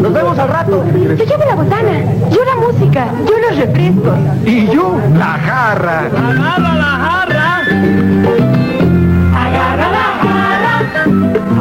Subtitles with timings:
[0.00, 0.84] Nos vemos al rato.
[1.16, 1.92] Se lleva la botana,
[2.30, 4.18] yo la música, yo los refrescos.
[4.44, 6.00] Y yo, la jarra.
[6.00, 7.60] Agarra la jarra.
[9.36, 10.74] Agarra la jarra,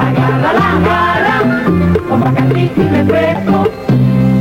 [0.08, 1.36] agarra la jarra.
[2.10, 3.68] Con bacardí y refresco,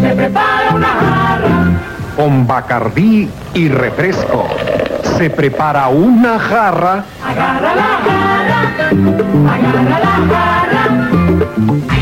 [0.02, 1.54] se prepara una jarra.
[2.16, 4.46] Con bacardí y refresco.
[5.16, 7.04] Se prepara una jarra.
[7.24, 8.60] Agarra la jarra,
[9.54, 12.01] agarra la jarra.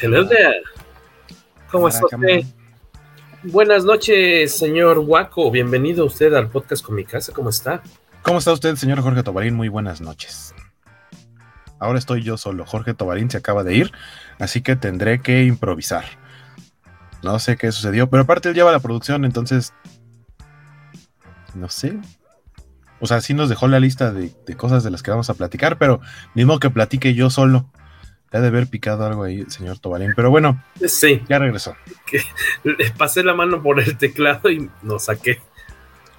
[0.00, 0.62] There.
[1.72, 2.44] ¿Cómo está usted?
[3.42, 5.50] Buenas noches, señor Waco.
[5.50, 7.32] Bienvenido usted al podcast con mi casa.
[7.32, 7.82] ¿Cómo está?
[8.22, 9.54] ¿Cómo está usted, señor Jorge Tobarín?
[9.54, 10.54] Muy buenas noches.
[11.80, 12.64] Ahora estoy yo solo.
[12.64, 13.92] Jorge Tobarín se acaba de ir,
[14.38, 16.04] así que tendré que improvisar.
[17.24, 19.74] No sé qué sucedió, pero aparte él lleva la producción, entonces.
[21.54, 21.98] No sé.
[23.00, 25.34] O sea, sí nos dejó la lista de, de cosas de las que vamos a
[25.34, 26.00] platicar, pero
[26.34, 27.68] mismo que platique yo solo.
[28.32, 30.12] Ya de haber picado algo ahí el señor Tobarín.
[30.14, 31.74] Pero bueno, Sí, ya regresó.
[32.06, 32.20] que
[32.64, 35.40] le pasé la mano por el teclado y no saqué.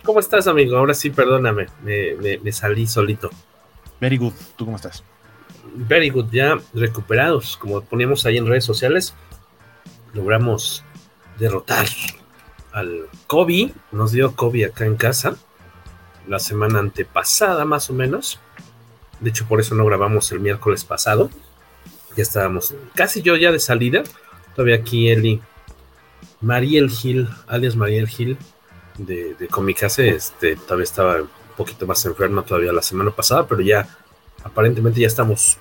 [0.03, 0.77] ¿Cómo estás, amigo?
[0.77, 1.67] Ahora sí, perdóname.
[1.83, 3.29] Me, me- me salí solito.
[4.01, 4.33] Very good.
[4.55, 5.03] ¿Tú cómo estás?
[5.75, 7.57] Very good, ya recuperados.
[7.57, 9.13] Como poníamos ahí en redes sociales,
[10.13, 10.83] logramos
[11.37, 11.85] derrotar
[12.71, 13.73] al Kobe.
[13.91, 15.35] Nos dio Kobe acá en casa
[16.27, 18.39] la semana antepasada, más o menos.
[19.19, 21.29] De hecho, por eso no grabamos el miércoles pasado.
[22.19, 24.03] Ya estábamos casi yo ya de salida.
[24.53, 25.39] Todavía aquí Eli.
[26.41, 28.37] Mariel Gil, alias Mariel Gil,
[28.97, 33.61] de, de Comicase, este, todavía estaba un poquito más enferma todavía la semana pasada, pero
[33.61, 33.87] ya
[34.43, 35.59] aparentemente ya estamos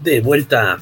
[0.00, 0.78] de vuelta.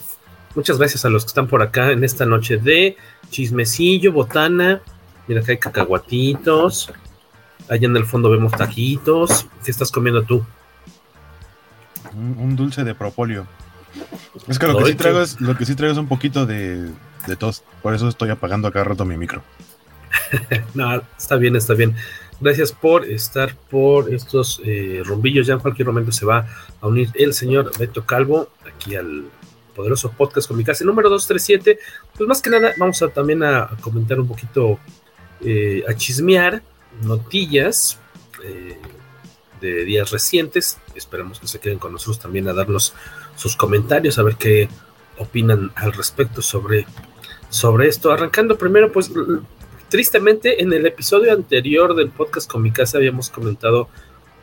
[0.55, 2.97] Muchas gracias a los que están por acá en esta noche de
[3.29, 4.81] chismecillo, botana.
[5.29, 6.91] Mira acá hay cacahuatitos.
[7.69, 9.47] Allá en el fondo vemos taquitos.
[9.63, 10.47] ¿Qué estás comiendo tú?
[12.15, 13.47] Un, un dulce de propóleo.
[14.49, 16.91] Es que lo que sí traigo es, lo que sí traigo es un poquito de,
[17.27, 17.63] de tos.
[17.83, 19.43] Por eso estoy apagando a cada rato mi micro.
[20.75, 21.95] No, está bien, está bien.
[22.41, 25.47] Gracias por estar por estos eh, rumbillos.
[25.47, 26.47] Ya en cualquier momento se va
[26.81, 29.25] a unir el señor Beto Calvo aquí al
[29.75, 31.79] poderoso podcast con mi casa número 237.
[32.17, 34.79] Pues más que nada, vamos a también a comentar un poquito,
[35.41, 36.63] eh, a chismear
[37.03, 37.99] notillas
[38.45, 38.79] eh,
[39.61, 40.79] de días recientes.
[40.95, 42.95] Esperamos que se queden con nosotros también a darnos
[43.37, 44.69] sus comentarios, a ver qué
[45.19, 46.87] opinan al respecto sobre,
[47.49, 48.13] sobre esto.
[48.13, 49.11] Arrancando primero, pues
[49.89, 53.89] tristemente en el episodio anterior del podcast con mi casa habíamos comentado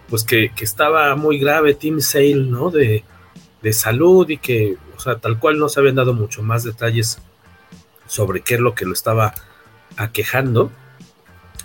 [0.10, 2.70] pues que, que estaba muy grave Tim Sale, ¿no?
[2.70, 3.04] De,
[3.62, 7.20] de salud y que, o sea, tal cual no se habían dado mucho más detalles
[8.08, 9.34] sobre qué es lo que lo estaba
[9.98, 10.72] aquejando.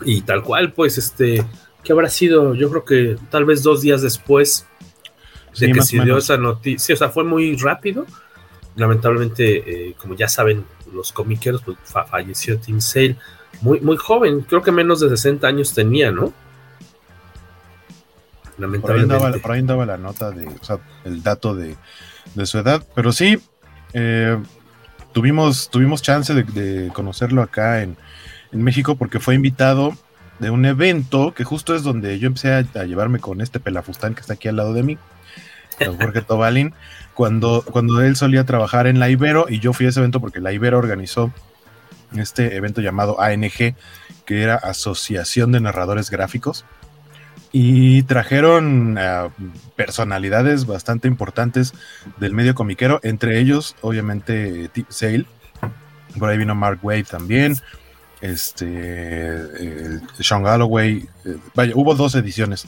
[0.05, 1.45] Y tal cual, pues, este,
[1.83, 2.55] ¿qué habrá sido?
[2.55, 4.67] Yo creo que tal vez dos días después
[5.59, 8.07] de Sí, que se dio esa noticia, o sea, fue muy rápido.
[8.77, 13.17] Lamentablemente, eh, como ya saben los comiqueros, pues fa- falleció Tim Sale
[13.63, 16.25] muy, muy joven, creo que menos de 60 años tenía, ¿no?
[18.57, 19.39] Por ahí, Lamentablemente.
[19.41, 21.77] por ahí andaba la nota de, o sea, el dato de,
[22.35, 22.87] de su edad.
[22.95, 23.39] Pero sí,
[23.93, 24.39] eh,
[25.13, 27.97] tuvimos, tuvimos chance de, de conocerlo acá en,
[28.53, 29.93] en México porque fue invitado
[30.39, 34.15] de un evento que justo es donde yo empecé a, a llevarme con este pelafustán
[34.15, 34.99] que está aquí al lado de mí,
[35.85, 36.75] Jorge Tobalín,
[37.15, 40.41] cuando, cuando él solía trabajar en la Ibero y yo fui a ese evento porque
[40.41, 41.33] la Ibero organizó
[42.17, 43.75] este evento llamado ANG,
[44.25, 46.65] que era Asociación de Narradores Gráficos.
[47.53, 49.29] Y trajeron a
[49.77, 51.73] personalidades bastante importantes
[52.19, 55.27] del medio comiquero, entre ellos, obviamente, Tip Sale.
[56.19, 57.57] Por ahí vino Mark Wade también.
[58.21, 62.67] este, Sean Galloway, eh, vaya, hubo dos ediciones,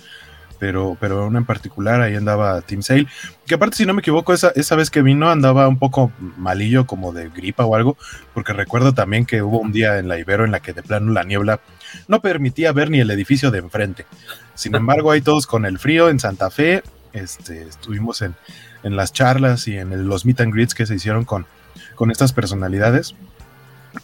[0.58, 3.06] pero, pero una en particular ahí andaba Tim Sale,
[3.46, 6.86] que aparte si no me equivoco, esa, esa vez que vino andaba un poco malillo
[6.86, 7.96] como de gripa o algo,
[8.34, 11.12] porque recuerdo también que hubo un día en la Ibero en la que de plano
[11.12, 11.60] la niebla
[12.06, 14.06] no permitía ver ni el edificio de enfrente.
[14.54, 16.82] Sin embargo, ahí todos con el frío en Santa Fe,
[17.12, 18.34] este, estuvimos en,
[18.82, 21.46] en las charlas y en el- los meet and greets que se hicieron con,
[21.94, 23.14] con estas personalidades.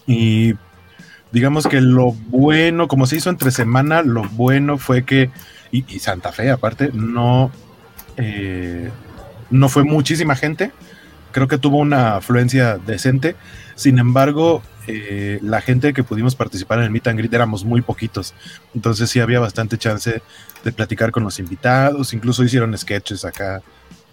[0.07, 0.55] Y
[1.33, 5.31] digamos que lo bueno, como se hizo entre semana, lo bueno fue que,
[5.75, 7.51] y, Santa Fe aparte, no,
[8.17, 8.91] eh,
[9.51, 10.71] no fue muchísima gente.
[11.33, 13.35] Creo que tuvo una afluencia decente.
[13.75, 17.83] Sin embargo, eh, la gente que pudimos participar en el meet and greet éramos muy
[17.83, 18.35] poquitos.
[18.75, 20.23] Entonces sí había bastante chance
[20.63, 22.15] de platicar con los invitados.
[22.15, 23.61] Incluso hicieron sketches acá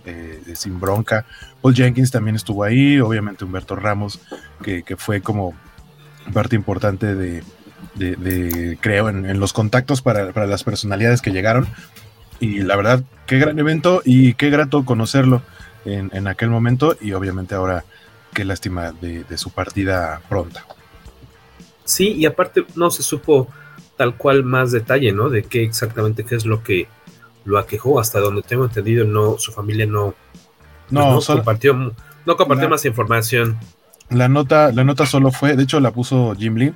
[0.05, 1.25] eh, sin bronca.
[1.61, 2.99] Paul Jenkins también estuvo ahí.
[2.99, 4.19] Obviamente Humberto Ramos,
[4.63, 5.53] que, que fue como
[6.33, 7.43] parte importante de,
[7.95, 11.67] de- de, creo, en, en los contactos para, para las personalidades que llegaron.
[12.39, 15.41] Y la verdad, qué gran evento y qué grato conocerlo
[15.85, 16.95] en, en aquel momento.
[16.99, 17.83] Y obviamente ahora,
[18.33, 20.65] qué lástima de, de su partida pronta.
[21.83, 23.47] Sí, y aparte no se supo
[23.97, 25.29] tal cual más detalle, ¿no?
[25.29, 26.87] De qué exactamente qué es lo que
[27.43, 30.15] lo aquejó, hasta donde tengo entendido, no, su familia no,
[30.89, 33.57] No, pues no solo- compartió, no compartió La- más información.
[34.09, 36.73] La nota, la nota solo fue, de hecho la puso Jim Lee.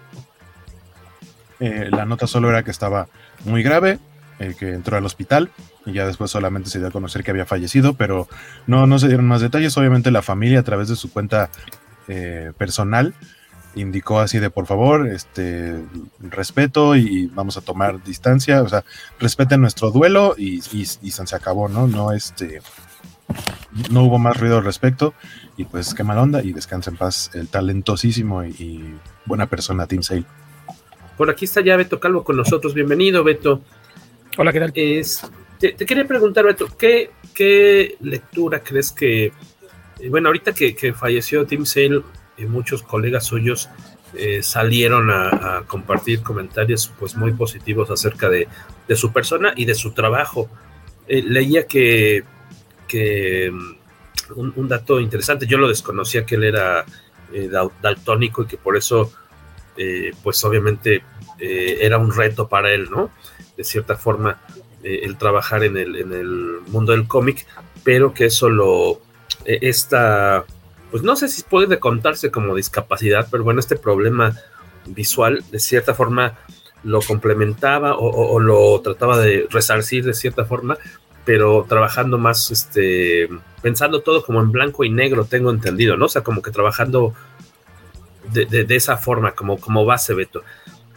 [1.59, 3.07] Eh, la nota solo era que estaba
[3.45, 3.99] muy grave,
[4.39, 5.49] eh, que entró al hospital
[5.85, 8.27] y ya después solamente se dio a conocer que había fallecido, pero
[8.67, 9.77] no, no se dieron más detalles.
[9.77, 11.49] Obviamente la familia a través de su cuenta
[12.07, 13.13] eh, personal
[13.75, 15.75] indicó así de por favor, este
[16.19, 18.83] respeto y vamos a tomar distancia, o sea,
[19.19, 21.87] respeten nuestro duelo y, y, y se acabó, ¿no?
[21.87, 22.61] No este
[23.91, 25.13] no hubo más ruido al respecto
[25.57, 29.87] y pues qué mal onda y descansa en paz el talentosísimo y, y buena persona
[29.87, 30.25] Tim Sale.
[31.17, 32.73] Por aquí está ya Beto Calvo con nosotros.
[32.73, 33.61] Bienvenido, Beto.
[34.37, 34.71] Hola, ¿qué tal?
[34.75, 35.21] Es,
[35.59, 40.93] te, te quería preguntar, Beto, ¿qué, qué lectura crees que, eh, bueno, ahorita que, que
[40.93, 42.01] falleció Tim Sale,
[42.37, 43.69] eh, muchos colegas suyos
[44.13, 48.47] eh, salieron a, a compartir comentarios pues muy positivos acerca de,
[48.87, 50.49] de su persona y de su trabajo.
[51.07, 52.23] Eh, leía que,
[52.89, 56.83] que mm, un, un dato interesante, yo lo desconocía que él era
[57.31, 59.13] eh, dal- daltónico y que por eso
[59.77, 61.03] eh, pues obviamente
[61.39, 63.09] eh, era un reto para él, ¿no?
[63.57, 64.39] De cierta forma,
[64.83, 67.45] eh, el trabajar en el, en el mundo del cómic,
[67.83, 69.01] pero que eso lo,
[69.45, 70.45] esta,
[70.91, 74.35] pues no sé si puede contarse como discapacidad, pero bueno, este problema
[74.85, 76.37] visual, de cierta forma,
[76.83, 80.77] lo complementaba o, o- o lo trataba de resarcir de cierta forma,
[81.25, 83.27] pero trabajando más, este,
[83.63, 86.05] pensando todo como en blanco y negro, tengo entendido, ¿no?
[86.05, 87.15] O sea, como que trabajando
[88.43, 90.43] de, esa forma, como, como base, Beto.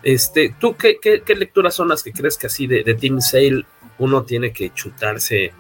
[0.03, 3.65] Este, ¿Tú qué, qué- lecturas son las que crees que así de, de Tim Sale
[3.99, 5.53] uno tiene que chutarse?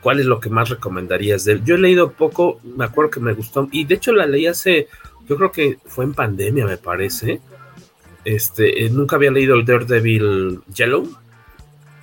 [0.00, 1.60] ¿Cuál es lo que más recomendarías de?
[1.64, 4.88] Yo he leído poco, me acuerdo que me gustó, y de hecho la leí hace,
[5.28, 7.40] yo creo que fue en pandemia, me parece.
[8.24, 11.08] Este, eh, nunca había leído el Daredevil Yellow.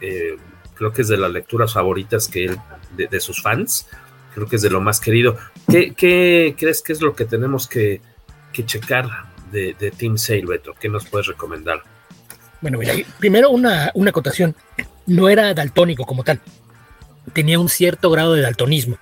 [0.01, 0.37] Eh,
[0.75, 2.57] creo que es de las lecturas favoritas que él,
[2.95, 3.87] de, de sus fans.
[4.33, 5.37] Creo que es de lo más querido.
[5.69, 8.01] ¿Qué, qué crees que es lo que tenemos que,
[8.53, 9.09] que checar
[9.51, 10.73] de, de Tim Sale, Beto?
[10.79, 11.81] ¿Qué nos puedes recomendar?
[12.61, 12.79] Bueno,
[13.19, 14.55] primero una, una acotación.
[15.05, 16.39] No era daltónico como tal.
[17.33, 18.97] Tenía un cierto grado de daltonismo.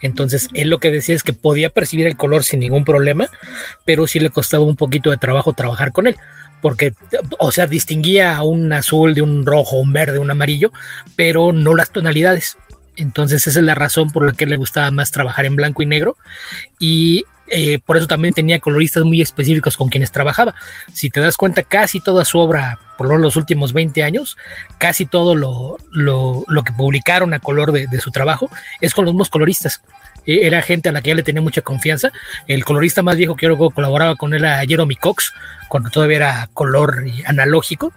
[0.00, 3.28] Entonces, él lo que decía es que podía percibir el color sin ningún problema,
[3.84, 6.16] pero sí le costaba un poquito de trabajo trabajar con él.
[6.62, 6.94] Porque,
[7.38, 10.72] o sea, distinguía un azul de un rojo, un verde, un amarillo,
[11.14, 12.56] pero no las tonalidades.
[12.96, 15.86] Entonces, esa es la razón por la que le gustaba más trabajar en blanco y
[15.86, 16.16] negro.
[16.78, 20.54] Y eh, por eso también tenía coloristas muy específicos con quienes trabajaba.
[20.92, 24.36] Si te das cuenta, casi toda su obra, por lo los últimos 20 años,
[24.78, 29.14] casi todo lo, lo, que publicaron a color de, de, su trabajo es con los
[29.14, 29.82] mismos coloristas.
[30.26, 32.12] Eh, era gente a la que ya le tenía mucha confianza.
[32.46, 35.32] El colorista más viejo que yo colaboraba con él era Jeremy Cox,
[35.68, 37.92] cuando todavía era color analógico.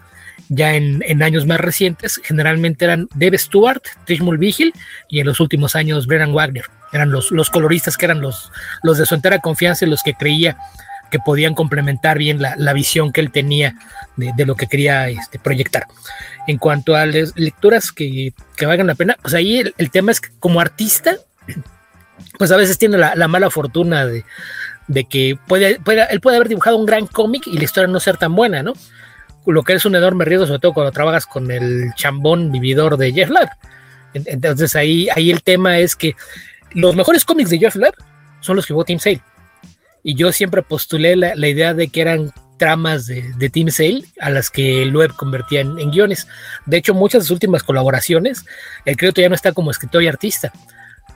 [0.49, 4.71] Ya en, en, años más recientes, generalmente eran Dave Stewart, Trish Mulvihill
[5.09, 6.65] y en los últimos años Brennan Wagner.
[6.91, 8.51] Eran los, los coloristas que eran los,
[8.83, 10.57] los de su entera confianza y los que creía
[11.09, 13.75] que podían complementar bien la, la visión que él tenía
[14.15, 15.85] de, de lo que quería este, proyectar.
[16.47, 20.21] En cuanto a les, lecturas que, que, valgan la pena, pues ahí el, tema es
[20.21, 21.15] que como artista,
[22.37, 24.25] pues a veces tiene la, la mala fortuna de,
[24.87, 27.99] de que puede, puede, él puede haber dibujado un gran cómic y la historia no
[27.99, 28.73] ser tan buena, ¿no?
[29.45, 33.13] Lo que es un enorme riesgo, sobre todo cuando trabajas con el chambón vividor de
[33.13, 33.49] Jeff Lab.
[34.13, 36.15] Entonces ahí, ahí el tema es que
[36.77, 37.95] los mejores cómics de Jeff Lab
[38.39, 39.21] son los que jugó Tim Sale.
[40.03, 44.29] Y yo siempre postulé la, idea de que eran tramas de, de Team Sale a
[44.29, 46.27] las que el convertía en, en, guiones.
[46.67, 48.45] De hecho, muchas de sus últimas colaboraciones,
[48.85, 50.53] el crédito ya no está como escritor y artista.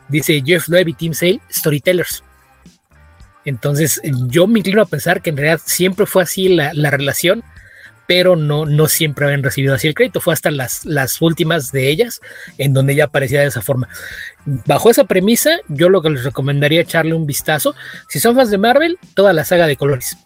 [0.09, 2.23] Dice Jeff Loeb y Team Sale, storytellers.
[3.45, 7.43] Entonces, yo me inclino a pensar que en realidad siempre fue así la, la relación,
[8.11, 10.19] pero no, no siempre habían recibido así el crédito.
[10.19, 12.19] Fue hasta las, las últimas de ellas
[12.57, 13.87] en donde ya aparecía de esa forma.
[14.43, 17.73] Bajo esa premisa, yo lo que les recomendaría echarle un vistazo.
[18.09, 20.17] Si son fans de Marvel, toda la saga de colores.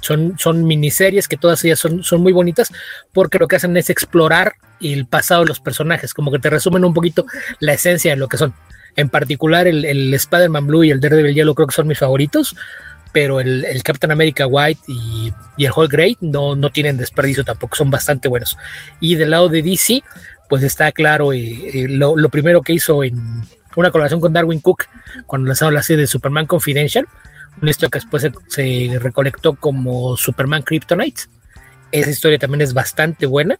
[0.00, 2.70] Son, son miniseries que todas ellas son, son muy bonitas
[3.12, 6.84] porque lo que hacen es explorar el pasado de los personajes, como que te resumen
[6.84, 7.26] un poquito
[7.58, 8.54] la esencia de lo que son.
[8.94, 12.54] En particular, el, el Spider-Man Blue y el Daredevil Yellow creo que son mis favoritos,
[13.12, 17.44] pero el, el Captain America White y, y, el Hulk Grey no, no tienen desperdicio
[17.44, 18.56] tampoco, son bastante buenos.
[19.00, 20.02] Y del lado de DC,
[20.48, 23.16] pues está claro eh, eh, lo, lo, primero que hizo en
[23.76, 24.84] una colaboración con Darwin Cook
[25.26, 27.06] cuando lanzaron la serie de Superman Confidential,
[27.60, 31.22] una historia que después se, se recolectó como Superman Kryptonite.
[31.90, 33.58] Esa historia también es bastante buena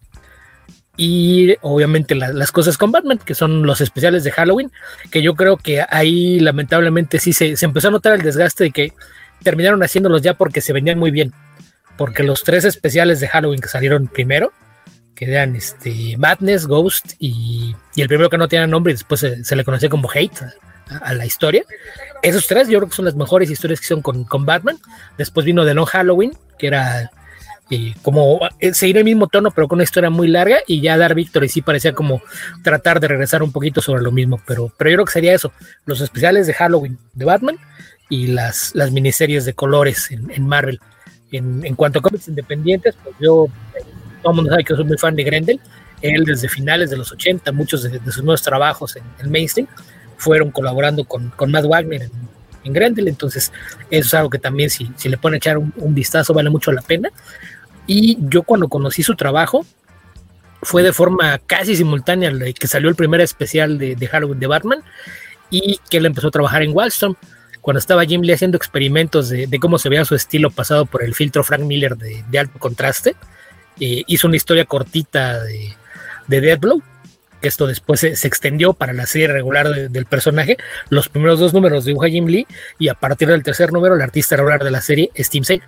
[0.97, 4.71] y obviamente la, las cosas con Batman, que son los especiales de Halloween,
[5.11, 8.71] que yo creo que ahí lamentablemente sí se, se, empezó a notar el desgaste de
[8.71, 8.92] que
[9.43, 11.33] terminaron haciéndolos ya porque se vendían muy bien,
[11.97, 14.53] porque los tres especiales de Halloween que salieron primero,
[15.15, 19.21] que eran este, Madness, Ghost y, y el primero que no tenía nombre y después
[19.21, 20.43] se, se le conocía como Hate
[20.91, 21.65] a, a, la historia,
[22.23, 24.79] esos tres yo creo que son las mejores historias que son con, con Batman,
[25.19, 27.11] después vino The Long Halloween, que era
[27.71, 28.41] eh, como
[28.73, 31.63] seguir el mismo tono, pero con una historia muy larga, y ya Dar Victory sí
[31.63, 32.21] parecía como
[32.63, 35.53] tratar de regresar un poquito sobre lo mismo, pero, pero yo creo que sería eso,
[35.87, 37.59] los especiales de Halloween de Batman
[38.12, 40.78] y las, las miniseries de colores en, en Marvel.
[41.31, 43.47] En, en, cuanto a cómics independientes, pues yo,
[44.23, 45.59] todo el mundo sabe que soy muy fan de Grendel,
[46.02, 49.66] él desde finales de los 80, muchos de, de sus nuevos trabajos en el mainstream
[50.19, 52.11] fueron colaborando con, con Matt Wagner en,
[52.64, 53.50] en Grendel, entonces
[53.90, 56.71] eso es algo que también si, si le pueden echar un, un, vistazo vale mucho
[56.71, 57.09] la pena.
[57.87, 59.64] Y yo cuando conocí su trabajo
[60.61, 64.83] fue de forma casi simultánea que salió el primer especial de, de Halloween de Batman
[65.49, 67.16] y que él empezó a trabajar en Wallstrom
[67.62, 71.02] cuando estaba Jim Lee haciendo experimentos de, de, cómo se veía su estilo pasado por
[71.02, 73.14] el filtro Frank Miller de, de alto contraste,
[73.81, 75.75] eh, hizo una historia cortita de,
[76.26, 76.59] de
[77.40, 80.57] que esto después se, se, extendió para la serie regular de, del personaje.
[80.90, 82.47] Los primeros dos números dibuja Jim Lee
[82.78, 85.62] y a partir del tercer número el artista regular de la serie es Tim Sale.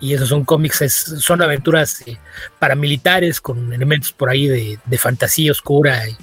[0.00, 2.16] Y esos son cómics, es, son aventuras eh,
[2.58, 6.16] paramilitares con elementos por ahí de, de fantasía oscura y,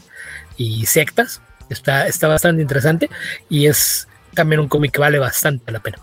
[0.57, 1.41] y sectas.
[1.69, 3.09] Está, está bastante interesante
[3.49, 4.07] y es
[4.37, 5.97] también un cómic que vale bastante la pena.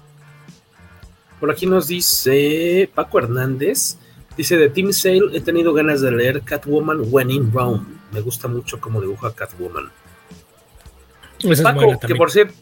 [1.38, 3.96] Por aquí nos dice Paco Hernández,
[4.36, 7.84] dice de Team Sale, he tenido ganas de leer Catwoman When in Rome.
[8.12, 9.90] Me gusta mucho cómo dibuja Catwoman.
[11.62, 12.54] Paco, que por cierto,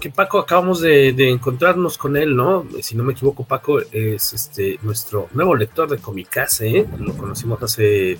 [0.00, 2.66] que Paco acabamos de, de, encontrarnos con él, ¿no?
[2.80, 6.86] Si no me equivoco, Paco es este nuestro nuevo lector de Comicase, ¿eh?
[7.00, 8.18] lo conocimos hace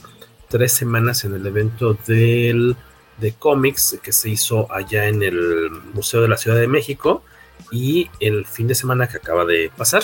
[0.49, 2.77] tres semanas en el evento del
[3.21, 7.23] de cómics que se hizo allá en el Museo de la Ciudad de México
[7.71, 10.03] y el fin de semana que acaba de pasar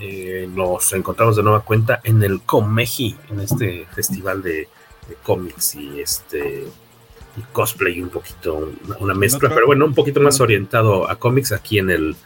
[0.00, 4.68] eh, nos encontramos de nueva cuenta en el Comeji, en este festival de,
[5.08, 6.66] de cómics y este
[7.36, 11.52] y cosplay un poquito una, una mezcla, pero bueno, un poquito más orientado a cómics
[11.52, 12.16] aquí en el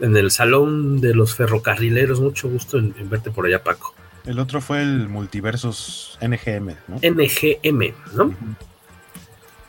[0.00, 2.20] en el salón de los ferrocarrileros.
[2.20, 3.94] Mucho gusto en, en verte por allá, Paco.
[4.26, 6.96] El otro fue el Multiversos NGM, ¿no?
[6.96, 8.24] NGM, ¿no?
[8.24, 8.56] Uh -huh.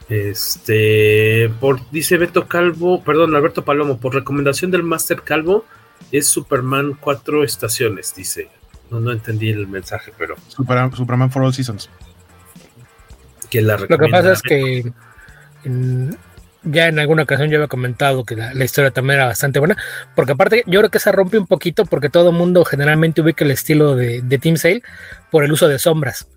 [0.07, 5.65] Este, por, dice Beto Calvo, perdón, Alberto Palomo, por recomendación del Master Calvo,
[6.11, 8.49] es Superman cuatro estaciones, dice.
[8.91, 10.35] No, no entendí el mensaje, pero.
[10.47, 11.89] Super, Superman for All Seasons.
[13.49, 14.93] Que la Lo que pasa es que
[15.63, 16.15] en,
[16.63, 19.77] ya en alguna ocasión yo había comentado que la, la, historia también era bastante buena,
[20.15, 23.43] porque aparte yo creo que se rompe un poquito porque todo el mundo generalmente ubica
[23.43, 24.83] el estilo de, de Team Sale
[25.31, 26.27] por el uso de sombras.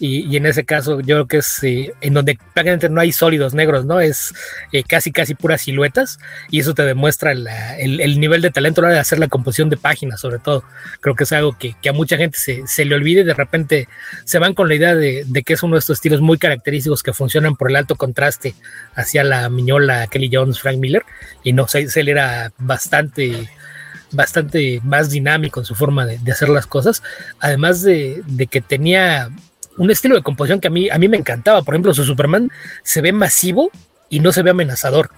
[0.00, 3.12] Y, y, en ese caso yo creo que es eh, en donde prácticamente no hay
[3.12, 4.00] sólidos negros, ¿no?
[4.00, 4.34] Es
[4.72, 6.18] eh, casi casi puras siluetas
[6.50, 9.20] y eso te demuestra la, el, el, nivel de talento a la hora de hacer
[9.20, 10.64] la composición de páginas, sobre todo.
[11.00, 13.34] Creo que es algo que, que a mucha gente se, se, le olvide y de
[13.34, 13.88] repente
[14.24, 17.04] se van con la idea de, de, que es uno de estos estilos muy característicos
[17.04, 18.54] que funcionan por el alto contraste
[18.96, 21.04] hacia la miñola Kelly Jones, Frank Miller
[21.44, 23.48] y no, se, era bastante
[24.10, 27.02] bastante más dinámico en su forma de, de hacer las cosas,
[27.40, 29.30] además de, de que tenía
[29.76, 31.62] un estilo de composición que a mí, a mí me encantaba.
[31.62, 32.50] Por ejemplo, su Superman
[32.82, 33.70] se ve masivo
[34.08, 35.10] y no se ve amenazador,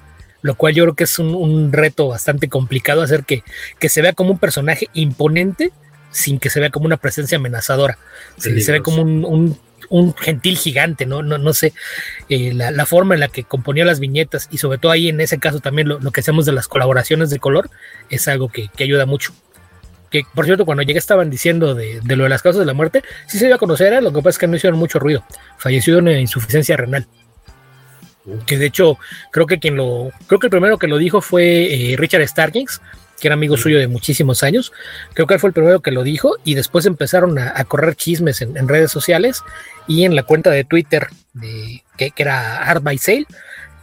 [0.42, 3.42] lo cual yo creo que es un, un reto bastante complicado hacer que,
[3.78, 5.72] que, se vea como un personaje imponente
[6.10, 7.98] sin que se vea como una presencia amenazadora.
[8.38, 9.58] Se, se ve como un, un,
[9.90, 11.22] un, gentil gigante, ¿no?
[11.22, 11.74] No, no sé,
[12.28, 15.20] eh, la, la, forma en la que componía las viñetas y sobre todo ahí en
[15.20, 17.68] ese caso también lo, lo que hacemos de las colaboraciones de color
[18.08, 19.34] es algo que, que ayuda mucho.
[20.10, 22.74] Que por cierto, cuando llegué estaban diciendo de, de lo de las causas de la
[22.74, 24.00] muerte, sí se iba a conocer, ¿eh?
[24.00, 25.24] lo que pasa es que no hicieron mucho ruido.
[25.58, 27.06] Falleció de una insuficiencia renal.
[28.44, 28.98] Que de hecho,
[29.30, 32.80] creo que quien lo, creo que el primero que lo dijo fue eh, Richard Starkings,
[33.20, 34.72] que era amigo suyo de muchísimos años.
[35.14, 37.94] Creo que él fue el primero que lo dijo y después empezaron a, a correr
[37.94, 39.42] chismes en, en, redes sociales
[39.86, 43.26] y en la cuenta de Twitter de, que, que era Art by Sale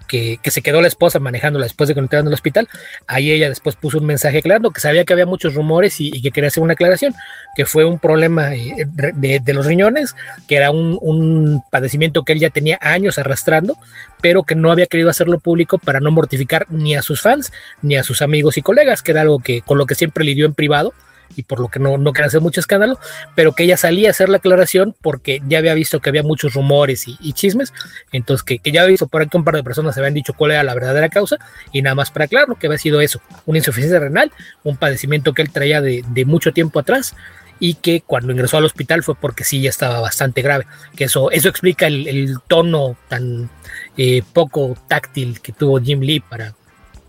[0.08, 2.68] que, se quedó la esposa manejándola después de que entraron al hospital.
[3.08, 6.32] Ahí ella después puso un mensaje aclarando que sabía que había muchos rumores y, que
[6.32, 7.14] quería hacer una aclaración,
[7.56, 10.16] que fue un problema eh, de, de, los riñones,
[10.48, 13.78] que era un, un, padecimiento que él ya tenía años arrastrando,
[14.22, 17.96] pero que no había querido hacerlo público para no mortificar ni a sus fans ni
[17.96, 20.54] a sus amigos y colegas, que era algo que con lo que siempre lidió en
[20.54, 20.94] privado
[21.36, 23.00] y por lo que no, no quería hacer mucho escándalo,
[23.36, 26.54] pero que ella salía a hacer la aclaración porque ya había visto que había muchos
[26.54, 27.74] rumores y, y chismes,
[28.12, 30.34] entonces que, que, ya había visto por aquí un par de personas se habían dicho
[30.34, 31.38] cuál era la verdadera causa
[31.72, 34.32] y nada más para aclararlo que había sido eso, una insuficiencia renal,
[34.64, 37.16] un padecimiento que él traía de, mucho tiempo atrás
[37.60, 41.32] y que cuando ingresó al hospital fue porque sí ya estaba bastante grave, que eso,
[41.32, 43.50] eso explica el, el tono tan
[43.98, 46.56] eh, poco táctil que tuvo Jim Lee para,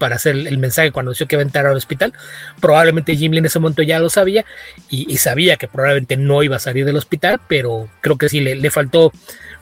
[0.05, 2.13] para hacer el mensaje cuando decía que iba a entrar al hospital.
[2.61, 4.45] Probablemente Jim en ese momento ya lo sabía
[4.91, 8.55] y, sabía que probablemente no iba a salir del hospital, pero creo que sí le,
[8.55, 9.13] le faltó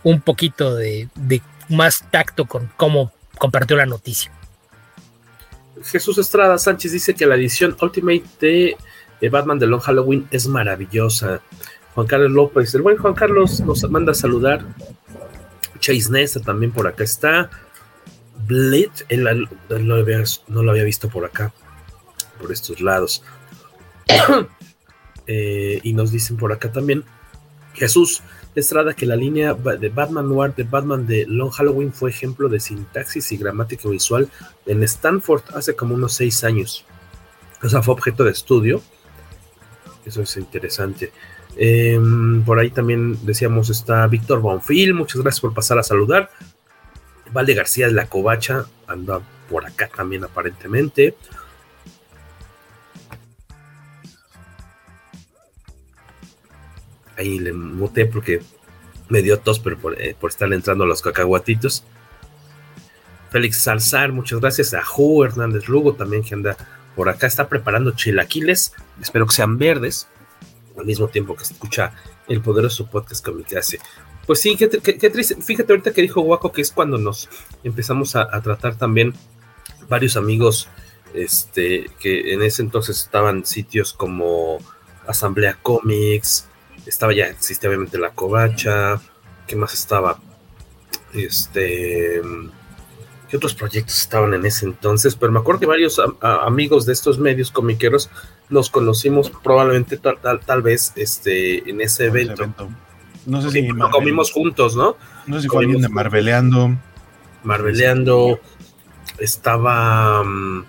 [0.02, 4.32] un poquito de, de, más tacto con cómo compartió la noticia.
[5.84, 8.76] Jesús Estrada Sánchez dice que la edición Ultimate de,
[9.20, 11.40] de Batman de Long Halloween es maravillosa.
[11.94, 14.64] Juan Carlos López, el buen Juan Carlos nos manda a saludar.
[15.78, 17.48] Chase Nesta también por acá está.
[18.46, 21.52] Blitz, no, lo había, visto por acá,
[22.40, 23.22] por estos lados.
[25.26, 27.04] eh, y nos dicen por acá también,
[27.74, 28.22] Jesús
[28.54, 32.60] Estrada, que la línea de Batman Noir de Batman de Long Halloween fue ejemplo de
[32.60, 34.28] sintaxis y gramática visual
[34.66, 36.84] en Stanford hace como unos seis años.
[37.62, 38.82] O sea, fue objeto de estudio.
[40.04, 41.12] Eso es interesante.
[41.56, 41.98] Eh,
[42.44, 46.30] por ahí también decíamos está Víctor Bonfil, muchas gracias por pasar a saludar.
[47.32, 51.16] Valde García de la Covacha anda por acá también aparentemente.
[57.16, 58.42] Ahí le muté porque
[59.08, 61.84] me dio tos, pero por, eh, estar entrando a los cacahuatitos.
[63.30, 64.74] Félix Salzar, muchas gracias.
[64.74, 66.56] A Ju Hernández Lugo también que anda
[66.96, 67.26] por acá.
[67.26, 68.74] Está preparando chilaquiles.
[69.00, 70.08] Espero que sean verdes.
[70.78, 71.92] Al mismo tiempo que escucha
[72.28, 73.78] el poderoso podcast Comicase.
[74.26, 75.36] Pues sí, qué, qué, qué, triste.
[75.42, 77.28] Fíjate ahorita que dijo Guaco que es cuando nos
[77.64, 79.14] empezamos a, a, tratar también
[79.88, 80.68] varios amigos
[81.14, 84.58] este, que en ese entonces estaban sitios como
[85.06, 86.46] Asamblea Comics,
[86.86, 89.00] estaba ya, existía obviamente la Covacha,
[89.46, 90.18] ¿qué más estaba?
[91.12, 92.22] Este,
[93.28, 95.16] ¿qué otros proyectos estaban en ese entonces?
[95.16, 98.10] Pero me acuerdo que varios a, a, amigos de estos medios comiqueros
[98.48, 102.34] nos conocimos probablemente tal, tal, tal vez este, en ese evento.
[102.34, 102.68] Ese evento.
[103.26, 104.96] No sé si lo comimos juntos, ¿no?
[105.26, 106.76] No sé si fue alguien de Marveleando.
[107.44, 108.40] Marveleando.
[109.18, 110.22] Estaba.
[110.22, 110.64] Um,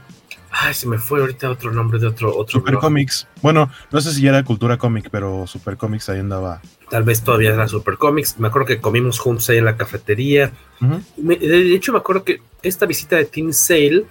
[0.51, 2.35] ay, se me fue ahorita otro nombre de otro.
[2.35, 3.27] otro Super Comics.
[3.41, 6.61] Bueno, no sé si ya era Cultura Comic, pero Super Comics ahí andaba.
[6.89, 8.39] Tal vez todavía era Super Comics.
[8.39, 10.51] Me acuerdo que comimos juntos ahí en la cafetería.
[10.79, 11.03] Uh -huh.
[11.17, 14.05] me, de hecho, me acuerdo que esta visita de Team Sale,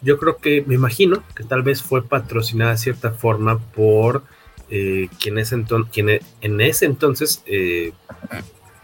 [0.00, 4.22] yo creo que, me imagino que tal vez fue patrocinada de cierta forma por
[4.74, 5.54] eh, quien, es
[5.92, 7.92] quien en ese entonces eh,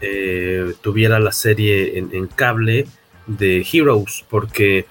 [0.01, 2.85] eh, tuviera la serie en, en, cable
[3.25, 4.85] de Heroes, porque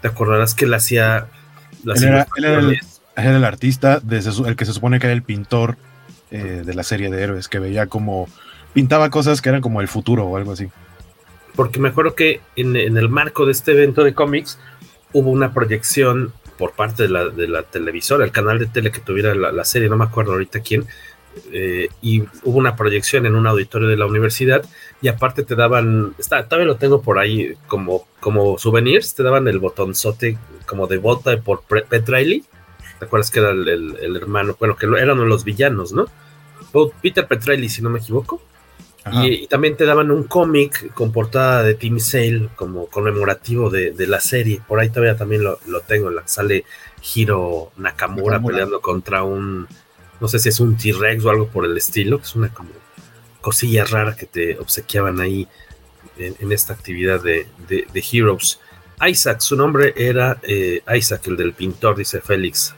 [0.00, 1.26] te acordarás que él hacía
[1.84, 2.80] las él era, él era, el,
[3.16, 5.76] era, el, artista, de, el que se supone que era el pintor
[6.30, 8.26] de la serie de héroes, que veía como
[8.72, 10.68] pintaba cosas que eran como el futuro o algo así.
[11.54, 14.58] Porque me acuerdo que en, en el marco de este evento de cómics
[15.12, 19.50] hubo una proyección por parte de la, televisora, el canal de tele que tuviera la,
[19.50, 20.86] la serie, no me acuerdo ahorita quién,
[21.52, 24.62] eh, y hubo una proyección en un auditorio de la universidad
[25.00, 29.48] y aparte te daban, está, todavía lo tengo por ahí como, como souvenirs, te daban
[29.48, 32.44] el botonzote como de bota por Pet Riley,
[32.98, 34.54] ¿te acuerdas que era el, el, el hermano?
[34.60, 36.06] Bueno, que eran los villanos, ¿no?
[37.00, 38.40] Peter Petrelli, si no me equivoco.
[39.12, 43.92] Y, y, también te daban un cómic con portada de Team Sale como conmemorativo de,
[43.92, 44.60] de, la serie.
[44.66, 46.10] Por ahí todavía también lo, lo tengo.
[46.10, 46.64] La, sale
[47.14, 49.66] Hiro Nakamura, Nakamura, peleando contra un,
[50.20, 52.70] no sé si es un T-Rex o algo por el estilo, que es una como
[53.40, 55.48] cosilla rara que te obsequiaban ahí
[56.18, 58.60] en, en esta actividad de, de, de, Heroes.
[59.06, 62.74] Isaac, su nombre era eh, Isaac, el del pintor, dice Félix.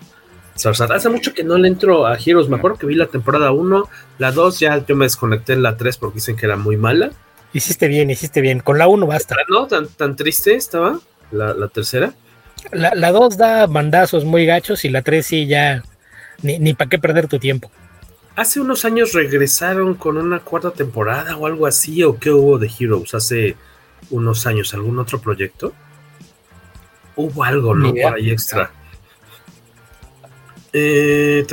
[0.55, 2.49] Hace mucho que no le entro a Heroes.
[2.49, 3.89] Me acuerdo que vi la temporada 1,
[4.19, 7.11] la 2, ya yo me desconecté en la 3 porque dicen que era muy mala.
[7.53, 8.61] Hiciste bien, hiciste bien.
[8.61, 9.37] Con la 1 basta.
[9.49, 9.67] ¿No?
[9.67, 12.13] ¿Tan, tan triste estaba la, la tercera?
[12.73, 15.83] La 2 da bandazos muy gachos y la 3 sí ya
[16.43, 17.71] ni, ni para qué perder tu tiempo.
[18.37, 22.71] Hace unos años regresaron con una cuarta temporada o algo así, o qué hubo de
[22.79, 23.57] Heroes hace
[24.11, 25.73] unos años, algún otro proyecto.
[27.15, 27.93] Hubo algo, ¿no?
[27.93, 28.71] Por ahí extra.
[30.73, 31.47] Eh,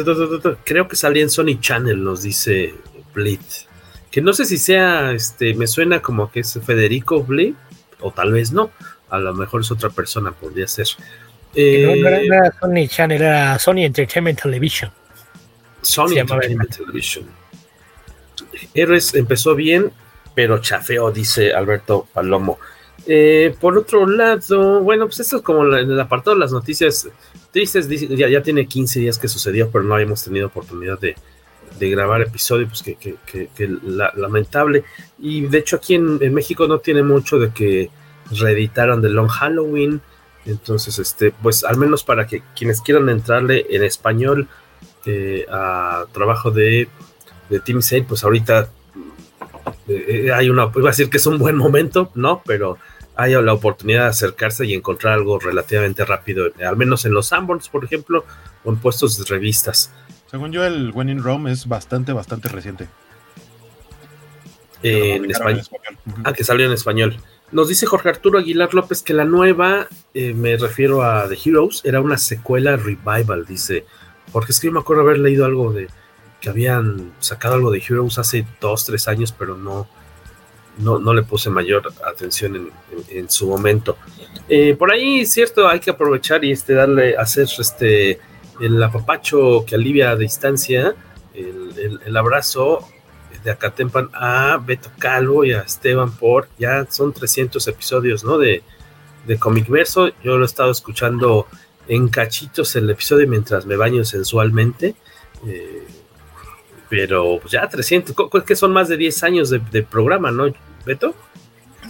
[0.64, 2.74] creo que salía en Sony Channel, nos dice
[3.14, 3.42] Blit.
[4.10, 7.56] Que no sé si sea, este, me suena como que es Federico Blit,
[8.00, 8.72] o tal vez no.
[9.10, 10.88] A lo mejor es otra persona, podría ser.
[11.56, 14.92] Eh, no, era, no, era, Sony Channel, era Sony Entertainment Television.
[15.82, 17.26] Sony Entertainment Television.
[18.74, 19.92] Héroes empezó bien,
[20.34, 22.60] pero chafeó, dice Alberto Palomo.
[23.08, 27.08] Eh, por otro lado, bueno, pues esto es como en el apartado de las noticias
[27.52, 31.16] tristes, ya, ya tiene 15 días que sucedió, pero no habíamos tenido oportunidad de,
[31.80, 34.84] de grabar episodio, pues que, que, que, que la, lamentable.
[35.20, 37.90] Y de hecho aquí en, en, México no tiene mucho de que
[38.32, 40.02] reeditaron The Long Halloween.
[40.46, 44.48] Entonces, este, pues al menos para que quienes quieran entrarle en español
[45.06, 46.88] eh, a trabajo de,
[47.50, 48.70] de Team Sale, pues ahorita
[49.88, 52.42] eh, hay una, iba a decir que es un buen momento, ¿no?
[52.46, 52.78] Pero
[53.20, 57.68] hay la oportunidad de acercarse y encontrar algo relativamente rápido, al menos en los Sanborns,
[57.68, 58.24] por ejemplo,
[58.64, 59.92] o en puestos de revistas.
[60.32, 62.88] Según yo, el When in Rome es bastante, bastante reciente.
[64.84, 65.60] Eh, en español.
[65.60, 65.98] español.
[66.24, 67.18] Ah, que salió en español.
[67.52, 71.82] Nos dice Jorge Arturo Aguilar López que la nueva, eh, me refiero a The Heroes,
[71.84, 73.86] era una secuela revival, dice
[74.32, 74.54] Jorge.
[74.54, 75.90] Es que yo me acuerdo haber leído algo de
[76.40, 79.90] que habían sacado algo de Heroes hace dos, tres años, pero no,
[80.80, 82.70] no, no le puse mayor atención en,
[83.10, 83.98] en, su momento.
[84.48, 88.20] Eh, por ahí, cierto, hay que aprovechar y este, darle, hacer este,
[88.60, 90.96] el apapacho que alivia a distancia,
[91.34, 92.88] el, el, el abrazo
[93.44, 98.38] de Acatempan a Beto Calvo y a Esteban por, ya son 300 episodios, ¿no?
[98.38, 98.64] De,
[99.28, 101.48] de Comic Verso, yo lo he estado escuchando
[101.88, 104.96] en cachitos el episodio mientras me baño sensualmente,
[105.46, 105.88] eh,
[106.90, 110.52] pero pues ya 300, es que son más de 10 años de programa, ¿no,
[110.90, 111.16] Beto?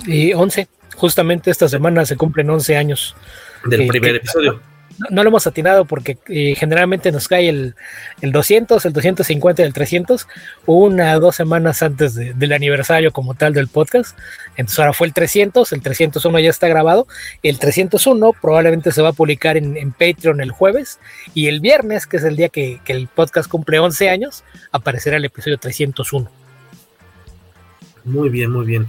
[0.05, 3.15] Y 11, justamente esta semana se cumplen 11 años.
[3.65, 4.61] Del eh, primer que, episodio.
[4.99, 7.75] No, no, lo hemos atinado porque eh, generalmente nos cae el,
[8.19, 10.27] el, 200, el 250 y el 300,
[10.65, 14.17] una o dos semanas antes de, del aniversario como tal del podcast.
[14.57, 17.07] Entonces ahora fue el 300, el 301 ya está grabado,
[17.41, 20.99] el 301 probablemente se va a publicar en, en Patreon el jueves
[21.33, 25.15] y el viernes, que es el día que, que el podcast cumple 11 años, aparecerá
[25.15, 26.38] el episodio 301.
[28.03, 28.87] Muy bien, muy bien.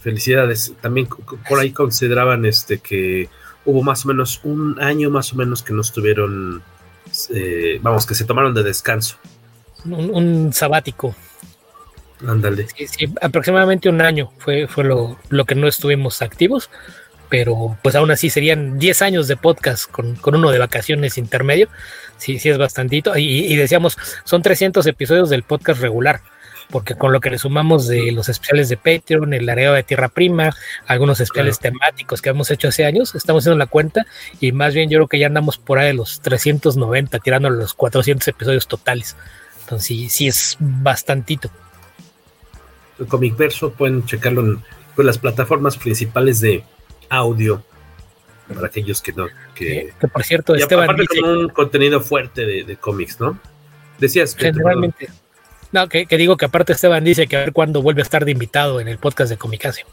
[0.00, 0.72] Felicidades.
[0.80, 1.08] También
[1.48, 3.28] por ahí consideraban este que
[3.64, 6.62] hubo más o menos un año más o menos que no estuvieron,
[7.34, 9.16] eh, vamos, que se tomaron de descanso.
[9.84, 11.14] Un, un sabático.
[12.26, 12.66] Ándale.
[12.76, 16.70] Sí, sí, aproximadamente un año fue, fue lo, lo, que no estuvimos activos,
[17.30, 21.68] pero pues aún así serían 10 años de podcast con, con uno de vacaciones intermedio.
[22.18, 23.16] Sí, sí es bastantito.
[23.16, 26.20] Y, y decíamos, son 300 episodios del podcast regular
[26.70, 30.08] porque con lo que le sumamos de los especiales de Patreon, el área de Tierra
[30.08, 30.54] Prima,
[30.86, 31.76] algunos especiales claro.
[31.76, 34.06] temáticos que hemos hecho hace años, estamos haciendo la cuenta
[34.40, 37.74] y más bien yo creo que ya andamos por ahí de los 390, tirando los
[37.74, 39.16] 400 episodios totales.
[39.62, 41.50] Entonces sí, sí es bastantito.
[42.98, 46.64] El Comic Verso pueden checarlo en pues, las plataformas principales de
[47.08, 47.64] audio
[48.54, 49.26] para aquellos que no.
[49.54, 53.20] Que, que por cierto, y Esteban aparte dice, con un contenido fuerte de, de cómics,
[53.20, 53.38] ¿no?
[53.98, 55.08] Decías que generalmente.
[55.08, 55.14] No,
[55.88, 58.32] que, que, digo que aparte Esteban dice que a ver cuándo vuelve a estar de
[58.32, 59.84] invitado en el podcast de Comicase.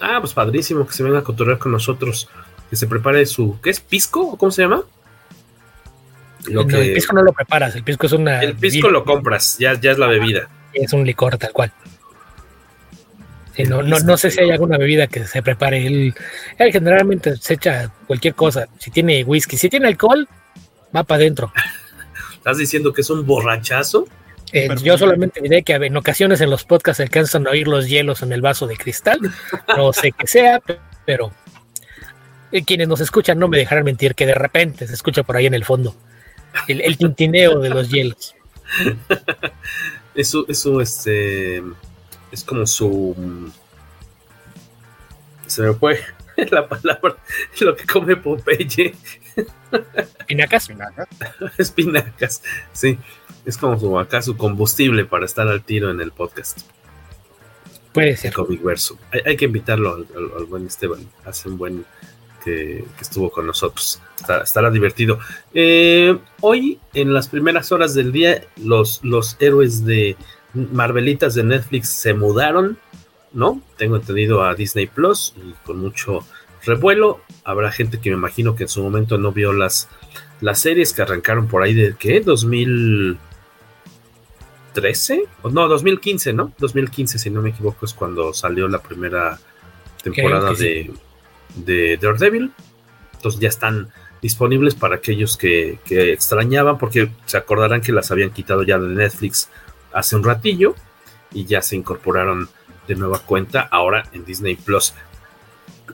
[0.00, 2.28] Ah, pues padrísimo que se venga a cotorrear con nosotros,
[2.70, 3.80] que se prepare su, ¿qué es?
[3.80, 4.36] ¿Pisco?
[4.36, 4.84] ¿Cómo se llama?
[6.46, 6.80] Lo no, que...
[6.80, 8.40] El pisco no lo preparas, el pisco es una...
[8.40, 10.48] El pisco lo compras, ya, ya es la bebida.
[10.72, 11.72] Es un licor tal cual.
[13.54, 15.86] Sí, no, no, no, sé si hay alguna bebida que se prepare.
[15.86, 16.14] Él,
[16.58, 18.66] él generalmente se echa cualquier cosa.
[18.78, 20.26] Si tiene whisky, si tiene alcohol,
[20.94, 21.52] va para adentro.
[22.34, 24.06] ¿Estás diciendo que es un borrachazo?
[24.52, 28.22] Eh, yo solamente diré que en ocasiones en los podcasts alcanzan a oír los hielos
[28.22, 29.18] en el vaso de cristal.
[29.76, 30.60] No sé qué sea,
[31.06, 31.32] pero
[32.52, 35.46] eh, quienes nos escuchan no me dejarán mentir que de repente se escucha por ahí
[35.46, 35.96] en el fondo
[36.68, 38.34] el, el tintineo de los hielos.
[40.14, 41.62] Eso, eso, este,
[42.30, 43.50] es como su.
[45.46, 46.00] Se me fue
[46.50, 47.16] la palabra,
[47.60, 48.94] lo que come Popeye.
[50.18, 50.68] Espinacas.
[51.58, 52.98] Espinacas, sí
[53.44, 56.60] es como su, acá su combustible para estar al tiro en el podcast.
[57.92, 58.32] Puede ser.
[58.32, 58.98] Comic Verso.
[59.10, 61.06] Hay, hay, que invitarlo al, al, al, buen Esteban.
[61.24, 61.84] Hace un buen
[62.42, 64.00] que, que estuvo con nosotros.
[64.18, 65.18] Estará, estará divertido.
[65.52, 70.16] Eh, hoy, en las primeras horas del día, los, los héroes de
[70.54, 72.78] Marvelitas de Netflix se mudaron,
[73.32, 73.60] ¿no?
[73.76, 76.20] Tengo entendido a Disney Plus y con mucho
[76.64, 77.20] revuelo.
[77.44, 79.88] Habrá gente que me imagino que en su momento no vio las
[80.42, 82.20] las series que arrancaron por ahí de ¿qué?
[84.72, 86.52] 2013 o no, 2015, ¿no?
[86.58, 89.38] 2015, si no me equivoco, es cuando salió la primera
[90.02, 90.90] temporada de,
[91.54, 92.52] de Daredevil.
[93.14, 93.88] Entonces ya están
[94.20, 98.88] disponibles para aquellos que, que, extrañaban, porque se acordarán que las habían quitado ya de
[98.88, 99.48] Netflix
[99.92, 100.74] hace un ratillo
[101.32, 102.48] y ya se incorporaron
[102.88, 104.94] de nueva cuenta ahora en Disney Plus.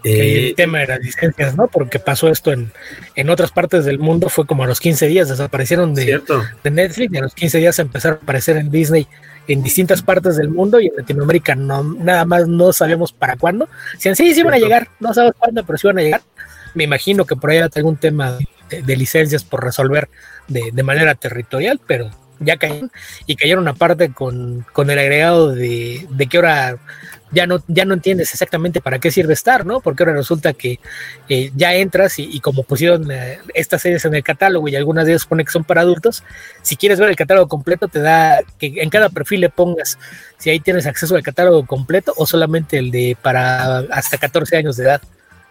[0.05, 1.69] Eh, el tema de las licencias, ¿no?
[1.69, 2.73] Porque pasó esto en,
[3.15, 6.23] en otras partes del mundo, fue como a los 15 días, desaparecieron de,
[6.63, 9.07] de, Netflix y a los 15 días empezaron a aparecer en Disney
[9.49, 13.69] en distintas partes del mundo y en Latinoamérica no, nada más no sabemos para cuándo.
[13.95, 16.23] Decían, sí, sí van a llegar, no sabemos cuándo, pero sí van a llegar.
[16.75, 20.11] Me imagino que por ahí hay algún tema de, de licencias por resolver
[20.49, 22.91] de, de manera territorial, pero ya cayeron
[23.27, 26.77] y cayeron aparte con, con el agregado de, de, que ahora
[27.31, 29.81] ya no, ya no entiendes exactamente para qué sirve estar, ¿no?
[29.81, 30.81] Porque ahora resulta que
[31.29, 35.13] eh, ya entras y, como pusieron eh, estas series en el catálogo y algunas de
[35.13, 36.25] ellas pone que son para adultos,
[36.63, 39.99] si quieres ver el catálogo completo te da que en cada perfil le pongas
[40.39, 44.77] si ahí tienes acceso al catálogo completo o solamente el de para hasta 14 años
[44.77, 45.03] de edad.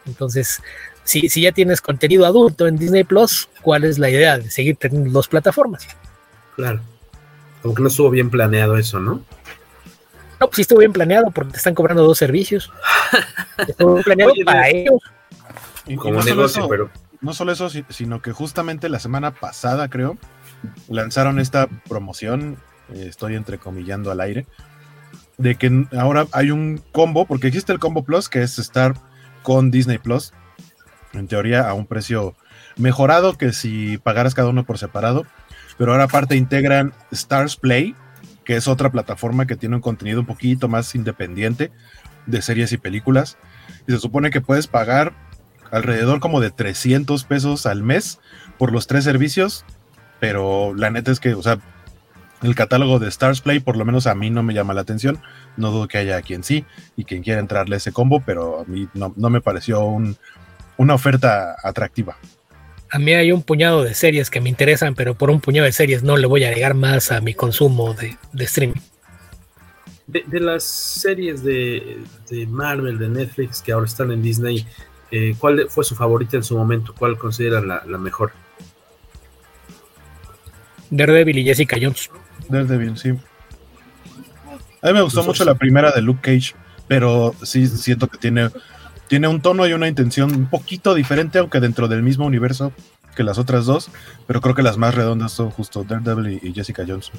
[0.06, 0.62] Entonces,
[1.04, 4.78] si, si ya tienes contenido adulto en Disney Plus, ¿cuál es la idea de seguir
[4.78, 5.88] teniendo dos plataformas?
[6.56, 6.82] Claro.
[7.62, 9.22] Como que no estuvo bien planeado eso, ¿no?
[10.40, 12.72] No, pues sí estuvo bien planeado porque te están cobrando dos servicios.
[13.68, 15.02] estuvo bien planeado Oye, para ellos.
[15.98, 16.90] Como no negocio, eso, pero.
[17.20, 20.18] No solo eso, sino que justamente la semana pasada, creo,
[20.88, 22.58] lanzaron esta promoción.
[22.94, 24.46] Eh, estoy entrecomillando al aire.
[25.38, 28.94] De que ahora hay un combo, porque existe el combo Plus, que es estar
[29.44, 30.34] con Disney Plus.
[31.14, 32.36] En teoría, a un precio
[32.76, 35.26] mejorado que si pagaras cada uno por separado
[35.78, 37.96] pero ahora aparte integran Stars Play,
[38.48, 41.70] que es otra plataforma que tiene un contenido un poquito más independiente
[42.28, 43.38] de series y películas.
[43.90, 45.12] Y se supone que puedes pagar
[45.70, 48.22] alrededor como de 300 pesos al mes
[48.58, 49.66] por los tres servicios,
[50.22, 51.60] pero la neta es que, o sea,
[52.42, 55.20] el catálogo de Stars Play por lo menos a mí no me llama la atención.
[55.58, 56.64] No dudo que haya quien sí
[56.96, 60.16] y quien quiera entrarle ese combo, pero a mí no, no me pareció un,
[60.78, 62.16] una oferta atractiva
[62.90, 65.72] a mí hay un puñado de series que me interesan, pero por un puñado de
[65.72, 68.80] series no le voy a agregar más a mi consumo de, de streaming.
[70.08, 74.66] De, de, las series de, de, Marvel, de Netflix, que ahora están en Disney,
[75.12, 76.94] eh, ¿cuál fue su favorita en su momento?
[76.98, 78.32] ¿Cuál considera la, la mejor?
[80.90, 82.10] Daredevil y Jessica Jones.
[82.48, 83.10] Daredevil, sí.
[84.82, 86.56] A mí me gustó mucho la primera de Luke Cage,
[86.88, 88.50] pero sí siento que tiene
[89.08, 92.72] tiene un tono y una intención un poquito diferente, aunque dentro del mismo universo
[93.16, 93.90] que las otras dos,
[94.28, 97.12] pero creo que las más redondas son justo Daredevil y Jessica Jones.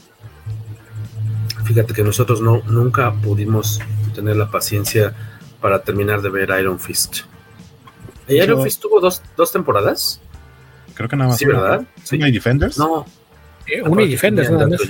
[1.65, 3.81] Fíjate que nosotros no, nunca pudimos
[4.15, 5.13] tener la paciencia
[5.61, 7.21] para terminar de ver Iron Fist.
[8.29, 10.21] ¿Y Iron Fist tuvo dos, dos, temporadas?
[10.95, 11.39] Creo que nada más.
[11.39, 11.83] Sí, ¿verdad?
[12.05, 12.17] ¿Sí?
[12.17, 12.79] ¿Una y Defenders?
[12.79, 13.05] No.
[13.67, 14.81] Eh, una y Defenders, nada más.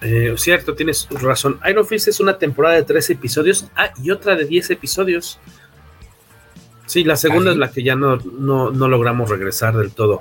[0.00, 1.58] Eh, cierto, tienes razón.
[1.68, 3.66] Iron Fist es una temporada de 13 episodios.
[3.74, 5.38] Ah, y otra de 10 episodios.
[6.86, 10.20] Sí, la segunda ¿Ah, es la que ya no, no, no, logramos regresar del todo.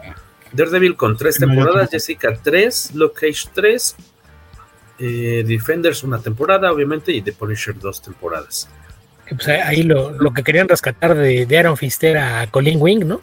[0.51, 3.95] Daredevil con 3 temporadas, Jessica 3, Luke Cage 3,
[4.99, 8.69] eh, Defenders una temporada, obviamente, y The Punisher 2 temporadas.
[9.29, 13.21] Pues ahí lo, lo, que querían rescatar de, de Iron Fist era Colin Wing, ¿no?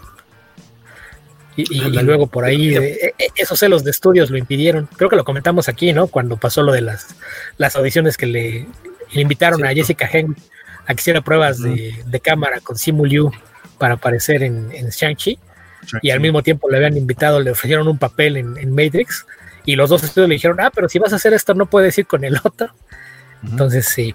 [1.57, 4.89] Y, y, y, luego por ahí eh, esos celos de estudios lo impidieron.
[4.97, 6.07] Creo que lo comentamos aquí, ¿no?
[6.07, 7.15] Cuando pasó lo de las,
[7.59, 8.67] las audiciones que le,
[9.13, 10.41] le invitaron sí, a Jessica Henry
[10.87, 11.75] a que hiciera pruebas uh -huh.
[11.75, 13.31] de, de, cámara con Simu Liu
[13.79, 15.39] para aparecer en, en Shang-Chi.
[16.01, 19.27] Y al mismo tiempo le habían invitado, le ofrecieron un papel en, en, Matrix.
[19.65, 21.97] Y los dos estudios le dijeron, ah, pero si vas a hacer esto no puedes
[21.99, 22.67] ir con el otro.
[22.67, 23.51] Uh -huh.
[23.51, 24.15] Entonces sí,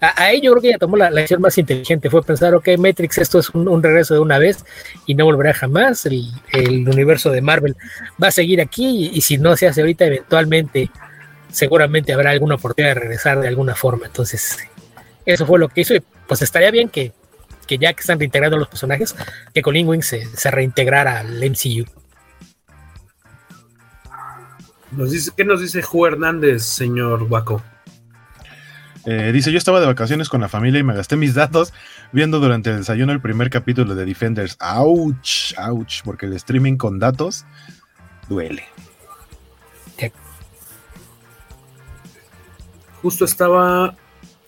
[0.00, 3.18] ahí yo creo que ella tomó la, la, decisión más inteligente, fue pensar, ok, Matrix,
[3.18, 4.64] esto es un, un regreso de una vez
[5.06, 7.76] y no volverá jamás, el, el, universo de Marvel
[8.22, 10.90] va a seguir aquí y, si no se hace ahorita, eventualmente,
[11.50, 14.58] seguramente habrá alguna oportunidad de regresar de alguna forma, entonces,
[15.24, 17.12] eso fue lo que hizo y pues estaría bien que,
[17.66, 19.14] que ya que están reintegrando los personajes,
[19.54, 21.84] que Colin Wing se, se reintegrara al MCU.
[24.92, 27.62] Nos dice, ¿Qué nos dice Ju Hernández, señor Waco?
[29.06, 31.72] Eh, dice, yo estaba de vacaciones con la familia y me gasté mis datos
[32.10, 34.56] viendo durante el desayuno el primer capítulo de Defenders.
[34.58, 35.54] ¡Auch!
[35.56, 36.02] ¡Auch!
[36.04, 37.46] Porque el streaming con datos
[38.28, 38.64] duele.
[43.00, 43.94] Justo estaba,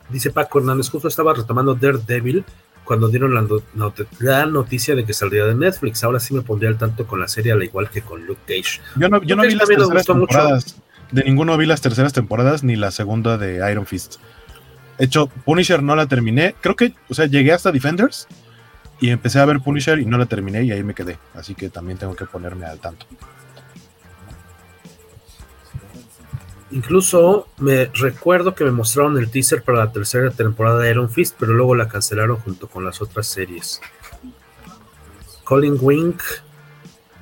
[0.08, 2.44] dice Paco Hernández, justo estaba retomando Daredevil
[2.82, 6.02] cuando dieron la, not la, noticia de que saldría de Netflix.
[6.02, 8.80] Ahora sí me pondría al tanto con la serie, al igual que con Luke Cage.
[8.96, 10.74] Yo no, yo no vi las terceras temporadas.
[10.74, 10.88] Mucho.
[11.12, 14.16] De ninguno vi las terceras temporadas ni la segunda de Iron Fist
[15.04, 16.54] hecho, Punisher no la terminé.
[16.60, 18.28] Creo que, o sea, llegué hasta Defenders,
[19.00, 21.18] y empecé a ver Punisher y no la terminé y ahí me quedé.
[21.34, 23.06] Así que también tengo que ponerme al tanto.
[26.70, 31.36] Incluso me recuerdo que me mostraron el teaser para la tercera temporada de Iron Fist,
[31.38, 33.80] pero luego la cancelaron junto con las otras series.
[35.44, 36.20] Colin Wink,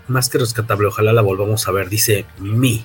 [0.09, 2.85] más que rescatable, ojalá la volvamos a ver, dice Mi.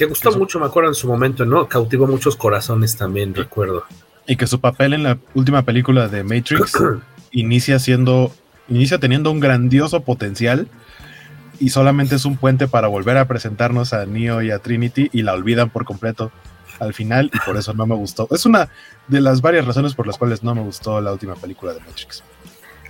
[0.00, 1.68] Que gustó mucho, me acuerdo en su momento, ¿no?
[1.68, 3.84] Cautivó muchos corazones también, recuerdo.
[4.26, 6.72] Y que su papel en la última película de Matrix
[7.32, 8.32] inicia siendo,
[8.70, 10.68] inicia teniendo un grandioso potencial
[11.58, 15.20] y solamente es un puente para volver a presentarnos a Neo y a Trinity y
[15.20, 16.32] la olvidan por completo
[16.78, 18.26] al final y por eso no me gustó.
[18.30, 18.70] Es una
[19.06, 22.24] de las varias razones por las cuales no me gustó la última película de Matrix.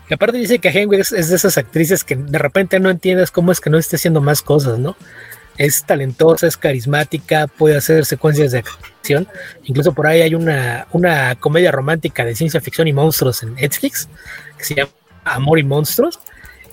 [0.09, 3.33] Y aparte dice que Henry es, es, de esas actrices que de repente no entiendes
[3.33, 4.97] cómo es que no esté haciendo más cosas, ¿no?
[5.61, 8.65] Es talentosa, es carismática, puede hacer secuencias de
[8.99, 9.29] acción.
[9.65, 14.09] Incluso por ahí hay una, una comedia romántica de ciencia ficción y monstruos en Netflix
[14.57, 14.91] que se llama
[15.25, 16.19] Amor y Monstruos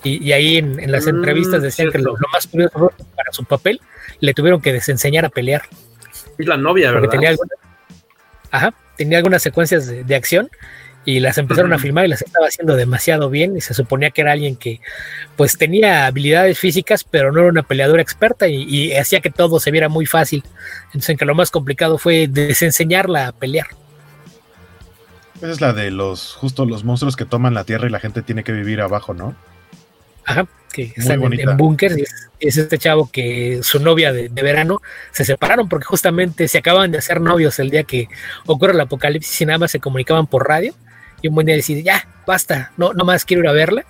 [0.04, 3.30] y, y ahí en, en, las Mm, entrevistas decían que lo, lo, más curioso para
[3.30, 3.78] su papel
[4.20, 5.62] le tuvieron que desenseñar a pelear.
[6.38, 7.10] Es la novia, ¿verdad?
[7.10, 7.36] tenía
[8.50, 10.48] ajá, tenía algunas secuencias de, de acción
[11.04, 14.20] y las empezaron a filmar y las estaba haciendo demasiado bien y se suponía que
[14.20, 14.80] era alguien que
[15.36, 19.58] pues tenía habilidades físicas pero no era una peleadora experta y, y hacía que todo
[19.60, 20.44] se viera muy fácil.
[20.86, 23.68] Entonces que lo más complicado fue desenseñarla a pelear.
[25.38, 28.22] Esa es la de los, justo los monstruos que toman la tierra y la gente
[28.22, 29.36] tiene que vivir abajo, ¿no?
[30.24, 31.92] Ajá, que están en, en búnker.
[31.92, 34.82] Es, es, este chavo que su novia de, de, verano
[35.12, 38.08] se separaron porque justamente se acaban de hacer novios el día que
[38.46, 40.74] ocurre el apocalipsis y nada más se comunicaban por radio.
[41.22, 43.84] Y un buen día decide, ya, basta, no, no más quiero ir a verla.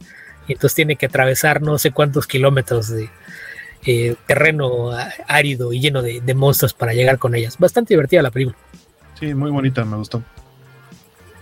[0.47, 3.11] Y entonces tiene que atravesar no sé cuántos kilómetros de
[3.87, 4.91] eh, terreno
[5.27, 7.59] árido y lleno de, de monstruos para llegar con ellas.
[7.59, 8.57] Bastante divertida la película.
[9.19, 10.23] Sí, muy bonita, me gustó.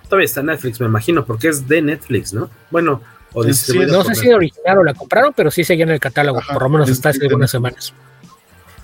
[0.09, 2.49] Todavía está en Netflix, me imagino, porque es de Netflix, ¿no?
[2.71, 6.01] Bueno, o sí, no sé si original o la compraron, pero sí seguía en el
[6.01, 7.93] catálogo, Ajá, por lo menos hasta hace algunas semanas.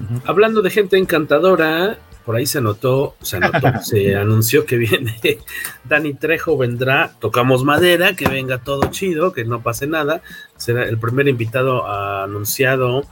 [0.00, 0.22] Uh -huh.
[0.26, 5.18] Hablando de gente encantadora, por ahí se anotó, se anotó, se anunció que viene
[5.84, 10.22] Dani Trejo vendrá, tocamos madera, que venga todo chido, que no pase nada.
[10.56, 13.04] Será el primer invitado anunciado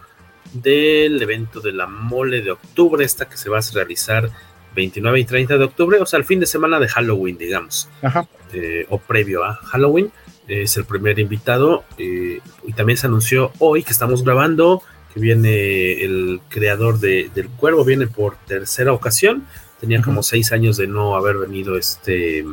[0.53, 4.31] del evento de la mole de octubre, esta que se va a realizar
[4.75, 7.88] 29 y 30 de octubre, o sea, el fin de semana de Halloween, digamos,
[8.53, 10.11] eh, o previo a Halloween.
[10.49, 16.05] Es el primer invitado eh, y también se anunció hoy que estamos grabando que viene
[16.05, 19.44] el creador de, del cuervo, viene por tercera ocasión.
[19.81, 20.05] Tenía uh -huh.
[20.05, 22.44] como seis años de no haber venido este.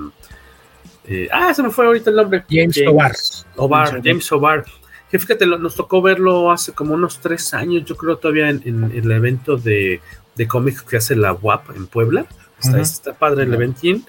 [1.05, 2.43] Eh, ah, se me fue ahorita el nombre.
[2.49, 3.13] James, James Obar.
[3.55, 4.01] Obar.
[4.03, 4.65] James Obar.
[5.09, 8.61] Que fíjate, lo, nos tocó verlo hace como unos tres años, yo creo, todavía en,
[8.65, 10.01] en, en el evento de,
[10.35, 12.25] de cómics que hace la WAP en Puebla.
[12.59, 12.81] Está, uh -huh.
[12.81, 14.05] está padre el eventín.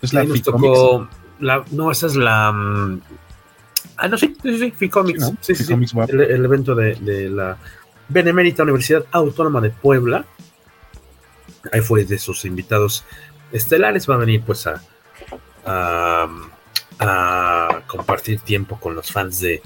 [0.00, 1.08] Es la nos tocó.
[1.40, 2.54] La, no, esa es la.
[4.02, 5.20] Ah, no, sí, sí, sí, Ficomics.
[5.20, 5.36] ¿no?
[5.40, 5.72] Sí, sí, sí.
[6.08, 7.56] El, el, evento de, de, la
[8.08, 10.24] Benemérita Universidad Autónoma de Puebla.
[11.72, 13.04] Ahí fue de sus invitados
[13.52, 14.10] estelares.
[14.10, 14.82] Va a venir, pues, a,
[15.64, 16.28] a,
[16.98, 19.62] a compartir tiempo con los fans de,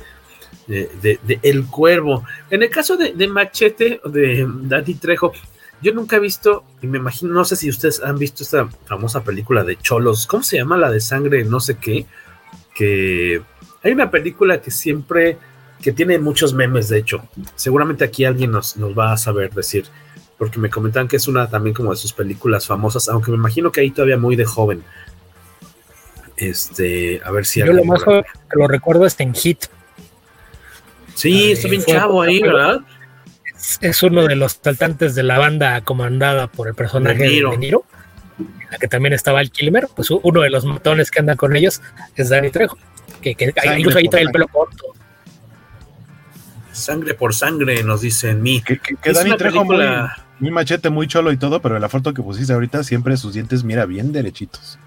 [0.66, 2.22] de, de, de, El Cuervo.
[2.50, 5.32] En el caso de, de Machete, de Dani Trejo,
[5.80, 9.24] yo nunca he visto, y me imagino, no sé si ustedes han visto esta famosa
[9.24, 10.26] película de Cholos.
[10.26, 10.76] ¿Cómo se llama?
[10.76, 12.04] La de sangre, no sé qué.
[12.74, 13.40] Que
[13.86, 15.38] hay una película que siempre,
[15.80, 17.22] que tiene muchos memes, de hecho.
[17.54, 19.86] Seguramente aquí alguien nos, nos va a saber decir,
[20.38, 23.70] porque me comentaban que es una también como de sus películas famosas, aunque me imagino
[23.72, 24.82] que ahí todavía muy de joven.
[26.36, 27.60] Este, a ver si...
[27.60, 29.66] Yo lo más que lo recuerdo es en Hit.
[31.14, 32.80] Sí, está bien chavo ahí, ¿verdad?
[33.56, 37.50] Es, es, uno de los saltantes de la banda comandada por el personaje de Niro.
[37.52, 37.84] De Niro
[38.38, 41.56] en la que también estaba el Kilmer, pues uno de los matones que anda con
[41.56, 41.80] ellos
[42.16, 42.76] es Danny Trejo
[43.20, 44.94] que, que incluso ahí trae el pelo corto.
[46.72, 48.62] Sangre por sangre, nos dicen mí.
[48.62, 50.14] Que, que, que Dani Trejo película...
[50.38, 53.34] muy, muy, machete, muy cholo y todo, pero la foto que pusiste ahorita siempre sus
[53.34, 54.78] dientes, mira, bien derechitos.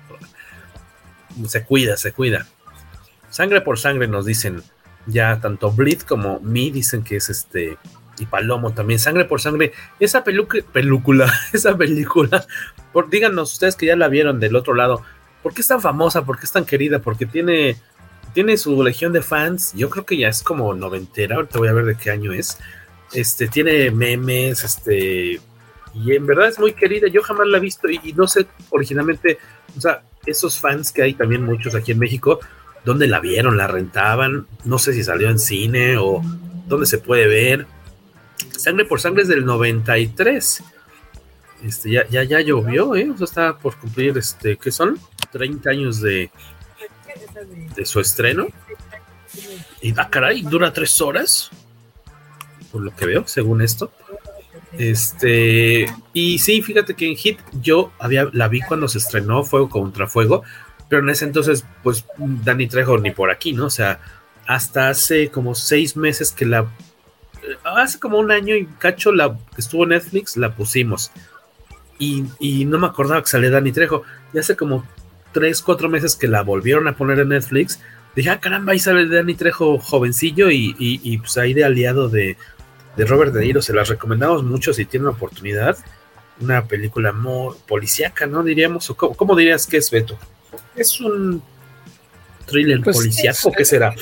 [1.47, 2.45] Se cuida, se cuida.
[3.29, 4.61] Sangre por sangre nos dicen
[5.05, 7.77] ya tanto Bleed como Me dicen que es este
[8.19, 12.45] y Palomo también, Sangre por Sangre, esa película, esa película,
[12.91, 15.03] por, díganos ustedes que ya la vieron del otro lado,
[15.41, 16.25] ¿por qué es tan famosa?
[16.25, 16.99] ¿Por qué es tan querida?
[16.99, 17.77] Porque tiene
[18.33, 21.73] tiene su legión de fans, yo creo que ya es como noventera, ahorita voy a
[21.73, 22.57] ver de qué año es.
[23.13, 25.39] Este, tiene memes, este,
[25.93, 28.45] y en verdad es muy querida, yo jamás la he visto y, y, no sé
[28.69, 29.39] originalmente,
[29.75, 32.39] o sea, esos fans que hay también muchos aquí en México,
[32.85, 33.57] ¿dónde la vieron?
[33.57, 34.47] ¿La rentaban?
[34.63, 36.21] No sé si salió en cine o
[36.67, 37.65] dónde se puede ver.
[38.57, 40.63] Sangre por Sangre es del 93.
[41.63, 43.09] Este, ya, ya, ya llovió, ¿eh?
[43.11, 44.97] O sea, está por cumplir, este, ¿qué son?
[45.31, 46.31] 30 años de,
[47.75, 48.47] de su estreno.
[49.81, 51.49] Y ah, caray, dura tres horas.
[52.71, 53.91] Por lo que veo, según esto.
[54.77, 59.69] Este, y sí, fíjate que en Hit yo había, la vi cuando se estrenó Fuego
[59.69, 60.43] contra Fuego,
[60.87, 63.65] pero en ese entonces, pues Dani Trejo ni por aquí, ¿no?
[63.65, 63.99] O sea,
[64.47, 66.67] hasta hace como seis meses que la.
[67.63, 71.11] Hace como un año y cacho la que estuvo en Netflix, la pusimos.
[71.97, 74.03] Y, y no me acordaba que salía Dani Trejo.
[74.33, 74.85] Y hace como
[75.31, 77.79] tres, cuatro meses que la volvieron a poner en Netflix.
[78.15, 82.09] Dije, ah, caramba, ahí sale Dani Trejo jovencillo y, y, y pues ahí de aliado
[82.09, 82.37] de,
[82.95, 83.61] de Robert De Niro.
[83.61, 85.77] Se las recomendamos mucho si tienen oportunidad.
[86.41, 88.43] Una película muy policíaca, ¿no?
[88.43, 88.89] Diríamos.
[88.89, 90.17] ¿O cómo, cómo, dirías que es, Beto?
[90.75, 91.41] ¿Es un
[92.45, 93.51] thriller pues policíaco?
[93.51, 93.93] ¿Qué será?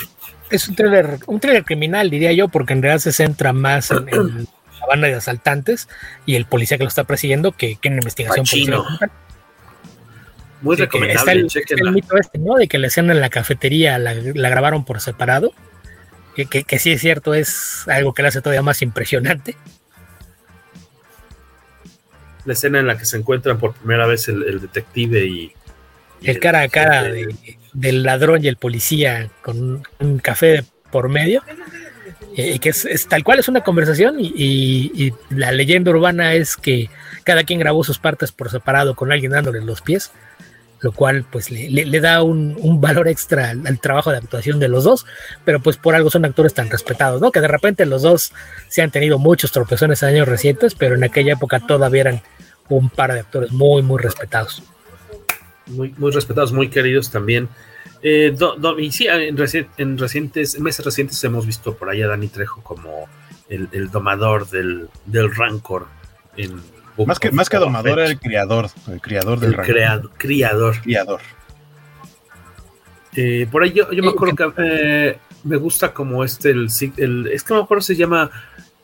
[0.49, 4.07] Es un thriller, un thriller criminal, diría yo, porque en realidad se centra más en,
[4.09, 4.47] en
[4.79, 5.89] la banda de asaltantes
[6.25, 8.83] y el policía que lo está persiguiendo que, que en la investigación Pachino.
[8.83, 9.11] policial.
[10.61, 11.19] Muy Sí, recomendable.
[11.19, 11.89] está el, chéquenla.
[11.89, 12.55] el mito este, ¿no?
[12.55, 15.51] De que la escena en la cafetería la, la grabaron por separado.
[16.35, 19.55] Que, que, que sí es cierto, es algo que la hace todavía más impresionante.
[22.45, 25.51] La escena en la que se encuentran por primera vez el, el detective y,
[26.21, 27.35] y El cara a cara de-
[27.73, 31.43] del ladrón y el policía con un, café por medio.
[32.37, 35.91] eh, Y que es, es tal cual es una conversación y, y- y la leyenda
[35.91, 36.89] urbana es que
[37.23, 40.11] cada quien grabó sus partes por separado con alguien dándole los pies,
[40.81, 44.67] lo cual pues le, le- da un, un valor extra al, trabajo de actuación de
[44.67, 45.05] los dos,
[45.43, 47.31] pero pues por algo son actores tan respetados, ¿no?
[47.31, 48.31] Que de repente los dos
[48.67, 52.21] se han tenido muchos tropezones en años recientes, pero en aquella época todavía eran
[52.69, 54.61] un par de actores muy, muy respetados.
[55.65, 57.49] muy, muy respetados, muy queridos también.
[58.03, 58.35] Eh,
[58.77, 62.27] y sí, en, reci- en recientes, en meses recientes hemos visto por ahí a Dani
[62.27, 63.07] Trejo como
[63.49, 65.87] el, domador del, del Rancor.
[66.35, 66.61] En
[67.05, 69.71] Más que, más que domador, era el criador, el criador del el rango.
[69.71, 70.81] creado- criador.
[70.81, 71.21] Criador.
[73.15, 76.67] Eh, por ahí yo, yo me acuerdo que eh, me gusta como este, el,
[77.31, 78.29] es que me acuerdo si se llama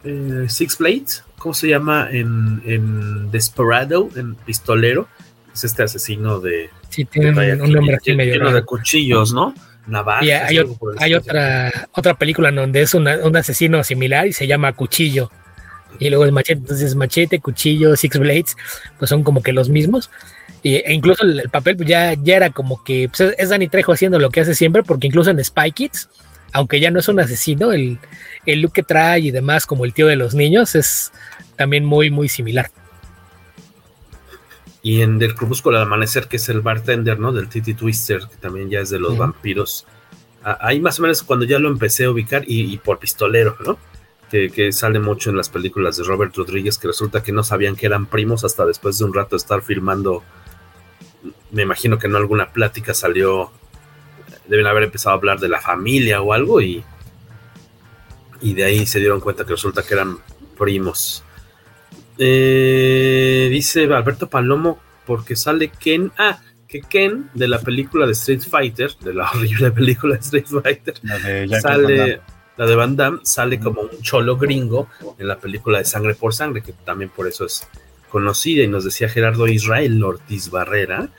[0.03, 5.07] eh, Six Blades, ¿cómo se llama en, en Desperado, en Pistolero?
[5.53, 6.71] Es este asesino de...
[6.89, 8.55] Sí, tienen de un, un nombre lleno medio lleno raro.
[8.57, 9.53] de cuchillos, ¿no?
[9.85, 10.25] Navajas.
[10.25, 14.73] Y hay, otra, otra película en donde es una- un asesino similar y se llama
[14.73, 15.29] Cuchillo.
[16.03, 18.57] Y luego el machete, entonces machete, cuchillo, Six Blades,
[18.99, 20.09] pues son como que los mismos.
[20.61, 23.69] Y, e incluso el, el papel pues ya, ya era como que pues, es, Danny
[23.69, 26.09] Trejo haciendo lo que hace siempre, porque incluso en Spy Kids,
[26.51, 27.99] aunque ya no es un asesino, el,
[28.45, 31.13] el look que trae y demás, como el tío de los niños, es
[31.55, 32.69] también muy, muy similar.
[34.81, 37.31] Y en Del Crepúsculo al Amanecer, que es el bartender, ¿no?
[37.31, 39.85] Del Titty Twister, que también ya es de los vampiros.
[40.43, 43.55] Ah, Ahí más o menos cuando ya lo empecé a ubicar y, y por pistolero,
[43.65, 43.77] ¿no?
[44.33, 47.75] Que, que sale mucho en las películas de Robert Rodríguez, que resulta que no sabían
[47.75, 50.23] que eran primos hasta después de un rato estar filmando.
[51.51, 53.51] Me imagino que en alguna plática salió,
[54.47, 56.83] deben haber empezado a hablar de la familia o algo y,
[58.41, 60.17] y de ahí se dieron cuenta que resulta que eran
[60.57, 61.23] primos.
[62.17, 66.11] Eh, dice Alberto Palomo, porque sale Ken.
[66.17, 70.47] Ah, que Ken de la película de Street Fighter, de la horrible película de Street
[70.47, 72.21] Fighter, de sale.
[72.57, 74.87] La de Van Damme, sale como un cholo gringo
[75.17, 77.67] en la película de Sangre por Sangre, que también por eso es
[78.09, 78.63] conocida.
[78.63, 81.09] Y nos decía Gerardo Israel Ortiz Barrera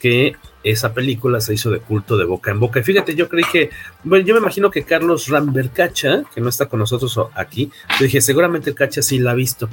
[0.00, 2.80] que esa película se hizo de culto de boca en boca.
[2.80, 3.70] Y fíjate, yo creí que,
[4.04, 8.04] bueno, yo me imagino que Carlos Rambert Cacha, que no está con nosotros aquí, yo
[8.04, 9.68] dije, seguramente el Cacha sí la ha visto.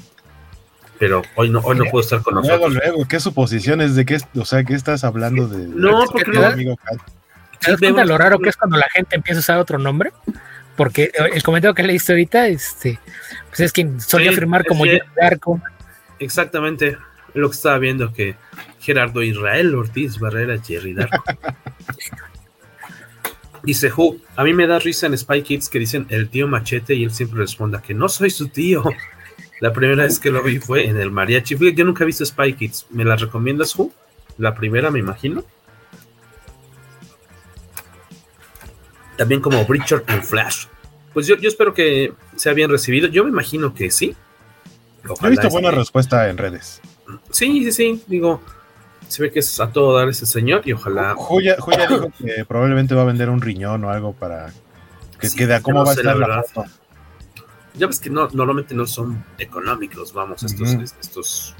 [0.99, 2.73] Pero hoy no, hoy no puedo estar con Luego, nosotros.
[2.75, 5.67] luego, ¿qué suposiciones de qué, o sea, qué estás hablando de?
[5.67, 6.75] No, de- porque no- amigo?
[7.59, 10.11] ¿Te das cuenta lo raro que es cuando la gente empieza a usar otro nombre?
[10.75, 12.99] Porque el comentario que leíste ahorita, este,
[13.49, 15.61] pues es quien solía Sí, firmar como que- Arco.
[16.19, 16.97] Exactamente
[17.33, 18.35] lo que estaba viendo que
[18.79, 21.23] Gerardo Israel Ortiz Barrera Jerry Darko.
[23.63, 26.95] Dice Who, a mí me da risa en Spy Kids que dicen el tío machete
[26.95, 28.83] y él siempre responde que no soy su tío.
[29.61, 31.55] La primera vez que lo vi fue en el mariachi.
[31.73, 32.87] Yo nunca he visto Spy Kids.
[32.89, 33.93] ¿Me la recomiendas, Who?
[34.37, 35.45] La primera, me imagino.
[39.17, 40.65] También como Richard en Flash.
[41.13, 43.07] Pues yo, yo espero que sea bien recibido.
[43.07, 44.15] Yo me imagino que sí.
[45.03, 46.81] He Ojalá visto este- buena respuesta en redes.
[47.29, 48.41] Sí, sí, sí, digo,
[49.07, 51.13] se ve que es a todo dar ese señor y ojalá.
[51.17, 54.51] Joya, Joya dijo que probablemente va a vender un riñón o algo para
[55.19, 56.69] que Sí, quede a cómo no va a estar la la foto.
[57.75, 60.83] Ya ves que no, normalmente no son económicos, vamos, estos, Ujú.
[60.83, 61.55] estos,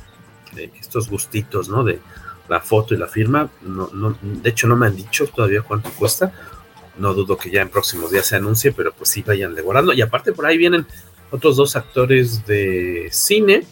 [0.55, 1.83] eh, estos gustitos, ¿no?
[1.83, 1.99] De
[2.47, 3.49] la foto y la firma.
[3.61, 6.31] No, no, de hecho, no me han dicho todavía cuánto cuesta.
[6.97, 9.93] No dudo que ya en próximos días se anuncie, pero pues sí vayan devorando.
[9.93, 10.85] Y aparte, por ahí vienen
[11.31, 13.65] otros dos actores de cine.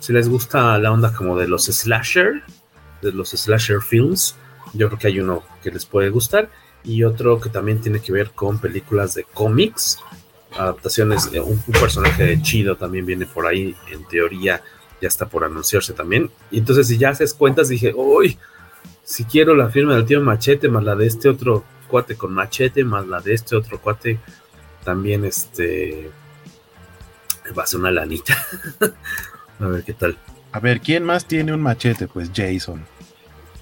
[0.00, 2.42] Si les gusta la onda como de los slasher,
[3.00, 4.36] de los slasher films,
[4.74, 6.50] yo creo que hay uno que les puede gustar.
[6.84, 9.98] y otro que también tiene que ver con películas de cómics,
[10.58, 14.62] adaptaciones, de un, un personaje chido también viene por ahí, en teoría
[15.00, 16.30] ya está por anunciarse también.
[16.50, 18.38] Y entonces si ya haces cuentas dije, uy,
[19.02, 22.84] si quiero la firma del tío Machete más la de este otro cuate con Machete
[22.84, 24.18] más la de este otro cuate,
[24.82, 26.10] también este
[27.56, 28.34] va a ser una lanita.
[29.60, 30.16] a ver qué tal.
[30.52, 32.08] A ver, ¿quién más tiene un machete?
[32.08, 32.82] Pues Jason.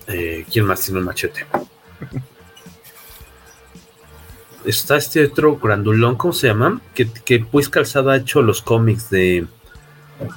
[0.06, 1.44] Eh, ¿Quién más tiene un machete?
[4.64, 6.80] Está este otro grandulón, ¿cómo se llama?
[6.94, 9.46] Que, que pues Calzada ha hecho los cómics de.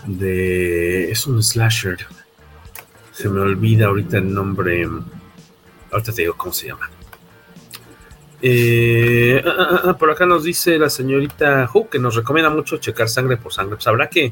[0.07, 1.11] de.
[1.11, 2.07] Es un slasher.
[3.11, 4.89] Se me olvida ahorita el nombre.
[5.91, 6.89] Ahorita te digo cómo se llama.
[8.45, 12.75] Eh, ah, ah, ah, por acá nos dice la señorita Hu que nos recomienda mucho
[12.77, 13.75] checar sangre por sangre.
[13.77, 14.29] Pues habrá que.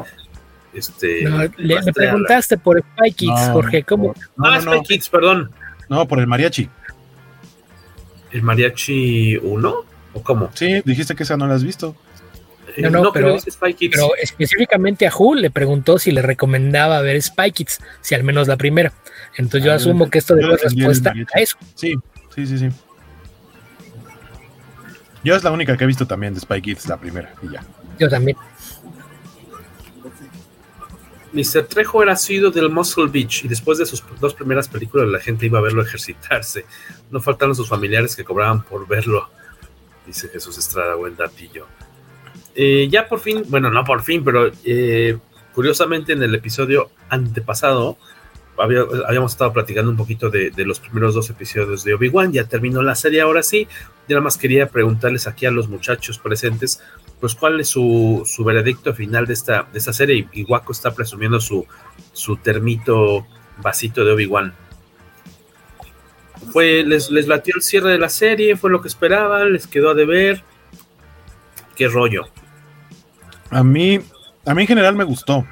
[0.73, 4.13] Este, No, le, preguntaste por Spy Kids, No, Jorge, ¿cómo?
[4.35, 4.73] No, ah, no, no.
[4.73, 5.51] Spy Kids, perdón.
[5.87, 6.69] No, por el mariachi.
[8.31, 9.75] ¿El mariachi 1?
[10.13, 10.49] ¿O cómo?
[10.55, 11.95] Sí, dijiste que esa no la has visto.
[12.75, 13.95] Eh, No, no, pero- es Spy Kids.
[13.95, 18.49] Pero específicamente a Hu le preguntó si le recomendaba ver Spy Kids, si al menos
[18.49, 18.91] la primera.
[19.37, 21.55] Entonces yo Ah, asumo que esto debe respuesta a eso.
[21.75, 21.95] Sí,
[22.35, 22.69] sí, sí, sí.
[25.23, 27.63] Yo es la única que he visto también de Spy Kids, la primera, y ya.
[27.99, 28.37] Yo también.
[31.33, 31.65] Mr.
[31.67, 35.45] Trejo era sido del Muscle Beach y después de sus dos primeras películas la gente
[35.45, 36.65] iba a verlo ejercitarse.
[37.09, 39.29] No faltaron sus familiares que cobraban por verlo,
[40.05, 41.67] dice Jesús Estrada, buen datillo.
[42.53, 45.17] Eh, ya por fin, bueno, no por fin, pero eh,
[45.53, 47.97] curiosamente en el episodio antepasado
[48.61, 52.81] había- habíamos estado platicando un poquito de, los primeros dos episodios de Obi-Wan, ya terminó
[52.81, 53.67] la serie ahora sí,
[54.07, 56.81] y nada más quería preguntarles aquí a los muchachos presentes,
[57.19, 60.71] pues cuál es su, su veredicto final de esta, de esta serie, y, y Waco
[60.71, 61.65] está presumiendo su,
[62.13, 63.25] su termito
[63.57, 64.53] vasito de Obi-Wan.
[66.51, 69.91] Fue, les, les latió el cierre de la serie, fue lo que esperaban, les quedó
[69.91, 70.43] a deber.
[71.75, 72.23] ¿Qué rollo?
[73.51, 73.99] A mí,
[74.45, 75.45] a mí en general me gustó.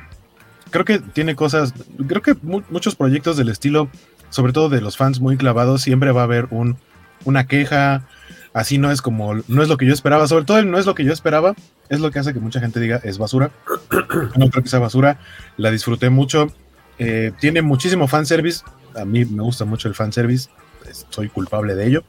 [0.71, 1.73] Creo que tiene cosas,
[2.07, 3.89] creo que mu- muchos proyectos del estilo,
[4.29, 6.77] sobre todo de los fans muy clavados, siempre va a haber un,
[7.25, 8.05] una queja.
[8.51, 10.27] Así no es como, no es lo que yo esperaba.
[10.27, 11.53] Sobre todo el no es lo que yo esperaba,
[11.89, 13.51] es lo que hace que mucha gente diga es basura.
[14.37, 15.19] No creo que sea basura.
[15.57, 16.51] La disfruté mucho.
[16.97, 18.63] Eh, tiene muchísimo fanservice.
[18.95, 20.49] A mí me gusta mucho el fanservice.
[20.83, 22.03] pues, Soy culpable de ello.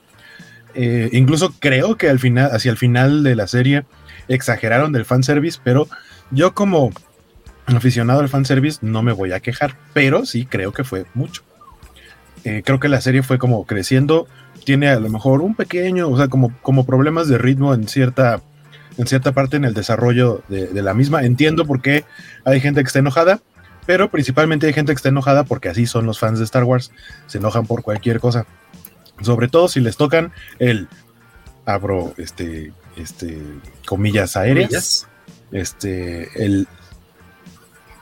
[0.75, 3.85] Eh, incluso creo que al final, hacia el final de la serie,
[4.29, 5.89] exageraron del fanservice, pero
[6.31, 6.91] yo como
[7.77, 11.43] aficionado al fanservice no me voy a quejar, pero sí creo que fue mucho.
[12.45, 14.27] Eh, creo que la serie fue como creciendo,
[14.65, 18.41] tiene a lo mejor un pequeño, o sea, como, como problemas de ritmo en cierta,
[18.97, 21.23] en cierta parte en el desarrollo de, de la misma.
[21.25, 22.05] Entiendo por qué
[22.45, 23.41] hay gente que está enojada,
[23.87, 26.93] pero principalmente hay gente que está enojada porque así son los fans de Star Wars,
[27.27, 28.47] se enojan por cualquier cosa.
[29.21, 30.89] Sobre todo si les tocan el
[31.67, 33.39] abro este este
[33.87, 35.09] comillas aéreas, Comillas.
[35.53, 36.69] este el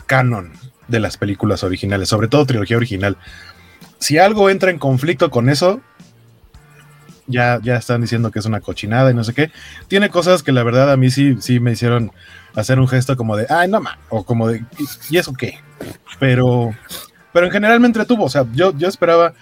[0.09, 0.51] canon
[0.89, 3.17] de las películas originales, sobre todo trilogía original.
[3.99, 5.81] Si algo entra en conflicto con eso,
[7.27, 9.53] ya, ya están diciendo que es una cochinada y no sé qué.
[9.87, 12.11] Tiene cosas que la verdad a mí sí, sí me hicieron
[12.55, 14.65] hacer un gesto como de, ay, no ma, o como de,
[15.11, 15.59] ¿y eso qué?
[16.19, 16.75] Pero,
[17.33, 19.35] pero en general me entretuvo, o sea, yo, yo esperaba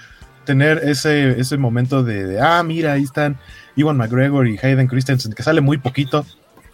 [0.44, 3.38] tener ese, ese momento de, de, ah, mira, ahí están
[3.76, 6.26] Iwan McGregor y Hayden Christensen, que sale muy poquito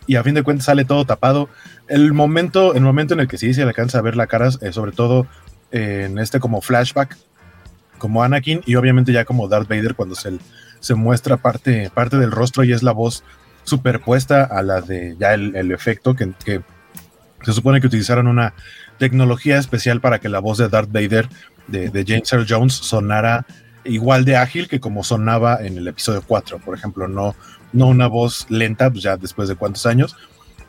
[0.06, 1.48] y a fin de cuentas sale todo tapado.
[1.88, 4.72] El momento, el momento en el que sí se alcanza a ver la cara, eh,
[4.72, 5.26] sobre todo
[5.70, 7.16] eh, en este como flashback,
[7.98, 10.38] como Anakin y obviamente ya como Darth Vader cuando se,
[10.80, 13.22] se muestra parte, parte del rostro y es la voz
[13.64, 16.62] superpuesta a la de ya el, efecto que, que
[17.44, 18.54] se supone que utilizaron una
[18.98, 21.28] tecnología especial para que la voz de Darth Vader
[21.68, 23.46] de, de James Earl Jones sonara
[23.84, 27.34] igual de ágil que como sonaba en el episodio 4, por ejemplo, no,
[27.72, 30.16] no una voz lenta, pues ya después de cuántos años.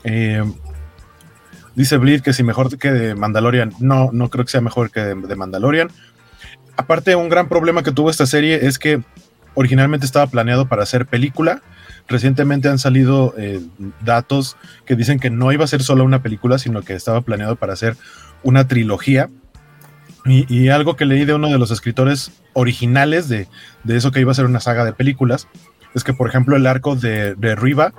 [0.03, 0.43] Eh,
[1.75, 5.01] dice Bleed que si mejor que de Mandalorian, no, no creo que sea mejor que
[5.01, 5.89] de, Mandalorian.
[6.77, 9.01] Aparte, un gran problema que tuvo esta serie es que
[9.53, 11.61] originalmente estaba planeado para hacer película.
[12.07, 13.61] Recientemente han salido eh,
[14.03, 17.55] datos que dicen que no iba a ser solo una película, sino que estaba planeado
[17.55, 17.95] para hacer
[18.41, 19.29] una trilogía.
[20.25, 23.47] Y, y, algo que leí de uno de los escritores originales de,
[23.83, 25.49] de, eso que iba a ser una saga de películas
[25.93, 27.93] es que, por ejemplo, el arco de, de, Riva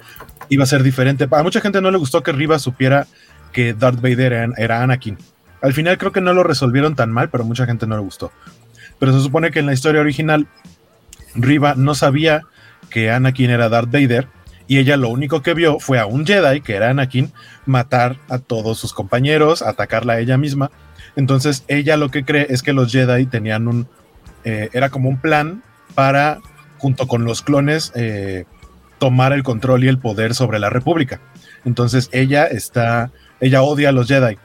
[0.49, 1.29] iba a ser diferente.
[1.31, 3.07] A mucha gente no le gustó que Riva supiera
[3.55, 5.17] que Darth Vader era, Anakin.
[5.63, 8.33] Al final creo que no lo resolvieron tan mal, pero mucha gente no le gustó.
[8.99, 10.47] Pero se supone que en la historia original,
[11.35, 12.43] Riva no sabía
[12.91, 14.29] que Anakin era Darth Vader
[14.67, 17.33] y ella lo único que vio fue a un Jedi, que era Anakin,
[17.65, 20.71] matar a todos sus compañeros, atacarla a ella misma.
[21.17, 23.89] Entonces ella lo que cree es que los Jedi tenían un,
[24.45, 25.63] eh, era como un plan
[25.95, 26.41] para
[26.79, 28.45] junto con los clones, eh,
[28.99, 31.21] tomar el control y el poder sobre la República.
[31.65, 33.11] Entonces ella está,
[33.41, 34.39] ella odia a los Jedi.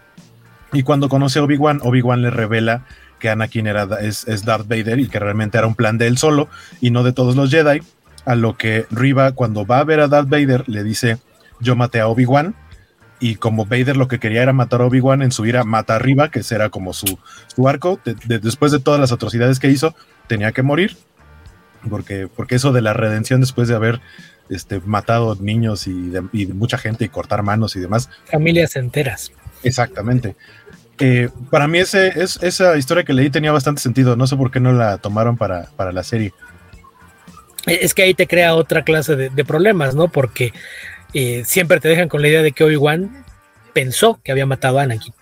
[0.73, 2.85] Y cuando conoce a Obi-Wan, Obi-Wan le revela
[3.19, 6.17] que Anakin era, es, es, Darth Vader y que realmente era un plan de él
[6.17, 6.47] solo
[6.79, 7.81] y no de todos los Jedi.
[8.25, 11.17] A lo que Riva, cuando va a ver a Darth Vader, le dice:
[11.59, 12.55] Yo maté a Obi-Wan.
[13.21, 15.99] Y como Vader lo que quería era matar a Obi-Wan en su ira, mata a
[15.99, 17.19] Riva, que será como su,
[17.53, 17.99] su arco.
[18.05, 19.93] De, de, después de todas las atrocidades que hizo,
[20.27, 20.95] tenía que morir.
[21.89, 23.99] Porque, porque eso de la redención después de haber
[24.49, 28.09] este, matado niños y, de, y mucha gente y cortar manos y demás.
[28.25, 29.31] Familias enteras.
[29.63, 30.35] Exactamente.
[30.99, 34.15] Eh, para mí ese, es, esa historia que leí tenía bastante sentido.
[34.15, 36.33] No sé por qué no la tomaron para, para la serie.
[37.65, 40.07] Es que ahí te crea otra clase de, de problemas, ¿no?
[40.07, 40.53] Porque
[41.13, 43.25] eh, siempre te dejan con la idea de que Obi-Wan
[43.73, 45.13] pensó que había matado a Anakin.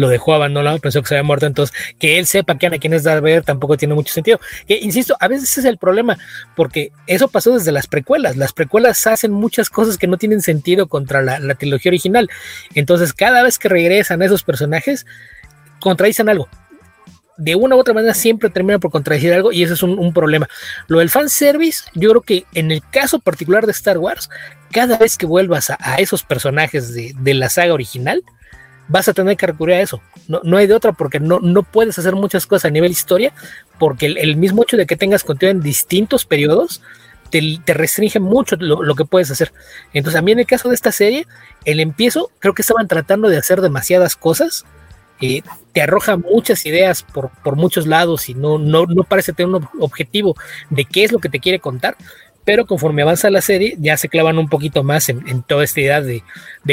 [0.00, 1.44] Lo dejó abandonado, pensó que se había muerto.
[1.44, 4.40] Entonces, que él sepa que Anakin es Darth Vader tampoco tiene mucho sentido.
[4.66, 6.16] Que, insisto, a veces es el problema,
[6.56, 8.38] porque eso pasó desde las precuelas.
[8.38, 12.30] Las precuelas hacen muchas cosas que no tienen sentido contra la, la trilogía original.
[12.74, 15.04] Entonces, cada vez que regresan a esos personajes,
[15.80, 16.48] contradicen algo
[17.40, 20.12] de una u otra manera siempre termina por contradecir algo y eso es un, un,
[20.12, 20.46] problema.
[20.88, 24.28] Lo del fanservice, yo creo que en el caso particular de Star Wars,
[24.70, 28.22] cada vez que vuelvas a, a esos personajes de, de, la saga original,
[28.90, 30.02] vas a tener que recurrir a eso.
[30.28, 33.32] No, no hay de otra porque no, no, puedes hacer muchas cosas a nivel historia
[33.78, 36.82] porque el, mismo hecho de que tengas contenido en distintos periodos
[37.30, 39.52] te, te, restringe mucho lo, lo, que puedes hacer.
[39.94, 41.26] Entonces, a mí en el caso de esta serie,
[41.64, 44.64] el empiezo, creo que estaban tratando de hacer demasiadas cosas
[45.20, 49.54] eh, te arroja muchas ideas por, por muchos lados y no, no, no, parece tener
[49.54, 50.34] un objetivo
[50.70, 51.96] de qué es lo que te quiere contar,
[52.44, 56.00] pero conforme avanza la serie ya se clavan un poquito más en, toda esta idea
[56.00, 56.22] de,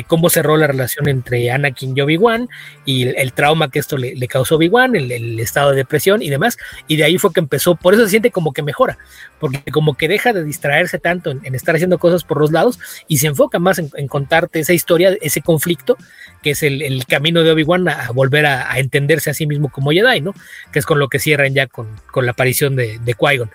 [0.07, 2.49] cómo cerró la relación entre Anakin y Obi-Wan
[2.85, 6.57] y el, trauma que esto le, causó Obi-Wan, el, el, estado de depresión y demás,
[6.87, 8.97] y de ahí fue que empezó, por eso se siente como que mejora,
[9.39, 13.17] porque como que deja de distraerse tanto en, estar haciendo cosas por los lados y
[13.17, 15.97] se enfoca más en, contarte esa historia, ese conflicto,
[16.41, 19.69] que es el, camino de Obi-Wan a, a, volver a, a, entenderse a sí mismo
[19.69, 20.33] como Jedi, ¿no?
[20.71, 23.49] Que es con lo que cierran ya con, con la aparición de, de Qui-Gon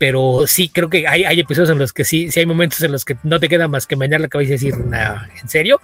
[0.00, 2.90] pero sí creo que hay, hay, episodios en los que sí, sí hay momentos en
[2.90, 5.78] los que no te queda más que meñar la cabeza y decir, nah, ¿en serio?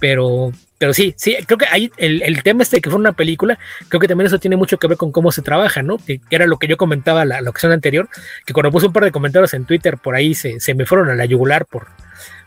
[0.00, 3.12] Pero, pero sí, sí, creo que hay el, el, tema este de que fue una
[3.12, 3.58] película,
[3.88, 5.98] creo que también eso tiene mucho que ver con cómo se trabaja, ¿no?
[5.98, 8.08] Que, que era lo que yo comentaba la, la, ocasión anterior,
[8.46, 11.10] que cuando puse un par de comentarios en Twitter por ahí se, se me fueron
[11.10, 11.88] a la yugular por,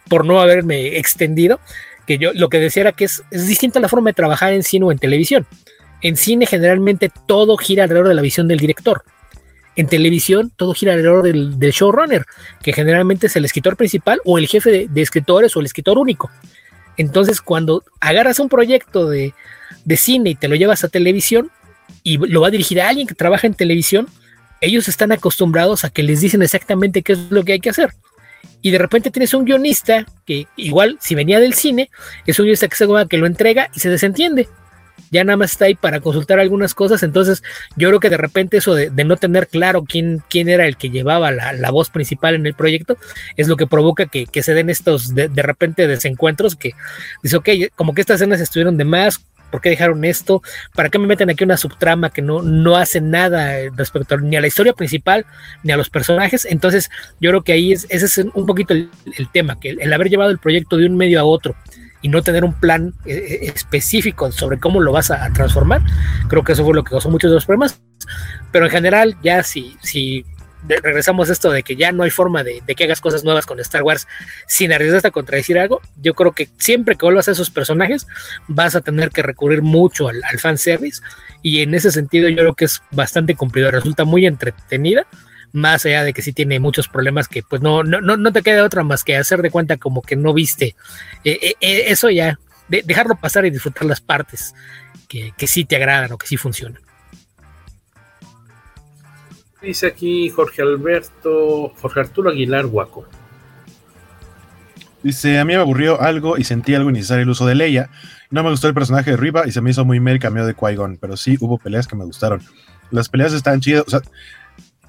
[0.07, 1.59] por no haberme extendido,
[2.07, 4.63] que yo lo que decía era que es, es distinta la forma de trabajar en
[4.63, 5.45] cine o en televisión.
[6.01, 9.03] En cine generalmente todo gira alrededor de la visión del director.
[9.79, 12.25] En televisión todo gira alrededor del, del, showrunner,
[12.61, 16.29] que generalmente es el escritor principal o el jefe de, escritores o el escritor único.
[16.97, 19.33] Entonces, cuando agarras un proyecto de,
[19.85, 21.49] de, cine y te lo llevas a televisión
[22.03, 24.07] y lo va a dirigir a alguien que trabaja en televisión,
[24.59, 27.93] ellos están acostumbrados a que les dicen exactamente qué es lo que hay que hacer.
[28.61, 31.89] Y de repente tienes un guionista que igual, si venía del cine,
[32.25, 34.49] es un guionista que, se, que lo entrega y se desentiende
[35.11, 37.43] ya nada más está ahí para consultar algunas cosas, entonces
[37.75, 40.89] yo creo que de repente eso de, no tener claro quién, quién era el que
[40.89, 42.97] llevaba la, la, voz principal en el proyecto
[43.37, 46.73] es lo que provoca que, que se den estos de, de, repente desencuentros que
[47.23, 50.41] dice, ok, como que estas escenas estuvieron de más, ¿por qué dejaron esto?
[50.75, 54.41] ¿Para qué me meten aquí una subtrama que no, no hace nada respecto ni a
[54.41, 55.25] la historia principal
[55.63, 56.45] ni a los personajes?
[56.45, 56.89] Entonces
[57.19, 58.89] yo creo que ahí es, ese es un poquito el,
[59.31, 61.55] tema, que el haber llevado el proyecto de un medio a otro,
[62.01, 65.81] y no tener un plan eh, específico sobre cómo lo vas a, transformar.
[66.27, 67.81] Creo que eso fue lo que causó muchos de los problemas.
[68.51, 70.25] Pero en general, ya si, si
[70.67, 73.45] regresamos a esto de que ya no hay forma de, de, que hagas cosas nuevas
[73.45, 74.07] con Star Wars
[74.47, 78.07] sin arriesgarte a contradecir algo, yo creo que siempre que vuelvas a esos personajes
[78.47, 81.01] vas a tener que recurrir mucho al, al fanservice
[81.41, 85.07] y en ese sentido yo creo que es bastante cumplido, resulta muy entretenida
[85.51, 88.63] más allá de que sí tiene muchos problemas que pues no, no, no te queda
[88.63, 90.75] otra más que hacer de cuenta como que no viste
[91.23, 94.53] eh, eh, eso ya, de, dejarlo pasar y disfrutar las partes
[95.07, 96.81] que, que sí te agradan o que sí funcionan.
[99.61, 103.07] Dice aquí Jorge Alberto, Jorge Arturo Aguilar Guaco.
[105.03, 107.89] Dice, a mí me aburrió algo y sentí algo innecesario el uso de Leia.
[108.31, 110.45] No me gustó el personaje de Riva y se me hizo muy mal el cameo
[110.45, 112.41] de Qui-Gon, pero sí hubo peleas que me gustaron.
[112.91, 114.01] Las peleas están chidas, o sea,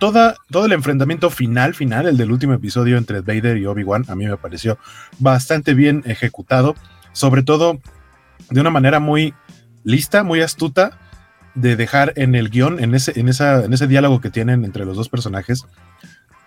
[0.00, 4.16] toda, todo el enfrentamiento final, final, el del último episodio entre Vader y Obi-Wan, a
[4.16, 4.78] mí me pareció
[5.20, 6.74] bastante bien ejecutado,
[7.12, 7.78] sobre todo
[8.48, 9.34] de una manera muy
[9.84, 10.98] lista, muy astuta,
[11.54, 14.86] de dejar en el guion, en ese, en, esa, en ese diálogo que tienen entre
[14.86, 15.64] los dos personajes,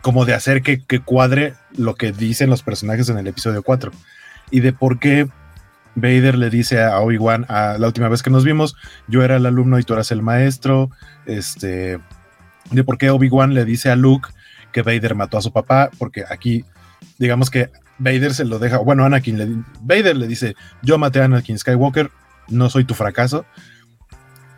[0.02, 3.92] como de hacer que, que, cuadre lo que dicen los personajes en el episodio 4
[4.52, 5.30] y de por qué
[5.96, 8.76] Vader le dice a Obi-Wan a la última vez que nos vimos,
[9.08, 10.90] yo era el alumno y tú eras el maestro,
[11.26, 12.00] este,
[12.72, 14.30] de por qué Obi-Wan le dice a Luke
[14.72, 16.66] que Vader mató a su papá, porque aquí,
[17.20, 19.48] digamos que Vader se lo deja, bueno, Anakin le,
[19.82, 22.10] Vader le dice, yo maté a Anakin Skywalker,
[22.50, 23.46] no soy tu fracaso.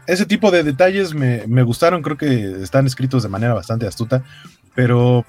[0.07, 4.23] Ese tipo de detalles me, me gustaron, creo que están escritos de manera bastante astuta,
[4.73, 5.25] pero,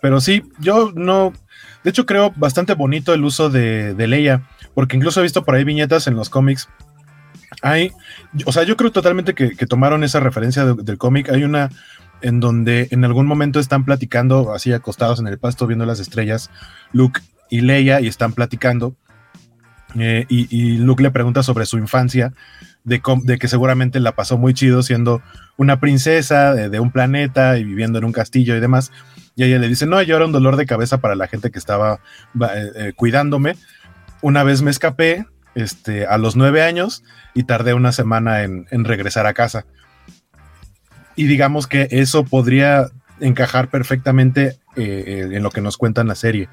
[0.00, 1.32] pero sí, yo no,
[1.84, 5.54] de hecho creo bastante bonito el uso de, de Leia, porque incluso he visto por
[5.54, 6.68] ahí viñetas en los cómics
[7.62, 7.92] hay,
[8.44, 11.30] o sea, yo creo totalmente que, tomaron esa referencia del cómic.
[11.30, 11.70] Hay una
[12.22, 16.50] en donde en algún momento están platicando, así acostados en el pasto, viendo las estrellas,
[16.92, 17.20] Luke
[17.50, 18.94] y Leia, y están platicando.
[19.98, 22.32] Eh, y, Luke le pregunta sobre su infancia,
[22.84, 25.22] de, de, que seguramente la pasó muy chido siendo
[25.56, 28.90] una princesa de, un planeta y viviendo en un castillo y demás.
[29.36, 31.58] Y ella le dice, no, yo era un dolor de cabeza para la gente que
[31.58, 32.00] estaba
[32.40, 33.56] eh, eh, cuidándome.
[34.22, 37.04] Una vez me escapé, este, a los nueve años
[37.34, 39.66] y tardé una semana en, regresar a casa.
[41.16, 42.86] Y digamos que eso podría
[43.20, 46.48] encajar perfectamente eh, en lo que nos cuenta en la serie.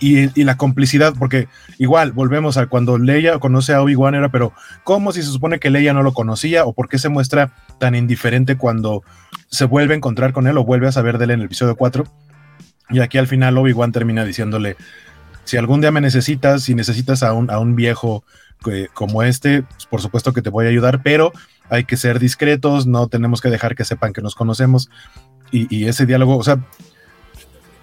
[0.00, 5.12] Y, la complicidad, porque igual volvemos a cuando Leia conoce a Obi-Wan era, pero ¿cómo
[5.12, 6.64] si se supone que Leia no lo conocía?
[6.64, 9.04] ¿O por qué se muestra tan indiferente cuando
[9.48, 11.76] se vuelve a encontrar con él o vuelve a saber de él en el episodio
[11.76, 12.04] 4?
[12.88, 14.78] Y aquí al final Obi-Wan termina diciéndole,
[15.44, 18.24] si algún día me necesitas, si necesitas a un, a un viejo
[18.94, 21.32] como este, pues, por supuesto que te voy a ayudar, pero
[21.70, 24.90] hay que ser discretos, no tenemos que dejar que sepan que nos conocemos.
[25.52, 26.64] Y, ese diálogo, o sea,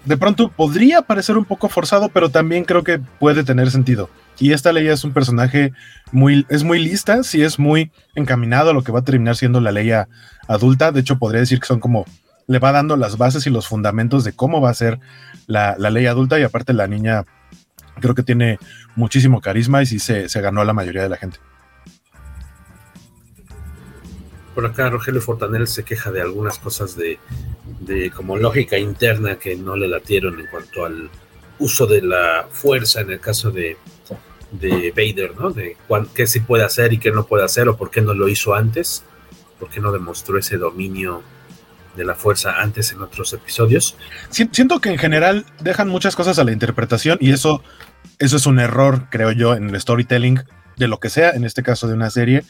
[0.06, 4.08] de pronto podría parecer un poco forzado, pero también creo que puede tener sentido.
[4.38, 5.72] Y esta ley es un personaje
[6.10, 9.60] muy, es muy lista, sí es muy encaminado a lo que va a terminar siendo
[9.60, 9.90] la ley
[10.46, 10.92] adulta.
[10.92, 12.06] De hecho, podría decir que son como,
[12.46, 14.98] le va dando las bases y los fundamentos de cómo va a ser
[15.46, 17.24] la, la ley adulta y aparte la niña
[18.00, 18.58] creo que tiene
[18.96, 21.38] muchísimo carisma y sí se, ganó a la mayoría de la gente.
[24.58, 27.20] Por acá Rogelio Fortanel se queja de algunas cosas de,
[28.10, 31.08] como lógica interna que no le latieron en cuanto al
[31.60, 33.76] uso de la fuerza en el caso de,
[34.50, 35.50] de Vader, ¿no?
[35.50, 35.76] De
[36.12, 38.52] qué sí puede hacer y qué no puede hacer o por qué no lo hizo
[38.52, 39.04] antes,
[39.60, 41.22] por qué no demostró ese dominio
[41.96, 43.96] de la fuerza antes en otros episodios.
[44.30, 47.62] Siento que en general dejan muchas cosas a la interpretación y eso,
[48.18, 50.40] eso es un error, creo yo, en el storytelling
[50.76, 52.42] de lo que sea, en este caso de una serie,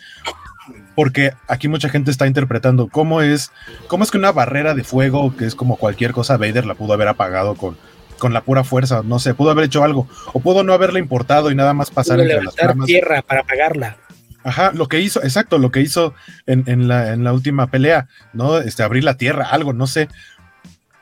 [0.99, 3.53] porque aquí mucha gente está interpretando cómo es,
[3.86, 6.92] cómo es que una barrera de fuego, que es como cualquier cosa, Vader la pudo
[6.92, 7.78] haber apagado con,
[8.18, 11.53] con la pura fuerza, no sé, pudo haber hecho algo, o pudo no haberle importado
[11.53, 13.96] y nada más pasar entre las tierra para apagarla.
[14.42, 16.14] Ajá, lo que hizo, exacto, lo que hizo
[16.46, 18.59] en, la, última pelea, ¿no?
[18.59, 20.09] Este, abrir la tierra, algo, no sé.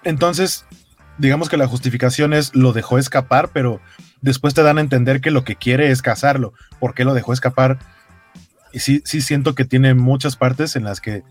[0.04, 0.66] Entonces,
[1.16, 3.80] digamos que la justificación es lo dejó escapar, pero
[4.20, 6.52] después te dan a entender que lo que quiere es cazarlo.
[6.80, 7.78] ¿Por qué lo dejó escapar?
[8.72, 11.22] Y sí, sí siento que tiene muchas partes en las que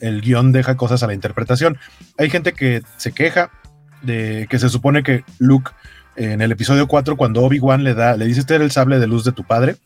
[0.00, 1.78] el guion deja cosas a la interpretación.
[2.18, 3.50] Hay gente que se queja
[4.02, 5.72] de que se supone que Luke
[6.16, 9.06] en el episodio 4, cuando Obi-Wan le da, le dice, este era el sable de
[9.06, 9.76] luz de tu padre,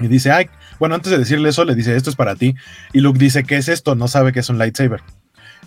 [0.00, 0.48] y dice, ay,
[0.78, 2.54] bueno, antes de decirle eso, le dice, esto es para ti.
[2.92, 3.96] Y Luke dice, ¿qué es esto?
[3.96, 5.00] No sabe que es un lightsaber.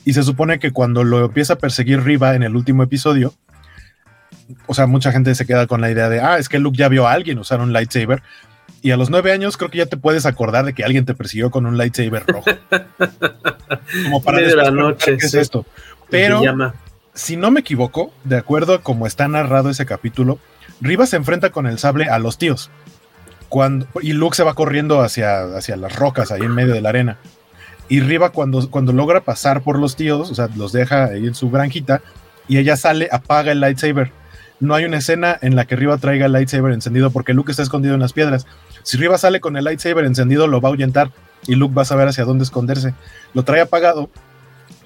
[0.06, 3.34] Y se supone que cuando lo empieza a perseguir Riva en el último episodio,
[4.68, 6.88] o sea, mucha gente se queda con la idea de, ah, es que Luke ya
[6.88, 8.24] vio a alguien usar un lightsaber.
[8.82, 11.14] Y a los nueve años creo que ya te puedes acordar de que alguien te
[11.14, 12.50] persiguió con un lightsaber rojo.
[14.04, 15.66] Como para de la noche, qué es esto.
[16.10, 16.42] Pero,
[17.14, 20.40] si no me equivoco, de acuerdo a cómo está narrado ese capítulo,
[20.82, 22.72] Riva se enfrenta con el sable a los tíos
[24.02, 27.18] y Luke se va corriendo hacia, hacia las rocas ahí en medio de la arena.
[27.90, 31.36] Y Riva cuando, cuando logra pasar por los tíos, o sea, los deja ahí en
[31.36, 32.02] su granjita
[32.48, 34.12] y ella sale, apaga el lightsaber.
[34.62, 37.64] No hay una escena en la que Riva traiga el lightsaber encendido porque Luke está
[37.64, 38.48] escondido en las piedras.
[38.84, 41.12] Si Riva sale con el lightsaber encendido, lo va a ahuyentar
[41.48, 42.94] y Luke va a saber hacia dónde esconderse.
[43.34, 44.10] Lo trae apagado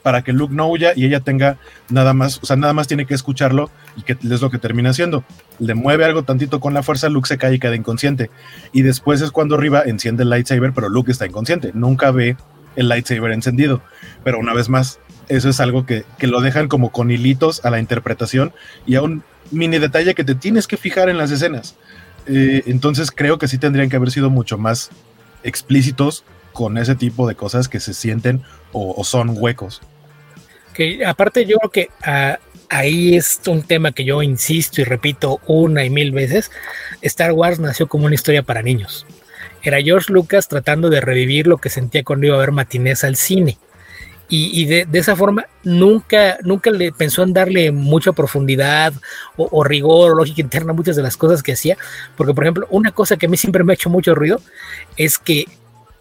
[0.01, 1.57] para que Luke no huya y ella tenga
[1.89, 4.91] nada más, o sea, nada más tiene que escucharlo y que es lo que termina
[4.91, 5.23] haciendo.
[5.59, 8.29] Le mueve algo tantito con la fuerza, Luke se cae y queda inconsciente.
[8.71, 12.37] Y después es cuando Riva enciende el lightsaber, pero Luke está inconsciente, nunca ve
[12.75, 13.81] el lightsaber encendido.
[14.23, 14.99] Pero una vez más,
[15.29, 18.53] eso es algo que, lo dejan como con hilitos a la interpretación
[18.85, 21.75] y a un mini detalle que te tienes que fijar en las escenas.
[22.27, 24.89] Eh, entonces creo que sí tendrían que haber sido mucho más
[25.43, 26.23] explícitos
[26.53, 29.81] con ese tipo de cosas que se sienten o son huecos
[30.75, 32.37] que aparte yo creo que ah,
[32.69, 36.51] ahí es un tema que yo insisto y repito una y mil veces,
[37.01, 39.07] Star Wars nació como una historia para niños.
[39.63, 43.15] Era George Lucas tratando de revivir lo que sentía cuando iba a ver matinés al
[43.15, 43.57] cine.
[44.27, 48.93] Y, de, esa forma nunca, nunca le pensó en darle mucha profundidad
[49.37, 51.77] o, rigor o lógica interna a muchas de las cosas que hacía.
[52.17, 54.41] Porque, por ejemplo, una cosa que a mí siempre me ha hecho mucho ruido
[54.97, 55.45] es que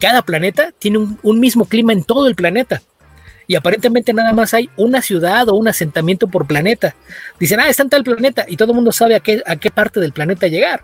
[0.00, 2.82] cada planeta tiene un mismo clima en todo el planeta.
[3.46, 6.94] y aparentemente nada más hay una ciudad o un asentamiento por planeta.
[7.38, 9.70] Dicen, ah, está en tal planeta y todo el mundo sabe a qué, a qué
[9.70, 10.82] parte del planeta llegar.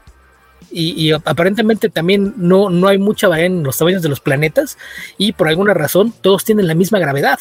[0.71, 4.79] Y, aparentemente también no, no hay mucha variedad en los tamaños de los planetas
[5.19, 7.41] y por alguna razón todos tienen la misma gravedad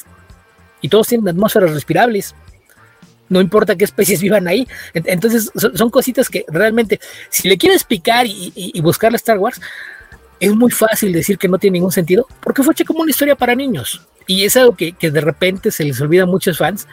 [0.82, 2.34] y todos tienen atmósferas respirables.
[3.28, 4.68] No importa qué especies vivan ahí.
[4.94, 7.00] Entonces son, son cositas que realmente,
[7.30, 9.62] si le quieres picar y, y, y buscarle Star Wars,
[10.40, 13.36] es muy fácil decir que no tiene ningún sentido porque fue hecha como una historia
[13.36, 14.02] para niños.
[14.26, 16.88] Y es algo que, que de repente se les olvida a muchos fans,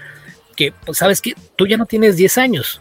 [0.57, 2.81] que pues, sabes que tú ya no tienes 10 años.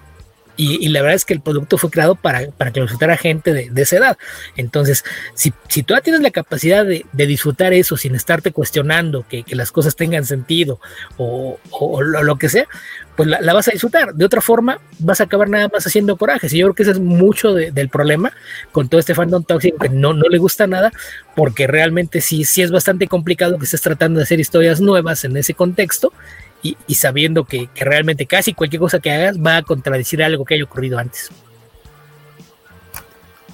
[0.57, 3.53] Y, la verdad es que el producto fue creado para, para que lo disfrutara gente
[3.53, 4.17] de, esa edad.
[4.55, 5.03] Entonces,
[5.33, 9.55] si, si tú tienes la capacidad de, de disfrutar eso sin estarte cuestionando que, que
[9.55, 10.79] las cosas tengan sentido
[11.17, 12.67] o, o, lo, que sea,
[13.15, 14.13] pues la, vas a disfrutar.
[14.13, 16.53] De otra forma, vas a acabar nada más haciendo corajes.
[16.53, 18.31] Y yo creo que ese es mucho de, del problema
[18.71, 20.91] con todo este fandom tóxico que no, no le gusta nada,
[21.35, 25.35] porque realmente sí, sí es bastante complicado que estés tratando de hacer historias nuevas en
[25.37, 26.13] ese contexto
[26.61, 30.45] y, y sabiendo que, que, realmente casi cualquier cosa que hagas va a contradecir algo
[30.45, 31.29] que haya ocurrido antes.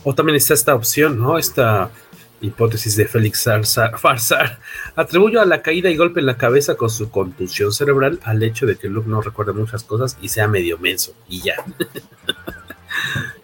[0.04, 1.38] O también está esta opción, ¿no?
[1.38, 1.92] Esta
[2.42, 3.48] hipótesis de Félix
[3.98, 4.60] Farsar.
[4.96, 8.66] Atribuyo a la caída y golpe en la cabeza con su contusión cerebral al hecho
[8.66, 11.14] de que Luke no recuerde muchas cosas y sea medio menso.
[11.30, 11.56] Y ya.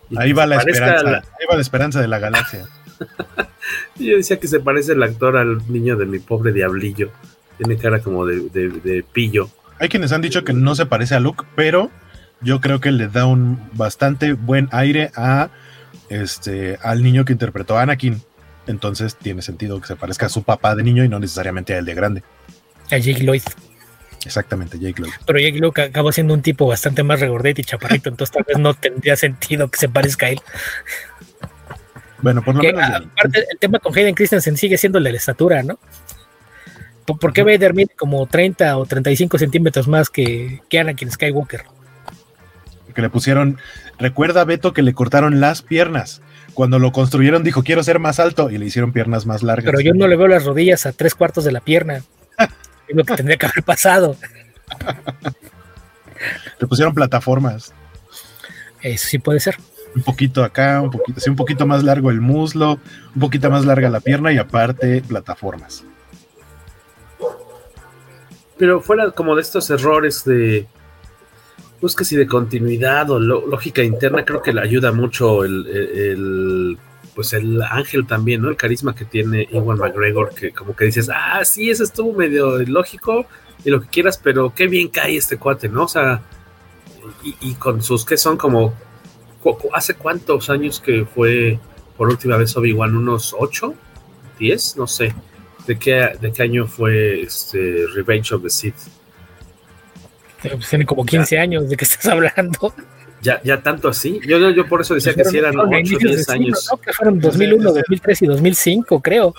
[0.09, 1.03] y ahí va la esperanza.
[1.03, 1.17] La...
[1.17, 2.67] Ahí va la esperanza de la galaxia.
[3.95, 7.11] Yo decía que se parece el actor al niño de mi pobre diablillo.
[7.57, 9.49] Tiene cara como de, de, de pillo.
[9.79, 11.91] Hay quienes han dicho que no se parece a Luke, pero
[12.41, 15.49] yo creo que le da un bastante buen aire a
[16.09, 18.21] este al niño que interpretó a Anakin.
[18.67, 21.77] Entonces tiene sentido que se parezca a su papá de niño y no necesariamente a
[21.77, 22.23] él de grande.
[22.91, 23.41] A Jake Lloyd.
[24.25, 25.13] Exactamente, Jake Lloyd.
[25.25, 28.57] Pero Jake Lloyd acabó siendo un tipo bastante más regordete y chaparrito, entonces tal vez
[28.57, 30.41] no tendría sentido que se parezca a él.
[32.21, 32.89] Bueno, por lo que, menos.
[32.89, 35.79] Aparte, el tema con Hayden Christensen sigue siendo la estatura, ¿no?
[37.15, 41.63] ¿Por qué Vader mide como 30 o 35 centímetros más que, que Anakin Skywalker?
[42.93, 43.57] Que le pusieron.
[43.97, 46.21] Recuerda, Beto, que le cortaron las piernas.
[46.53, 48.49] Cuando lo construyeron, dijo: Quiero ser más alto.
[48.49, 49.65] Y le hicieron piernas más largas.
[49.65, 52.01] Pero yo no le veo las rodillas a tres cuartos de la pierna.
[52.87, 54.17] es lo que tendría que haber pasado.
[56.59, 57.73] le pusieron plataformas.
[58.81, 59.55] Eso sí puede ser.
[59.95, 62.79] Un poquito acá, un poquito, sí, un poquito más largo el muslo,
[63.15, 65.85] un poquito más larga la pierna y aparte plataformas
[68.57, 70.67] pero fuera como de estos errores de
[71.79, 76.77] pues que si de continuidad o lógica interna creo que le ayuda mucho el, el,
[77.13, 81.09] pues el ángel también no el carisma que tiene Iwan McGregor que como que dices
[81.13, 83.27] ah sí eso estuvo medio lógico
[83.63, 86.23] y lo que quieras pero qué bien cae este cuate no o sea
[87.23, 88.73] y, y con sus que son como
[89.73, 91.59] hace cuántos años que fue
[91.95, 93.75] por última vez Obi Wan unos ocho
[94.39, 95.13] diez no sé
[95.67, 98.75] ¿De qué, ¿De qué año fue este Revenge of the Sith?
[100.41, 101.41] Pues tiene como 15 ya.
[101.41, 102.73] años de que estás hablando.
[103.21, 104.21] Ya, ya tanto así.
[104.25, 106.69] Yo, yo, yo por eso decía pues que si eran 8 o 10 años.
[106.71, 106.77] ¿no?
[106.77, 109.33] Que fueron 2001, 2003 y 2005, creo.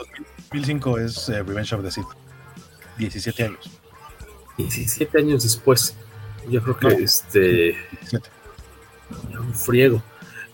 [0.52, 2.06] 2005 es eh, Revenge of the Sith.
[2.98, 3.70] 17 años.
[4.58, 5.94] 17 años después.
[6.50, 7.76] Yo creo que no, este.
[8.00, 8.28] 17.
[9.38, 10.02] Un friego.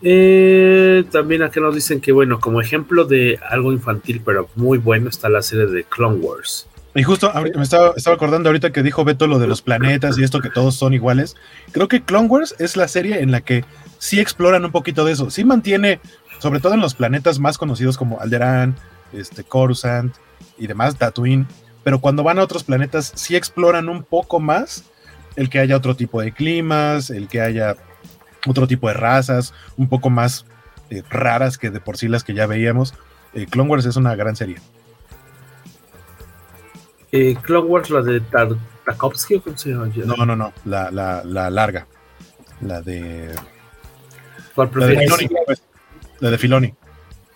[0.07, 5.09] Eh, también acá nos dicen que, bueno, como ejemplo de algo infantil, pero muy bueno,
[5.09, 6.69] está la serie de Clone Wars.
[6.95, 10.41] Y justo me estaba, acordando ahorita que dijo Beto lo de los planetas y esto
[10.41, 11.37] que todos son iguales.
[11.73, 13.65] Creo que Clone Wars es la serie en la que
[13.99, 15.31] sí exploran un poquito de eso.
[15.31, 16.01] Sí mantiene,
[16.39, 18.77] sobre todo en los planetas más conocidos como Alderaan,
[19.13, 20.15] este, Coruscant
[20.59, 21.49] y demás, Tatooine.
[21.83, 24.85] Pero cuando van a otros planetas, sí exploran un poco más
[25.35, 27.75] el que haya otro tipo de climas, el que haya
[28.47, 30.47] otro tipo de razas, un poco más
[30.91, 32.95] eh, raras que de por sí las que ya veíamos.
[33.35, 34.57] Eh, Clone Wars es una gran serie.
[37.13, 39.91] Eh, Clone Wars, la de Tartakovsky, ¿cómo se llama?
[39.95, 41.87] No, no, no, la, la, la larga.
[42.61, 43.35] La de.
[44.55, 45.29] ¿Cuál la de Filoni.
[45.47, 45.63] Pues,
[46.21, 46.75] la de Filoni.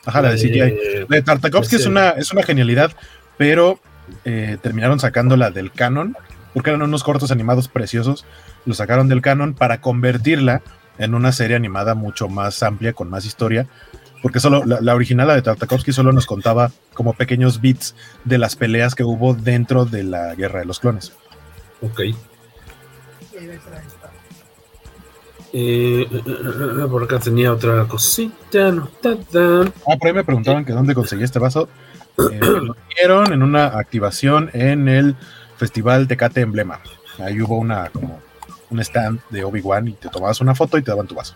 [0.07, 1.07] Ajá, la de CGI.
[1.09, 2.93] La de Tartakovsky es una, es una genialidad,
[3.37, 3.81] pero
[4.25, 6.17] eh, terminaron sacándola del canon,
[6.55, 8.25] porque eran unos cortos animados preciosos.
[8.65, 10.63] Lo sacaron del canon para convertirla
[10.99, 13.67] en una serie animada mucho más amplia, con más historia,
[14.23, 17.95] porque solo la, la original, la de Tartakovsky, solo nos contaba como pequeños bits
[18.25, 21.13] de las peleas que hubo dentro de la Guerra de los Clones.
[21.81, 22.01] Ok.
[25.53, 26.07] Eh,
[26.91, 29.73] por acá tenía otra cosita anotada.
[29.87, 31.69] Ah, por ahí me preguntaban que dónde conseguí este vaso.
[32.19, 35.17] Eh, lo dieron en una activación en el
[35.57, 36.81] Festival Tecate Emblema.
[37.19, 38.21] Ahí hubo una como
[38.71, 41.35] un stand de Obi-Wan y te tomabas una foto y te daban tu vaso.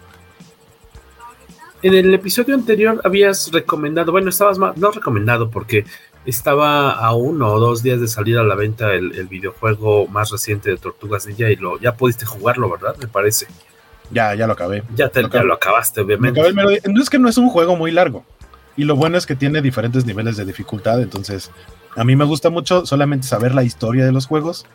[1.83, 5.85] En el episodio anterior habías recomendado, bueno, estabas más, no recomendado porque
[6.25, 10.31] estaba a uno o dos días de salir a la venta el, el videojuego más
[10.31, 12.95] reciente de Tortugas Ninja y lo ya pudiste jugarlo, ¿verdad?
[13.01, 13.49] Me parece.
[14.13, 14.85] Ya, ya lo acabé.
[14.95, 15.45] Ya, te, Lo ya acabé.
[15.47, 16.41] lo acabaste, Me obviamente.
[16.41, 16.81] acabé.
[16.89, 18.25] No es que no es un juego muy largo.
[18.77, 21.03] Y lo bueno es que tiene diferentes niveles de dificultad.
[21.03, 21.51] Entonces,
[21.97, 24.67] a mí me gusta mucho solamente saber la historia de los juegos.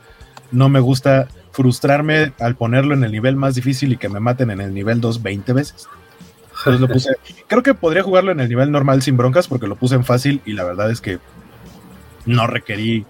[0.51, 4.51] No me gusta frustrarme al ponerlo en el nivel más difícil y que me maten
[4.51, 5.87] en el nivel 2 20 veces.
[6.59, 7.09] Entonces lo puse.
[7.47, 10.41] Creo que podría jugarlo en el nivel normal sin broncas porque lo puse en fácil
[10.45, 11.19] y la verdad es que
[12.25, 13.05] no requerí.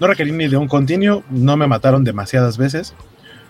[0.00, 1.22] No requerí ni de un continuo.
[1.30, 2.94] No me mataron demasiadas veces.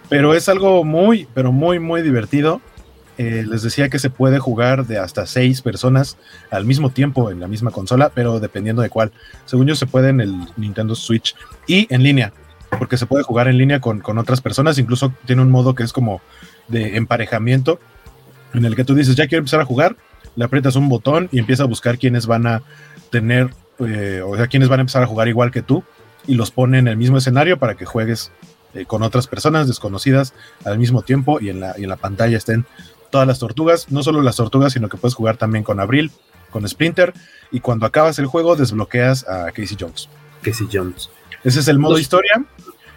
[0.08, 2.60] Pero es algo muy, pero muy, muy divertido.
[3.18, 6.16] Eh, les decía que se puede jugar de hasta seis personas
[6.50, 9.12] al mismo tiempo en la misma consola, pero dependiendo de cuál.
[9.44, 11.36] Según yo, se puede en el Nintendo Switch
[11.66, 12.32] y en línea,
[12.78, 14.78] porque se puede jugar en línea con, con otras personas.
[14.78, 16.20] Incluso tiene un modo que es como
[16.68, 17.80] de emparejamiento,
[18.54, 19.96] en el que tú dices, ya quiero empezar a jugar,
[20.36, 22.62] le aprietas un botón y empieza a buscar quiénes van a
[23.10, 23.50] tener,
[23.80, 25.82] eh, o sea, quiénes van a empezar a jugar igual que tú,
[26.26, 28.30] y los pone en el mismo escenario para que juegues
[28.74, 30.32] eh, con otras personas desconocidas
[30.64, 32.66] al mismo tiempo y en la, y en la pantalla estén
[33.10, 36.12] todas las tortugas, no solo las tortugas, sino que puedes jugar también con Abril,
[36.50, 37.12] con Splinter,
[37.50, 40.08] y cuando acabas el juego desbloqueas a Casey Jones.
[40.42, 41.10] Casey Jones.
[41.42, 42.44] Ese es el modo Los- historia,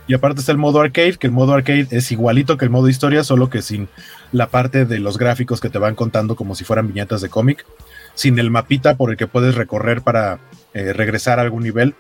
[0.08, 2.90] y aparte está el modo arcade, que el modo arcade es igualito que el modo
[2.90, 3.88] historia, solo que sin
[4.32, 7.66] la parte de los gráficos que te van contando como si fueran viñetas de cómic,
[8.14, 10.40] sin el mapita por el que puedes recorrer para
[10.74, 11.96] eh, regresar a algún nivel,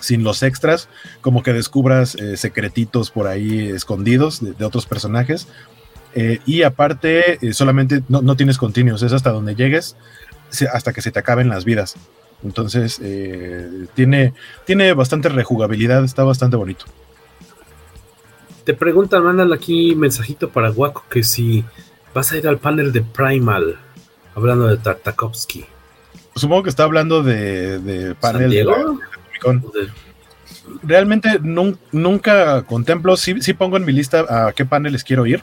[0.00, 0.88] sin los extras,
[1.20, 5.48] como que descubras eh, secretitos por ahí escondidos de, otros personajes.
[6.14, 9.96] Eh, y aparte, solamente no, no tienes continuos, es hasta donde llegues,
[10.72, 11.96] hasta que se te acaben las vidas.
[12.42, 13.00] Entonces,
[13.94, 14.32] tiene,
[14.64, 16.86] tiene bastante rejugabilidad, está bastante bonito.
[18.68, 21.64] Te preguntan, mandan aquí mensajito para Guaco que si
[22.12, 23.78] vas a ir al panel de Primal,
[24.34, 25.64] hablando de Tartakovsky.
[26.36, 29.88] Supongo que está hablando de, de panel de de.
[30.82, 35.42] Realmente nun- nunca contemplo, sí, sí pongo en mi lista a qué paneles quiero ir,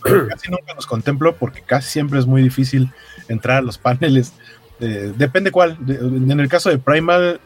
[0.00, 2.92] pero casi nunca los contemplo porque casi siempre es muy difícil
[3.26, 4.34] entrar a los paneles.
[4.78, 5.78] Eh, depende cuál.
[5.88, 7.40] En el caso de Primal,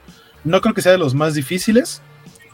[0.44, 2.02] no creo que sea de los más difíciles,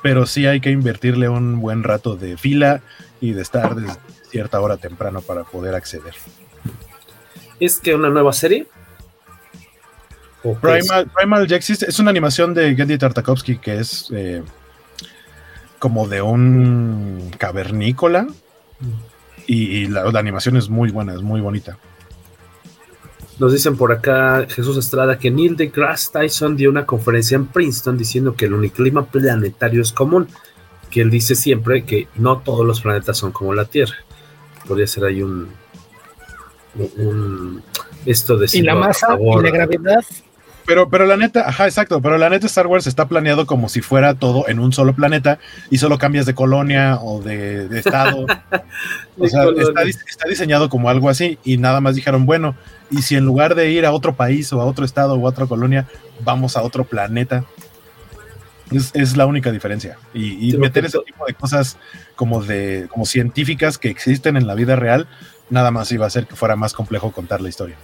[0.02, 2.82] pero sí hay que invertirle un buen rato de fila
[3.20, 3.98] y de estar desde
[4.30, 6.14] cierta hora temprano para poder acceder.
[7.60, 8.66] ¿Es que una nueva serie?
[10.60, 14.42] Primal, Primal ya existe, es una animación de Genndy Tartakovsky que es eh,
[15.78, 18.26] como de un cavernícola
[19.46, 21.78] y, y la, la animación es muy buena, es muy bonita.
[23.38, 27.96] Nos dicen por acá Jesús Estrada que Neil deGrasse Tyson dio una conferencia en Princeton
[27.98, 30.28] diciendo que el uniclima planetario es común,
[30.90, 33.94] que él dice siempre que no todos los planetas son como la Tierra.
[34.68, 35.48] Podría ser ahí un,
[36.76, 37.62] un- un-
[38.06, 39.06] esto de Y la masa
[39.40, 40.04] y la gravedad.
[40.64, 43.80] Pero, pero la neta, ajá, exacto, pero la neta Star Wars está planeado como si
[43.80, 45.38] fuera todo en un solo planeta
[45.70, 48.26] y solo cambias de colonia o de, de estado.
[49.18, 52.54] o sea, está, dis- está diseñado como algo así y nada más dijeron, bueno,
[52.90, 55.30] y si en lugar de ir a otro país o a otro estado o a
[55.30, 55.88] otra colonia,
[56.20, 57.44] vamos a otro planeta.
[58.70, 59.98] Es, es la única diferencia.
[60.14, 61.76] Y, y meter ese tipo de cosas
[62.14, 65.08] como de como científicas que existen en la vida real,
[65.50, 67.76] nada más iba a hacer que fuera más complejo contar la historia.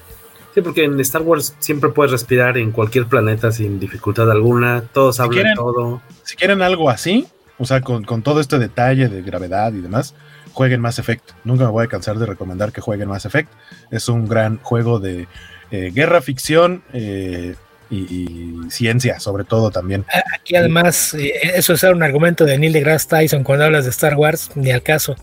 [0.54, 5.20] Sí, porque en Star Wars siempre puedes respirar en cualquier planeta sin dificultad alguna, todos
[5.20, 6.02] hablan quieren- todo.
[6.24, 7.26] si quieren algo así,
[7.58, 10.14] o sea, con, con todo este detalle de gravedad y demás,
[10.52, 11.30] jueguen Mass Effect.
[11.44, 13.50] Nunca me voy a cansar de recomendar que jueguen Mass Effect.
[13.90, 15.28] Es un gran juego de
[15.70, 17.54] eh, guerra, ficción eh,
[17.90, 20.04] y, y ciencia, sobre todo también.
[20.34, 24.16] Aquí además, eh, eso es un argumento de Neil deGrasse Tyson cuando hablas de Star
[24.16, 25.14] Wars, ni al caso.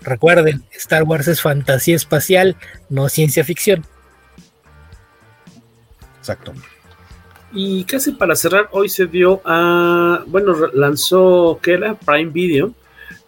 [0.00, 2.56] Recuerden, Star Wars es fantasía espacial,
[2.88, 3.84] no ciencia ficción.
[6.28, 6.52] Exacto.
[7.52, 10.22] Y casi para cerrar, hoy se dio a.
[10.26, 11.94] Bueno, lanzó, ¿qué era?
[11.94, 12.74] Prime Video.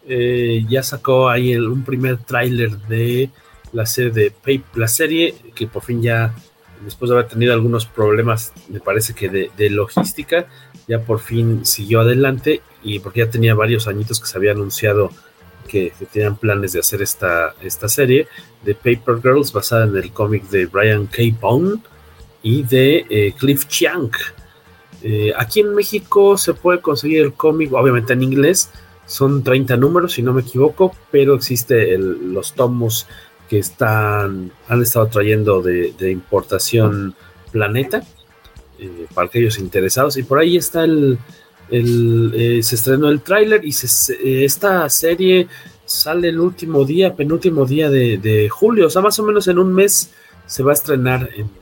[0.06, 3.30] Eh, ya sacó ahí el- un primer tráiler de
[3.72, 6.34] la serie de la serie que por fin ya,
[6.84, 10.46] después de haber tenido algunos problemas, me parece que de, logística,
[10.88, 15.10] ya por fin siguió adelante y porque ya tenía varios añitos que se había anunciado
[15.68, 18.26] que, que tenían planes de hacer esta, esta serie
[18.64, 21.22] de Paper Girls basada en el cómic de Brian K.
[21.40, 21.76] Bone
[22.42, 24.10] y de eh, Cliff Chiang.
[25.02, 28.70] Eh, aquí en México se puede conseguir el cómic, obviamente en inglés,
[29.06, 33.06] son 30 números, si no me equivoco, pero existe el- los tomos
[33.48, 37.14] que están, han estado trayendo de, importación
[37.50, 38.04] Planeta,
[38.78, 41.18] eh, para aquellos interesados, y por ahí está el,
[41.70, 43.74] se estrenó el tráiler y
[44.44, 45.48] esta serie
[45.84, 49.58] sale el último día, penúltimo día de, de julio, o sea, más o menos en
[49.58, 50.12] un mes
[50.46, 51.59] se va a estrenar en, en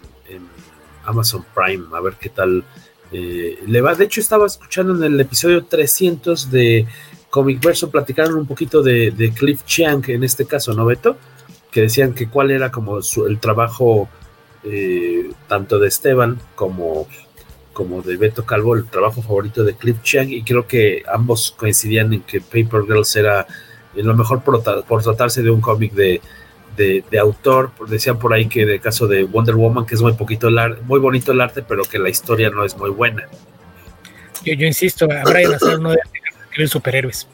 [1.08, 2.64] Amazon Prime, a ver qué tal
[3.10, 3.94] eh, le va.
[3.94, 6.86] De hecho, estaba escuchando en el episodio 300 de
[7.30, 11.16] Comic Verso, platicaron un poquito de, Cliff Chiang en este caso, ¿no, Beto?
[11.70, 14.08] Que decían que cuál era como su, el trabajo
[14.64, 17.06] eh, tanto de Esteban como,
[17.72, 22.12] como de Beto Calvo, el trabajo favorito de Cliff Chiang, y creo que ambos coincidían
[22.12, 23.46] en que Paper Girls era
[23.94, 26.20] lo mejor por tratarse de un cómic de,
[26.78, 27.70] de, de, autor.
[27.86, 30.48] Decían por ahí que en el caso de Wonder Woman, que es muy poquito
[30.86, 33.28] muy bonito el arte, pero que la historia no es muy buena.
[34.44, 36.02] Yo, yo insisto, a Brian Azar no debe
[36.44, 37.26] escribir superhéroes.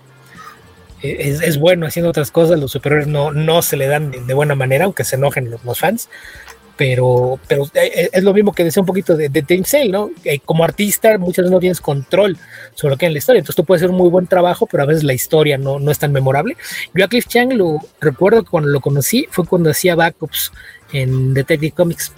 [1.02, 4.34] Es, es, bueno haciendo otras cosas, los superhéroes no, no se le dan de, de
[4.34, 6.08] buena manera, aunque se enojen los, los fans,
[6.76, 10.10] pero, pero es lo mismo que decía un poquito de, de ¿no?
[10.24, 12.36] Eh, como artista muchas veces no tienes control
[12.74, 14.82] sobre lo que es la historia, entonces tú puedes hacer un muy buen trabajo, pero
[14.82, 16.56] a veces la historia no, no es tan memorable.
[16.92, 20.52] Yo a Cliff Chang lo recuerdo que cuando lo conocí fue cuando hacía backups
[20.92, 22.12] en Detective Comics,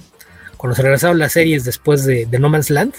[0.57, 2.95] cuando se regresaron las series después de, de No Man's Land,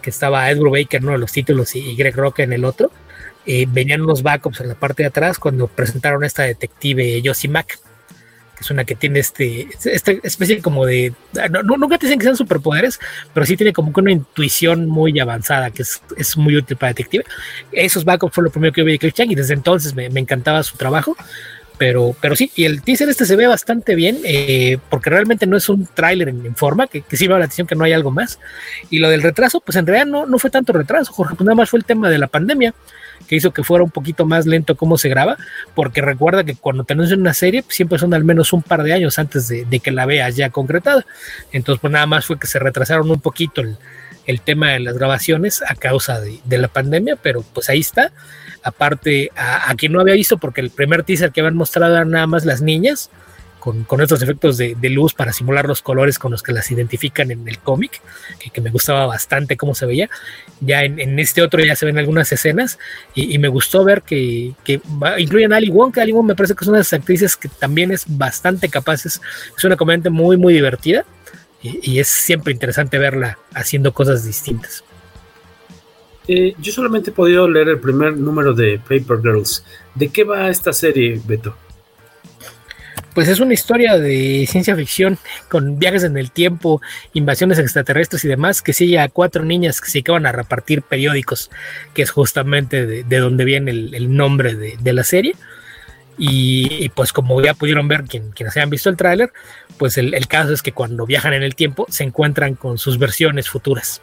[0.00, 2.90] que estaba Edward Baker, uno de los títulos, y Greg Rock en el otro,
[3.44, 7.50] eh, venían unos backups en la parte de atrás cuando presentaron a esta detective Josie
[7.50, 7.78] Mack
[8.60, 11.14] es una que tiene este, esta especie como de,
[11.50, 13.00] no, nunca te dicen que sean superpoderes,
[13.32, 16.92] pero sí tiene como que una intuición muy avanzada que es, es muy útil para
[16.92, 17.24] detective.
[17.72, 20.20] Esos backups fue lo primero que vi de Cliff Chang y desde entonces me, me
[20.20, 21.16] encantaba su trabajo.
[21.78, 25.56] Pero, pero sí, y el teaser este se ve bastante bien, eh, porque realmente no
[25.56, 28.38] es un tráiler en, forma, que, que sí la atención que no hay algo más.
[28.90, 31.54] Y lo del retraso, pues en realidad no, no fue tanto retraso, Jorge, pues nada
[31.54, 32.74] más fue el tema de la pandemia
[33.26, 35.36] que hizo que fuera un poquito más lento cómo se graba,
[35.74, 38.82] porque recuerda que cuando te anuncian una serie, pues siempre son al menos un par
[38.82, 41.06] de años antes de, que la veas ya concretada.
[41.52, 45.60] Entonces, pues nada más fue que se retrasaron un poquito el, tema de las grabaciones
[45.66, 48.12] a causa de, de, la pandemia, pero pues ahí está.
[48.62, 52.10] Aparte, a, a, quien no había visto, porque el primer teaser que habían mostrado eran
[52.10, 53.10] nada más las niñas,
[53.60, 57.30] con, con, estos efectos de, luz para simular los colores con los que las identifican
[57.30, 58.00] en el cómic,
[58.52, 60.10] que, me gustaba bastante cómo se veía.
[60.60, 62.78] Ya en, este otro ya se ven algunas escenas
[63.14, 64.80] y, me gustó ver que, que
[65.18, 67.36] incluyen a Ali Wong, que Ali Wong me parece que es una de las actrices
[67.36, 69.20] que también es bastante capaz, es,
[69.62, 71.04] una comediante muy, muy divertida
[71.62, 74.82] y, y, es siempre interesante verla haciendo cosas distintas.
[76.32, 79.64] Eh, yo solamente he podido leer el primer número de Paper Girls.
[79.94, 81.56] ¿De qué va esta serie, Beto?
[83.14, 86.80] Pues es una historia de ciencia ficción con viajes en el tiempo,
[87.12, 91.50] invasiones extraterrestres y demás, que sigue a cuatro niñas que se acaban a repartir periódicos,
[91.94, 95.34] que es justamente de, de donde viene el, nombre de, la serie.
[96.18, 99.32] Y, pues como ya pudieron ver quien, quienes hayan visto el tráiler,
[99.78, 102.98] pues el, el, caso es que cuando viajan en el tiempo se encuentran con sus
[102.98, 104.02] versiones futuras.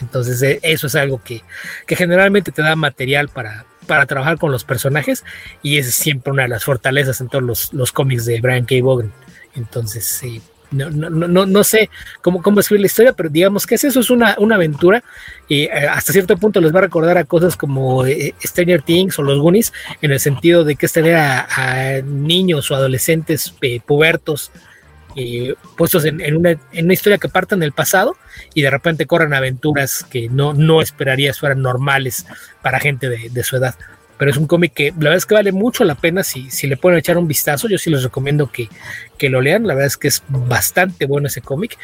[0.00, 1.42] Entonces eh, eso es algo que,
[1.86, 5.24] que generalmente te da material para, para trabajar con los personajes
[5.62, 8.76] y es siempre una de las fortalezas en todos los, los cómics de Brian K.
[8.80, 9.12] Vaughan.
[9.56, 11.88] Entonces, sí, no, no, no, no sé
[12.20, 15.02] cómo, cómo escribir la historia, pero digamos que es eso, es una, una aventura
[15.48, 19.18] y eh, hasta cierto punto les va a recordar a cosas como eh, Stranger Things
[19.18, 19.72] o los Goonies,
[20.02, 24.52] en el sentido de que es tener a, a niños o adolescentes eh, pubertos
[25.20, 26.56] eh, puestos en, una,
[26.92, 28.16] historia que partan del pasado
[28.54, 32.24] y de repente corren aventuras que no, no esperarías fueran normales
[32.62, 33.74] para gente de, de su edad.
[34.18, 36.66] Pero es un cómic que la verdad es que vale mucho la pena si, si
[36.66, 37.68] le pueden echar un vistazo.
[37.68, 38.68] Yo sí les recomiendo que,
[39.16, 39.66] que lo lean.
[39.66, 41.78] La verdad es que es bastante bueno ese cómic.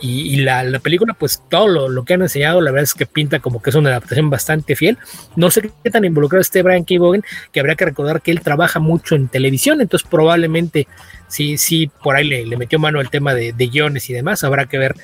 [0.00, 3.06] Y, la, la, película, pues todo lo, lo, que han enseñado, la verdad es que
[3.06, 4.96] pinta como que es una adaptación bastante fiel.
[5.34, 6.94] No sé qué tan involucrado esté Brian K.
[6.98, 10.86] Vaughan, que habría que recordar que él trabaja mucho en televisión, entonces probablemente
[11.26, 14.44] sí, sí, por ahí le, le metió mano al tema de, de, guiones y demás.
[14.44, 14.94] Habrá que ver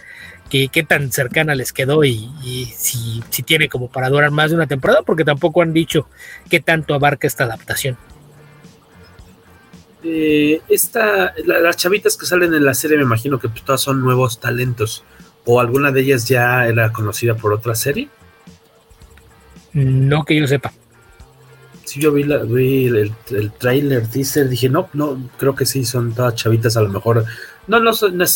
[0.49, 4.51] qué, qué tan cercana les quedó y, y si, si, tiene como para durar más
[4.51, 6.09] de una temporada, porque tampoco han dicho
[6.49, 7.97] qué tanto abarca esta adaptación.
[10.05, 14.03] Eh, esta, la, las chavitas que salen en la serie, me imagino que todas son
[14.03, 15.03] nuevos talentos.
[15.47, 18.09] ¿O alguna de ellas ya era conocida por otra serie?
[19.73, 20.73] No que yo sepa.
[21.85, 25.85] Sí, yo vi, la, vi el, el, trailer, teaser, dije, no, no, creo que sí,
[25.85, 27.25] son todas chavitas, a lo mejor,
[27.67, 27.91] no, no,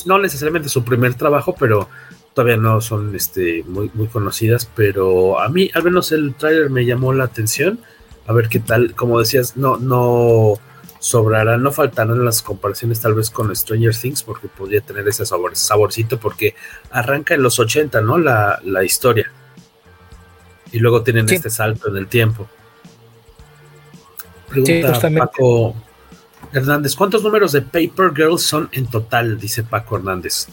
[0.06, 1.88] no necesariamente su primer trabajo, pero
[2.34, 6.84] todavía no son este, muy, muy conocidas, pero a mí al menos el trailer me
[6.84, 7.80] llamó la atención,
[8.26, 10.58] a ver qué tal, como decías, no, no
[10.98, 15.56] sobrarán, no faltarán las comparaciones tal vez con Stranger Things, porque podría tener ese sabor,
[15.56, 16.54] saborcito, porque
[16.90, 18.18] arranca en los 80, ¿no?
[18.18, 19.30] La, la historia.
[20.72, 21.36] Y luego tienen sí.
[21.36, 22.48] este salto en el tiempo.
[24.48, 25.74] Pregunta sí, Paco
[26.52, 29.38] Hernández, ¿cuántos números de Paper Girls son en total?
[29.38, 30.46] Dice Paco Hernández.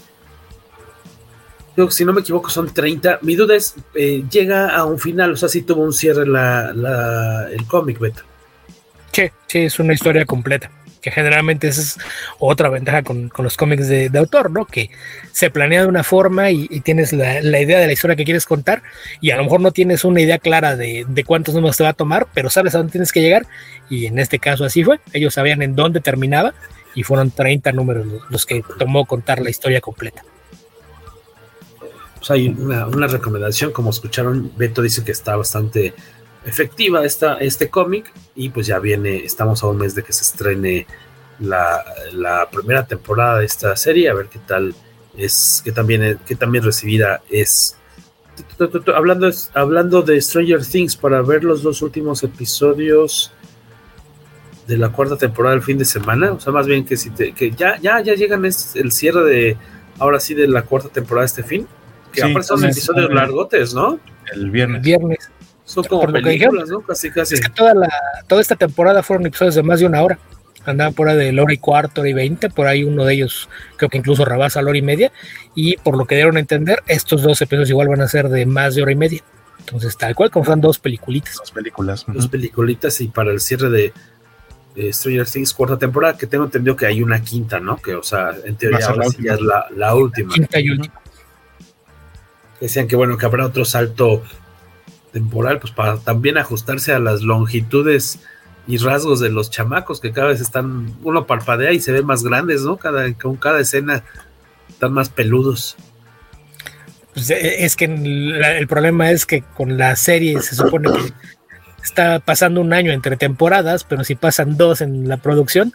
[1.76, 3.18] Yo, si no me equivoco, son 30.
[3.22, 6.72] Mi duda es, eh, llega a un final, o sea, si tuvo un cierre la,
[6.72, 8.22] la, el cómic, Beto.
[9.16, 10.70] Sí, sí, es una historia completa.
[11.00, 11.96] que generalmente esa es
[12.38, 14.66] otra ventaja con, con los cómics de, autor, ¿no?
[14.66, 14.90] Que
[15.32, 18.44] se planea de una forma y, tienes la, la, idea de la historia que quieres
[18.44, 18.82] contar
[19.22, 21.90] y a lo mejor no tienes una idea clara de, de, cuántos números te va
[21.90, 23.46] a tomar, pero sabes a dónde tienes que llegar
[23.88, 26.52] y en este caso así fue, ellos sabían en dónde terminaba
[26.94, 30.24] y fueron 30 números los, los que tomó contar la historia completa.
[32.18, 35.94] Pues hay una, una recomendación, como escucharon, Beto dice que está bastante
[36.46, 40.22] efectiva esta, este cómic y pues ya viene, estamos a un mes de que se
[40.22, 40.86] estrene
[41.40, 44.74] la, la, primera temporada de esta serie, a ver qué tal
[45.18, 47.76] es, que también, que también recibida es.
[48.94, 53.32] Hablando, hablando de Stranger Things, para ver los dos últimos episodios
[54.66, 57.32] de la cuarta temporada del fin de semana, o sea, más bien que si te,
[57.32, 59.56] que ya, ya, ya llegan es el cierre de,
[59.98, 61.66] ahora sí, de la cuarta temporada de este fin,
[62.12, 63.98] que sí, aparte son episodios largotes, ¿no?
[64.32, 64.78] El viernes.
[64.78, 65.30] El viernes.
[65.66, 66.86] Son como Por lo que películas, dijeron, ¿no?
[66.86, 67.34] Casi, casi.
[67.34, 67.88] Es que toda, la,
[68.26, 70.18] toda esta temporada fueron episodios de más de una hora.
[70.64, 72.48] Andaban por ahí de la hora y cuarto, hora y veinte.
[72.48, 75.12] Por ahí uno de ellos creo que incluso rebasa la hora y media.
[75.54, 78.46] Y por lo que dieron a entender, estos dos episodios igual van a ser de
[78.46, 79.20] más de hora y media.
[79.58, 81.36] Entonces, tal cual, como son dos peliculitas.
[81.36, 82.04] Dos películas.
[82.06, 83.92] Dos peliculitas y para el cierre de
[84.76, 87.76] eh, Stranger Things cuarta temporada, que tengo entendido que hay una quinta, ¿no?
[87.78, 90.32] Que, o sea, en teoría ahora sí ya es la, la última.
[90.32, 90.94] Quinta y última.
[92.60, 94.22] Decían que, bueno, que habrá otro salto
[95.16, 98.18] temporal, pues para también ajustarse a las longitudes
[98.66, 102.22] y rasgos de los chamacos que cada vez están, uno parpadea y se ven más
[102.22, 102.76] grandes, ¿no?
[102.76, 104.04] Cada, con cada escena
[104.68, 105.74] están más peludos.
[107.14, 111.14] Pues es que el problema es que con la serie se supone que
[111.82, 115.72] está pasando un año entre temporadas, pero si pasan dos en la producción,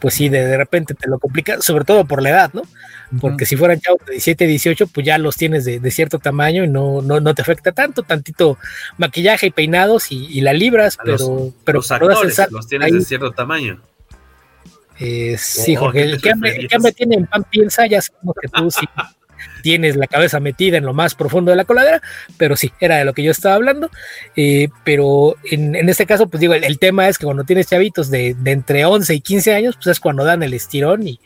[0.00, 2.60] pues sí, de, de repente te lo complica, sobre todo por la edad, ¿no?
[3.20, 3.48] Porque uh -huh.
[3.48, 6.68] si fueran chavos de 17, 18, pues ya los tienes de, de cierto tamaño y
[6.68, 8.58] no, no, no, te afecta tanto, tantito
[8.96, 12.86] maquillaje y peinados y, y la libras, A pero, los, pero los actores los tienes
[12.86, 13.80] ahí, de cierto tamaño.
[14.98, 18.34] Eh, sí, oh, Jorge, el que, el que hambre tiene en pan piensa, ya sabemos
[18.40, 18.86] que tú sí
[19.62, 22.00] tienes la cabeza metida en lo más profundo de la coladera,
[22.36, 23.90] pero sí, era de lo que yo estaba hablando.
[24.36, 27.66] Eh, pero en, en, este caso, pues digo, el, el, tema es que cuando tienes
[27.66, 31.20] chavitos de, de, entre 11 y 15 años, pues es cuando dan el estirón y,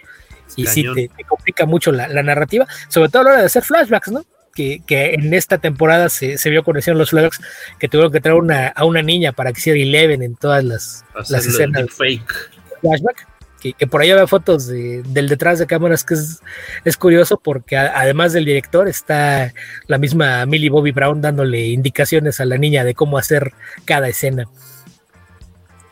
[0.57, 3.47] y sí te, te, complica mucho la, la, narrativa, sobre todo a la hora de
[3.47, 4.25] hacer flashbacks, ¿no?
[4.55, 7.41] Que, que en esta temporada se, se vio con los flashbacks
[7.79, 11.05] que tuvieron que traer una, a una niña para que hiciera Eleven en todas las,
[11.29, 11.87] las escenas.
[11.91, 12.33] Fake.
[12.81, 13.29] Flashback.
[13.61, 16.41] Que, que, por ahí había fotos de, del detrás de cámaras que es,
[16.85, 19.53] es curioso porque a, además del director está
[19.87, 23.53] la misma Millie Bobby Brown dándole indicaciones a la niña de cómo hacer
[23.87, 24.47] cada escena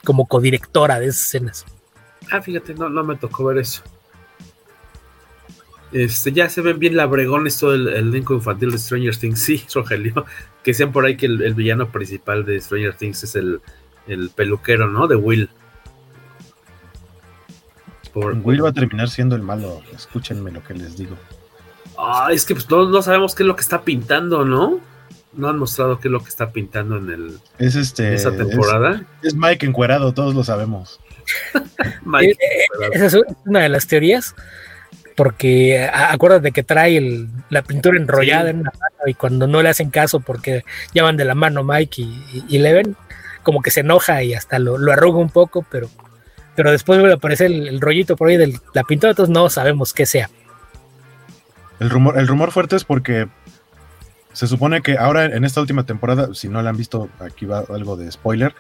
[0.05, 1.65] como codirectora de esas escenas.
[2.31, 3.83] Ah, fíjate, no, no me tocó ver eso.
[5.95, 9.41] Este, ya se ven bien labregones todo el, el elenco infantil de Stranger Things.
[9.41, 10.27] Sí, Rogelio,
[10.65, 13.61] que decían por ahí que el, el, villano principal de Stranger Things es el,
[14.09, 15.07] el peluquero, ¿no?
[15.07, 15.49] De Will.
[18.13, 19.83] Por, Will va a terminar siendo el malo.
[19.95, 21.17] Escúchenme lo que les digo.
[21.97, 24.81] Ah, es que pues no, no, sabemos qué es lo que está pintando, ¿no?
[25.33, 28.33] No han mostrado qué es lo que está pintando en el es este en esa
[28.33, 29.07] temporada.
[29.23, 30.99] Es, es Mike encuerado, todos lo sabemos.
[32.05, 33.17] Mike eh, esa es
[33.47, 34.35] una de las teorías
[35.17, 38.51] porque acuérdate que trae el, la pintura enrollada sí.
[38.51, 42.03] en una mano y cuando no le hacen caso porque llevan de la mano Mike
[42.03, 42.97] y, y, y Leven,
[43.43, 45.89] como que se enoja y hasta lo, lo arruga un poco, pero,
[46.57, 49.49] pero después vuelve a aparecer el, el, rollito por ahí de la pintura, entonces no
[49.51, 50.29] sabemos qué sea.
[51.79, 53.29] El rumor, el rumor fuerte es porque
[54.35, 57.65] se supone que ahora en esta última temporada, si no la han visto, aquí va
[57.69, 58.53] algo de spoiler,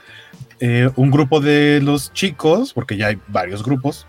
[0.60, 4.06] eh, un grupo de los chicos, porque ya hay varios grupos,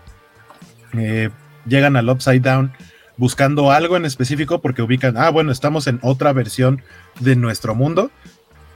[0.92, 1.30] eh,
[1.66, 2.72] llegan al Upside Down
[3.16, 6.82] buscando algo en específico porque ubican, ah, bueno, estamos en otra versión
[7.20, 8.10] de nuestro mundo,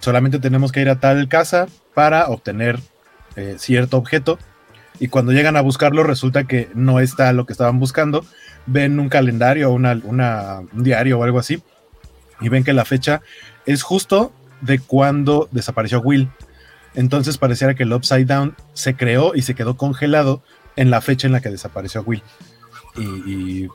[0.01, 2.79] solamente tenemos que ir a tal casa para obtener
[3.37, 4.39] eh, cierto objeto
[4.99, 8.25] y cuando llegan a buscarlo resulta que no está lo que estaban buscando,
[8.67, 11.63] ven un calendario, una, una, un diario o algo así
[12.41, 13.23] y ven que la fecha
[13.67, 16.31] es justo de cuando desapareció Will.
[16.95, 20.43] Entonces pareciera que el Upside Down se creó y se quedó congelado
[20.77, 22.23] en la fecha en la que desapareció Will.
[23.01, 23.33] Y,
[23.65, 23.69] y,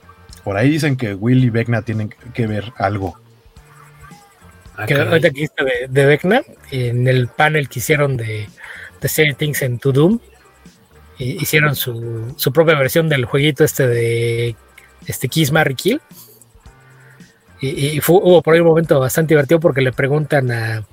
[0.44, 3.18] por ahí dicen que Will y Vecna tienen que ver algo.
[4.78, 8.48] Ah, que ahorita que de, de Vecna, en el panel que hicieron de,
[9.02, 10.20] de Stranger Things en To Doom,
[11.18, 14.56] hicieron su, su, propia versión del jueguito este de
[15.08, 16.02] este Kiss Marry Kill.
[17.62, 20.86] Y, y fue, hubo por ahí un momento bastante divertido porque le preguntan a,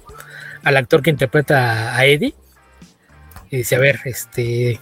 [0.63, 2.35] al actor que interpreta a Eddie.
[3.51, 4.81] Y dice, a ver, este,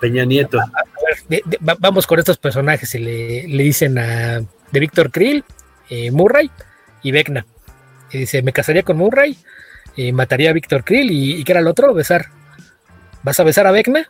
[0.00, 0.58] Peña Nieto.
[0.60, 4.80] A, a ver, de, de, vamos con estos personajes y le, le dicen a de
[4.80, 5.44] Víctor Krill,
[5.88, 6.50] eh, Murray
[7.02, 7.46] y Vecna.
[8.12, 9.36] Y dice, me casaría con Murray,
[9.96, 11.92] eh, mataría a Víctor Krill y, y ¿qué era el otro?
[11.94, 12.26] Besar.
[13.22, 14.08] ¿Vas a besar a Vecna?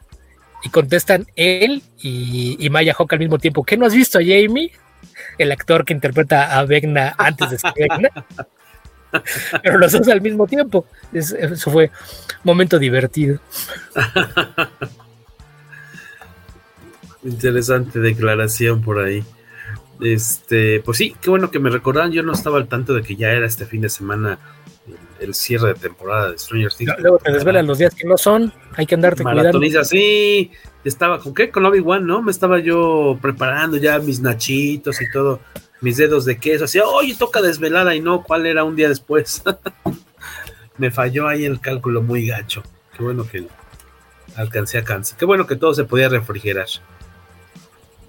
[0.62, 3.64] y contestan él y, y Maya Hawk al mismo tiempo.
[3.64, 4.70] ¿Qué no has visto a Jamie?
[5.38, 8.10] El actor que interpreta a Vecna antes de ser Vecna.
[9.62, 10.84] Pero los dos al mismo tiempo.
[11.14, 13.40] Es- eso fue un momento divertido.
[17.22, 19.24] Interesante declaración por ahí.
[20.00, 22.12] Este, pues sí, qué bueno que me recordaban.
[22.12, 24.38] Yo no estaba al tanto de que ya era este fin de semana
[24.86, 26.94] el, el cierre de temporada de Stranger Things.
[26.98, 28.52] Luego te desvelan los días que no son.
[28.74, 29.60] Hay que andarte cuidando.
[29.84, 30.50] Sí.
[30.84, 31.50] Estaba con qué?
[31.50, 32.22] Con Obi-Wan, ¿no?
[32.22, 35.40] Me estaba yo preparando ya mis nachitos y todo,
[35.82, 36.64] mis dedos de queso.
[36.64, 39.42] Así, oye, toca desvelada y no, ¿cuál era un día después?
[40.78, 42.62] Me falló ahí el cálculo muy gacho.
[42.96, 43.46] Qué bueno que
[44.36, 45.18] alcancé a cansar.
[45.18, 46.68] Qué bueno que todo se podía refrigerar.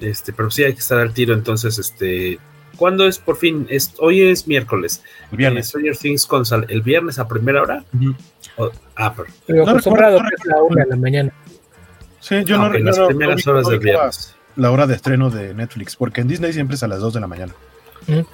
[0.02, 2.40] Este, pero sí hay que estar al tiro, entonces, este.
[2.78, 3.68] ¿Cuándo es por fin?
[3.70, 5.04] Es, hoy es miércoles.
[5.32, 5.66] El viernes.
[5.66, 7.84] Eh, Stranger Things Console, ¿el viernes a primera hora?
[7.94, 8.16] Ujú.
[8.58, 11.32] O- ah, pero Pero No acostumbrado recuerdo, que es la una de la mañana.
[12.20, 14.36] Sí, yo Ah, no, ok, yo las no- primeras no horas del viernes.
[14.56, 17.20] La hora de estreno de Netflix, porque en Disney siempre es a las 2 de
[17.20, 17.54] la mañana.
[18.08, 18.26] En,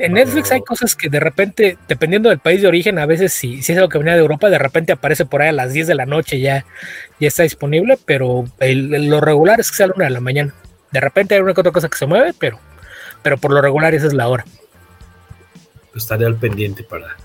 [0.00, 3.62] en Netflix hay cosas que de repente, dependiendo del país de origen, a veces si,
[3.62, 5.88] si es algo que venía de Europa, de repente aparece por ahí a las 10
[5.88, 6.64] de la noche ya,
[7.18, 10.20] ya está disponible, pero el- lo regular es que sea a la una de la
[10.20, 10.54] mañana.
[10.90, 12.58] De repente hay una que otra cosa que se mueve, pero,
[13.22, 14.44] pero por lo regular esa es la hora.
[15.92, 17.16] pues, estaré al pendiente para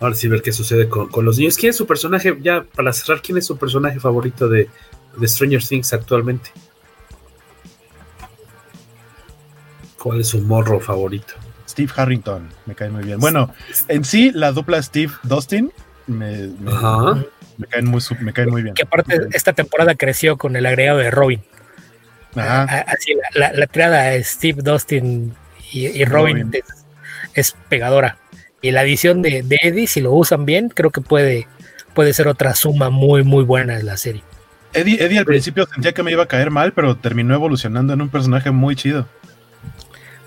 [0.00, 1.56] ahora sí ver qué sucede con, con los niños.
[1.56, 2.36] ¿Quién es su personaje?
[2.40, 4.68] Ya para cerrar, ¿quién es su personaje favorito de,
[5.18, 6.50] de Stranger Things actualmente?
[9.98, 11.34] ¿Cuál es su morro favorito?
[11.68, 13.18] Steve Harrington, me cae muy bien.
[13.18, 13.52] Bueno,
[13.88, 15.72] en sí, la dupla Steve Dustin
[16.06, 16.70] me, me,
[17.58, 18.74] me caen, muy, su- me caen muy bien.
[18.74, 21.42] Que aparte esta temporada creció con el agregado de Robin.
[22.36, 22.84] Ajá.
[22.88, 25.34] Así la, la, la tirada de Steve Dustin
[25.72, 26.50] y, y Robin.
[26.52, 26.64] Es,
[27.34, 28.18] es pegadora.
[28.62, 31.46] Y la adición de, de Eddie, si lo usan bien, creo que puede,
[31.94, 34.22] puede ser otra suma muy, muy buena en la serie.
[34.72, 38.00] Eddie, Eddie al principio sentía que me iba a caer mal, pero terminó evolucionando en
[38.02, 39.06] un personaje muy chido.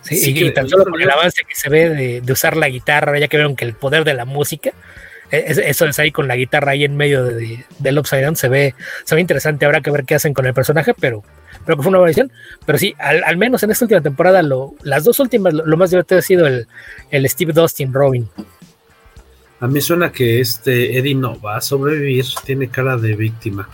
[0.01, 2.33] Sí, Sí y, que- y tan solo con el avance que se ve de, de
[2.33, 4.71] usar la guitarra, ya que vieron que el poder de la música,
[5.31, 8.23] e- es- eso es ahí con la guitarra ahí en medio de- de- del Upside
[8.23, 8.73] Down, se ve,
[9.03, 9.65] se ve interesante.
[9.65, 11.23] Habrá que ver qué hacen con el personaje, pero
[11.65, 12.31] creo que fue una buena edición.
[12.65, 15.77] Pero sí, al, al menos en esta última temporada, lo, las dos últimas, lo, lo
[15.77, 16.67] más divertido ha sido el,
[17.11, 18.27] el Steve Dustin Robin.
[19.61, 23.67] A mí suena que este Eddie no va a sobrevivir, tiene cara de víctima.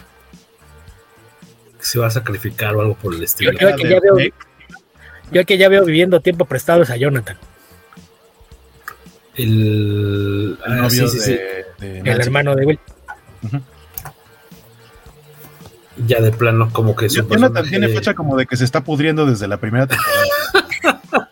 [1.79, 3.51] Se va a sacrificar o algo por el Yo, estilo.
[3.51, 4.17] yo que ya veo,
[5.31, 7.37] yo que ya veo viviendo tiempo prestado es a Jonathan,
[9.35, 11.31] El, El ah, novio sí, sí, sí.
[11.79, 12.79] de, de el hermano de Will.
[15.97, 18.83] Ya de plano, como que su Jonathan personaje- tiene fecha como de que se está
[18.83, 20.25] pudriendo desde la primera temporada.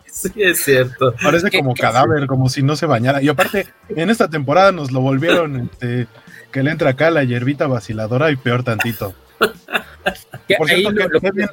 [0.14, 1.14] Sí, es cierto.
[1.22, 3.20] Parece ¿Qué- como qué- cadáver, como si no se bañara.
[3.20, 6.06] Y aparte, en esta temporada nos lo volvieron este,
[6.50, 9.12] que le entra acá la hierbita vaciladora y peor tantito.
[9.38, 11.48] Por ahí cierto, lo- que- lo- que bien-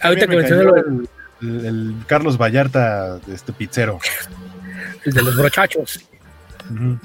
[0.00, 1.08] ahorita que lo el,
[1.42, 3.98] el Carlos Vallarta, este pizzero.
[5.04, 6.00] el de los brochachos.
[6.70, 6.98] Ujú.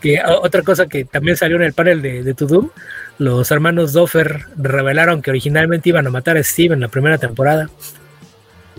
[0.00, 2.70] Que otra cosa que también salió en el panel de, de To Doom,
[3.18, 7.68] los hermanos Doffer revelaron que originalmente iban a matar a Steve en la primera temporada.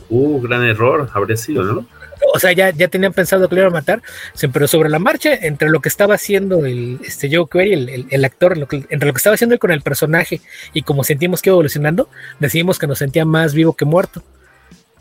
[0.10, 1.86] Uh, gran error, habría sido, ¿no?
[2.34, 4.02] O sea, ya, ya tenían pensado que lo iban a matar,
[4.52, 8.08] pero sobre la marcha, entre lo que estaba haciendo el, este Joe Query, el, el-
[8.10, 10.42] el actor, lo que- entre lo que estaba haciendo él con el personaje
[10.74, 12.10] y como sentimos que iba evolucionando,
[12.40, 14.22] decidimos que nos sentía más vivo que muerto.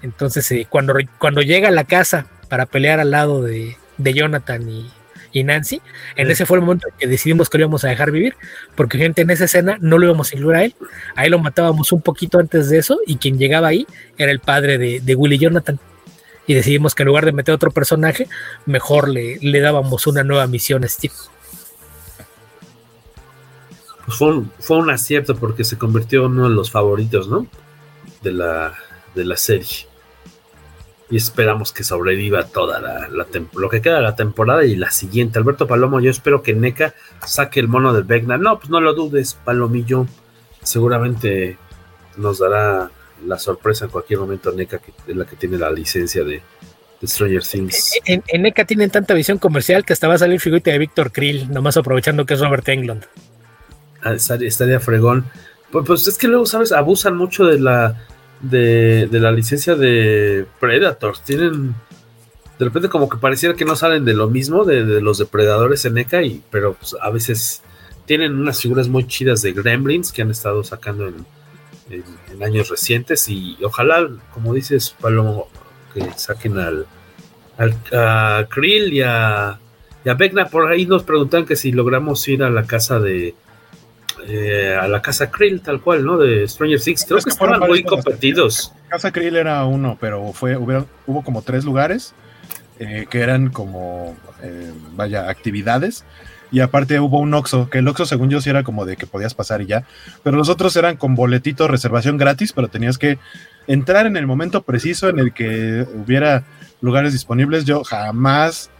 [0.02, 4.68] Entonces, eh, cuando, cuando llega a la casa para pelear al lado de, de Jonathan
[4.68, 4.90] y,
[5.38, 5.80] y Nancy,
[6.16, 6.32] en Sí.
[6.32, 8.34] ese fue el momento en que decidimos que lo íbamos a dejar vivir,
[8.74, 10.74] porque gente en esa escena no lo íbamos a incluir a él,
[11.16, 13.86] ahí lo matábamos un poquito antes de eso y quien llegaba ahí
[14.16, 15.78] era el padre de, de Willy Jonathan
[16.46, 18.26] y decidimos que en lugar de meter otro personaje,
[18.64, 21.12] mejor le, le dábamos una nueva misión a Steve.
[24.06, 27.46] Pues fue un, fue un acierto porque se convirtió en uno de los favoritos, ¿no?
[28.22, 28.74] De la,
[29.14, 29.87] de la serie.
[31.10, 35.38] Y esperamos que sobreviva toda la, lo que queda de la temporada y la siguiente.
[35.38, 36.94] Alberto Palomo, yo espero que NECA
[37.26, 38.36] saque el mono de Vecna.
[38.36, 40.06] No, pues no lo dudes, Palomillo.
[40.62, 41.56] Seguramente
[42.18, 42.90] nos dará
[43.24, 46.42] la sorpresa en cualquier momento NECA, que es la que tiene la licencia de,
[47.00, 47.98] de Stranger Things.
[48.04, 51.10] En, en NECA tienen tanta visión comercial que hasta va a salir figurita de Víctor
[51.10, 53.04] Krill, nomás aprovechando que es Robert Englund.
[54.02, 55.24] Ah, estaría estaría fregón.
[55.70, 56.72] Pues, pues es que luego, ¿sabes?
[56.72, 57.96] Abusan mucho de la
[58.40, 61.22] de, de la licencia de Predators.
[61.22, 61.74] Tienen
[62.58, 65.84] de repente como que pareciera que no salen de lo mismo de, de los depredadores
[65.84, 67.62] en NECA, y, pero pues, a veces
[68.04, 71.24] tienen unas figuras muy chidas de Gremlins que han estado sacando en,
[71.90, 75.48] en- años recientes y ojalá, como dices, Palomo,
[75.92, 76.86] que saquen al,
[77.56, 79.58] al a Krill y a,
[80.04, 80.16] y a.
[80.50, 83.34] Por ahí nos preguntan que si logramos ir a la casa de
[84.26, 86.18] eh, a la casa Krill, tal cual, ¿no?
[86.18, 87.04] De Stranger Things.
[87.04, 88.72] Creo Es que estaban muy competidos.
[88.88, 92.14] Casa Krill era uno, pero fue, hubo, hubo como tres lugares
[92.78, 96.04] eh, que eran como, eh, vaya, actividades.
[96.50, 99.06] Y aparte hubo un Oxxo, que el Oxxo según yo sí era como de que
[99.06, 99.84] podías pasar y ya.
[100.22, 103.18] Pero los otros eran con boletito, reservación gratis, pero tenías que
[103.66, 106.44] entrar en el momento preciso en el que hubiera
[106.80, 107.64] lugares disponibles.
[107.64, 108.70] Yo jamás,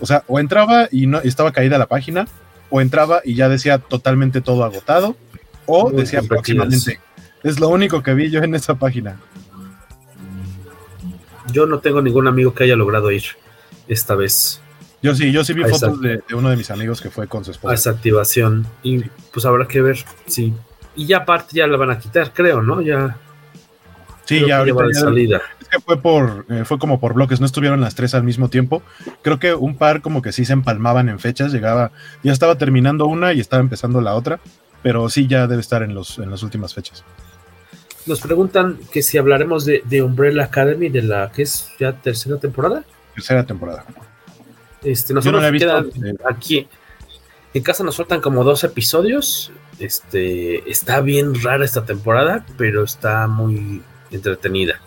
[0.00, 2.26] o sea, o entraba y no y estaba caída la página,
[2.72, 5.14] o entraba y ya decía totalmente todo agotado,
[5.66, 6.98] o Muy decía próximamente.
[7.44, 9.20] Es lo único que vi yo en esa página.
[11.52, 13.24] Yo no tengo ningún amigo que haya logrado ir
[13.88, 14.62] esta vez
[15.02, 17.44] Yo sí, yo sí vi fotos de, de uno de mis amigos que fue con
[17.44, 17.74] su a esposa.
[17.74, 18.66] esa activación.
[18.82, 19.00] Y
[19.32, 20.54] pues habrá que ver, sí.
[20.96, 22.80] Y ya aparte ya la van a quitar, creo, ¿no?
[22.80, 23.18] Ya.
[24.24, 25.42] Sí, creo ya ahorita ya- salida.
[25.60, 28.48] es que fue por eh, fue como por bloques, no estuvieron las tres al mismo
[28.48, 28.82] tiempo.
[29.22, 31.90] Creo que un par como que sí se empalmaban en fechas, llegaba,
[32.22, 34.40] ya estaba terminando una y estaba empezando la otra,
[34.82, 37.04] pero sí ya debe estar en los en las últimas fechas.
[38.06, 42.36] Nos preguntan que si hablaremos de, de Umbrella Academy, de la que es ya tercera
[42.38, 42.84] temporada.
[43.14, 43.84] Tercera temporada.
[44.82, 46.16] Este, no nosotros visto, quedan eh.
[46.28, 46.66] aquí.
[47.54, 49.52] En casa nos faltan como dos episodios.
[49.78, 53.82] Este está bien rara esta temporada, pero está muy
[54.16, 54.80] entretenida.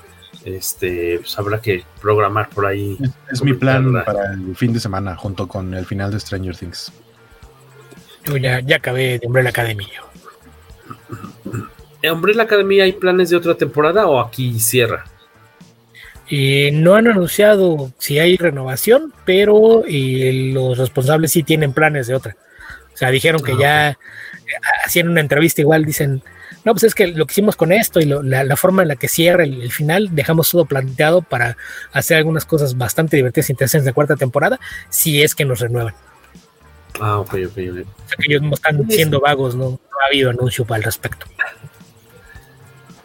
[0.44, 2.98] Este, pues habrá que programar por ahí.
[3.02, 6.56] Es, es mi plan para el fin de semana junto con el final de Stranger
[6.56, 6.92] Things.
[8.26, 9.88] Yo ya, ya acabé de Umbrella Academy.
[12.02, 15.06] ¿En Umbrella Academy hay planes de otra temporada o aquí cierra?
[16.28, 22.16] Eh, no han anunciado si hay renovación, pero eh, los responsables sí tienen planes de
[22.16, 22.36] otra.
[22.94, 23.98] O sea, dijeron que Ah, ya eh,
[24.86, 26.24] hacían una entrevista igual, dicen,
[26.66, 28.90] no, pues es que lo que hicimos con esto y lo- la, la forma en
[28.90, 31.56] la que cierra el, el final, dejamos todo planteado para
[31.94, 34.60] hacer algunas cosas bastante divertidas e interesantes de cuarta temporada,
[34.90, 35.94] si es que nos renuevan.
[37.00, 37.88] Ah, ok, ok, ok.
[38.06, 41.26] O sea, que ellos no están siendo vagos, no, no ha habido anuncio al respecto.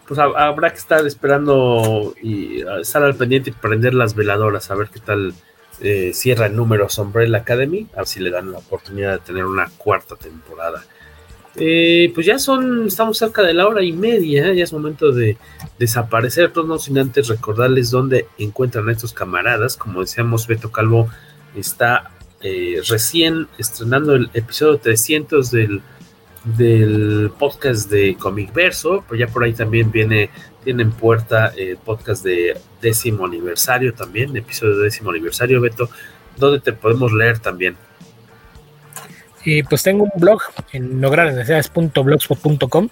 [0.06, 4.70] Pues ha- habrá que estar esperando y ah, estar al pendiente y prender las veladoras,
[4.70, 5.34] a ver qué tal
[5.80, 9.44] eh, cierra el número Umbrella Academy, a ver si le dan la oportunidad de tener
[9.44, 10.84] una cuarta temporada.
[11.56, 14.56] Eh, pues ya son, estamos cerca de la hora y media, ¿eh?
[14.56, 15.36] ya es momento de
[15.78, 19.76] desaparecer, todos no sin antes recordarles dónde encuentran a estos camaradas.
[19.76, 21.08] Como decíamos, Beto Calvo
[21.56, 25.82] está eh, recién estrenando el episodio 300 del,
[26.44, 30.30] del podcast de Comic Verso, pues ya por ahí también viene,
[30.62, 35.90] tiene en puerta el podcast de décimo aniversario también, episodio de décimo aniversario, Beto,
[36.36, 37.76] donde te podemos leer también.
[39.44, 40.40] Y pues tengo un blog
[40.72, 42.88] en lograrnecesidades.blogspot.com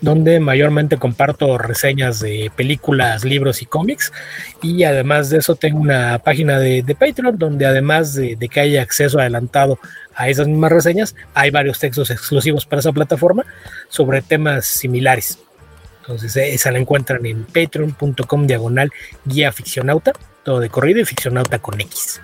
[0.00, 4.12] donde mayormente comparto reseñas de películas, libros y cómics.
[4.62, 9.18] Y además de eso tengo una página de, Patreon donde además de, que haya acceso
[9.18, 9.78] adelantado
[10.14, 13.44] a esas mismas reseñas, hay varios textos exclusivos para esa plataforma
[13.88, 15.38] sobre temas similares.
[16.00, 18.92] Entonces eh, esa la encuentran en patreon.com diagonal
[19.24, 20.12] guía ficcionauta,
[20.44, 22.20] todo de corrido y ficcionauta con X.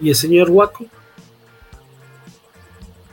[0.00, 0.86] ¿Y el señor Waco?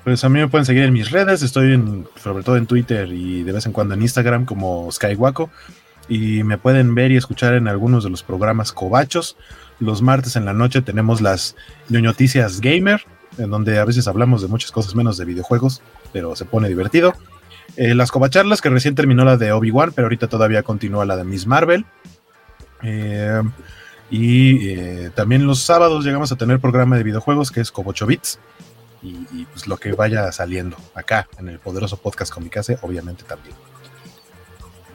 [0.03, 3.11] Pues a mí me pueden seguir en mis redes, estoy en, sobre todo en Twitter
[3.11, 5.49] y de vez en cuando en Instagram como Skywaco.
[6.07, 9.37] Y me pueden ver y escuchar en algunos de los programas Cobachos.
[9.79, 11.55] Los martes en la noche tenemos las
[11.89, 13.05] ñoñoticias gamer,
[13.37, 15.81] en donde a veces hablamos de muchas cosas menos de videojuegos,
[16.11, 17.13] pero se pone divertido.
[17.77, 21.25] Eh, las Cobacharlas, que recién terminó la de Obi-Wan, pero ahorita todavía continúa la de
[21.25, 21.85] Miss Marvel.
[22.81, 23.41] Eh,
[24.09, 28.39] y eh, también los sábados llegamos a tener programa de videojuegos que es Cobocho Bits
[29.01, 33.55] y, y, pues lo que vaya saliendo acá en el poderoso podcast Comicase, obviamente también.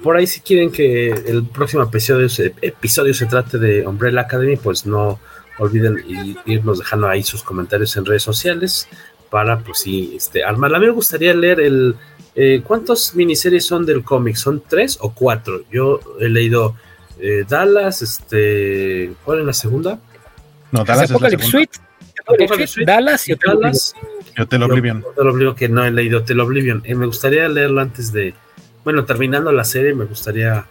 [0.03, 4.57] Por ahí si quieren que el próximo episodio se, episodio se trate de Umbrella Academy,
[4.57, 5.19] pues no
[5.59, 8.87] olviden ir- irnos dejando ahí sus comentarios en redes sociales
[9.31, 10.77] para pues sí, este, armarla.
[10.77, 11.97] A mí me gustaría leer el...
[12.35, 14.37] eh, ¿Cuántas miniseries son del cómic?
[14.37, 15.63] ¿Son tres o cuatro?
[15.71, 16.77] Yo he leído
[17.19, 19.15] eh, Dallas, este...
[19.25, 19.99] ¿Cuál es la segunda?
[20.71, 21.73] No, Dallas es la Apocalypse segunda.
[21.73, 21.79] Suite,
[22.27, 23.95] Apocalypse Suite, Dallas y Hotel Dallas.
[24.39, 25.05] Hotel Oblivion.
[25.05, 26.83] Hotel Oblivion, que no he leído Hotel Oblivion.
[26.85, 28.35] Eh, me gustaría leerlo antes de.
[28.83, 30.67] Bueno, terminando la serie, me gustaría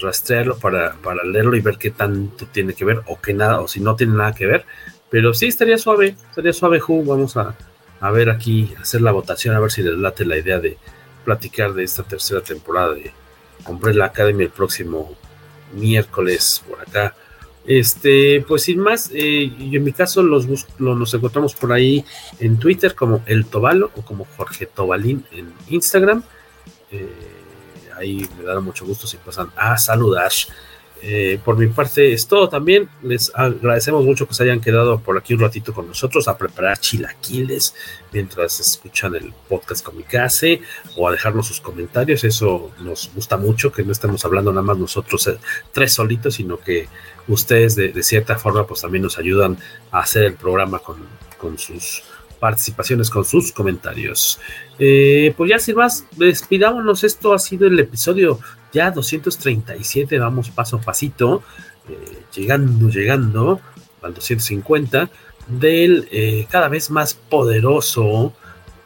[0.00, 3.68] rastrearlo para, para leerlo y ver qué tanto tiene que ver, o que nada, o
[3.68, 4.64] si no tiene nada que ver.
[5.10, 7.04] Pero sí estaría suave, estaría suave, Who.
[7.04, 7.54] Vamos a,
[8.00, 10.78] a ver aquí, hacer la votación, a ver si les late la idea de
[11.24, 13.12] platicar de esta tercera temporada de
[13.66, 15.16] Umbrella Academy el próximo
[15.74, 17.14] miércoles por acá.
[17.66, 21.72] Este, pues sin más, eh, yo en mi caso los bus- lo- nos encontramos por
[21.72, 22.04] ahí
[22.38, 26.22] en Twitter como El Tobalo o como Jorge Tobalín en Instagram.
[26.90, 27.06] Eh,
[27.96, 30.32] ahí me dará mucho gusto si pasan a saludar.
[31.02, 32.86] Eh, por mi parte es todo también.
[33.02, 36.78] Les agradecemos mucho que se hayan quedado por aquí un ratito con nosotros a preparar
[36.78, 37.74] chilaquiles
[38.12, 40.60] mientras escuchan el podcast Comicase
[40.96, 42.22] o a dejarnos sus comentarios.
[42.24, 45.38] Eso nos gusta mucho, que no estemos hablando nada más nosotros eh,
[45.72, 46.86] tres solitos, sino que
[47.28, 49.58] ustedes de, de, cierta forma pues también nos ayudan
[49.90, 50.96] a hacer el programa con,
[51.38, 52.02] con sus
[52.40, 54.40] participaciones, con sus comentarios.
[54.78, 57.04] Eh, pues ya sin más, despidámonos.
[57.04, 58.40] Esto ha sido el episodio
[58.72, 61.42] ya 237, vamos paso a pasito,
[61.88, 63.60] eh, llegando, llegando
[64.02, 65.10] al 250
[65.46, 68.32] del eh, cada vez más poderoso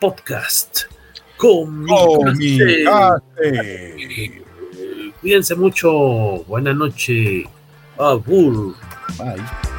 [0.01, 0.83] podcast.
[1.37, 2.85] Comicase.
[5.21, 5.91] Cuídense mucho.
[6.47, 7.45] Buena noche.
[7.99, 8.75] Avul.
[9.17, 9.74] vai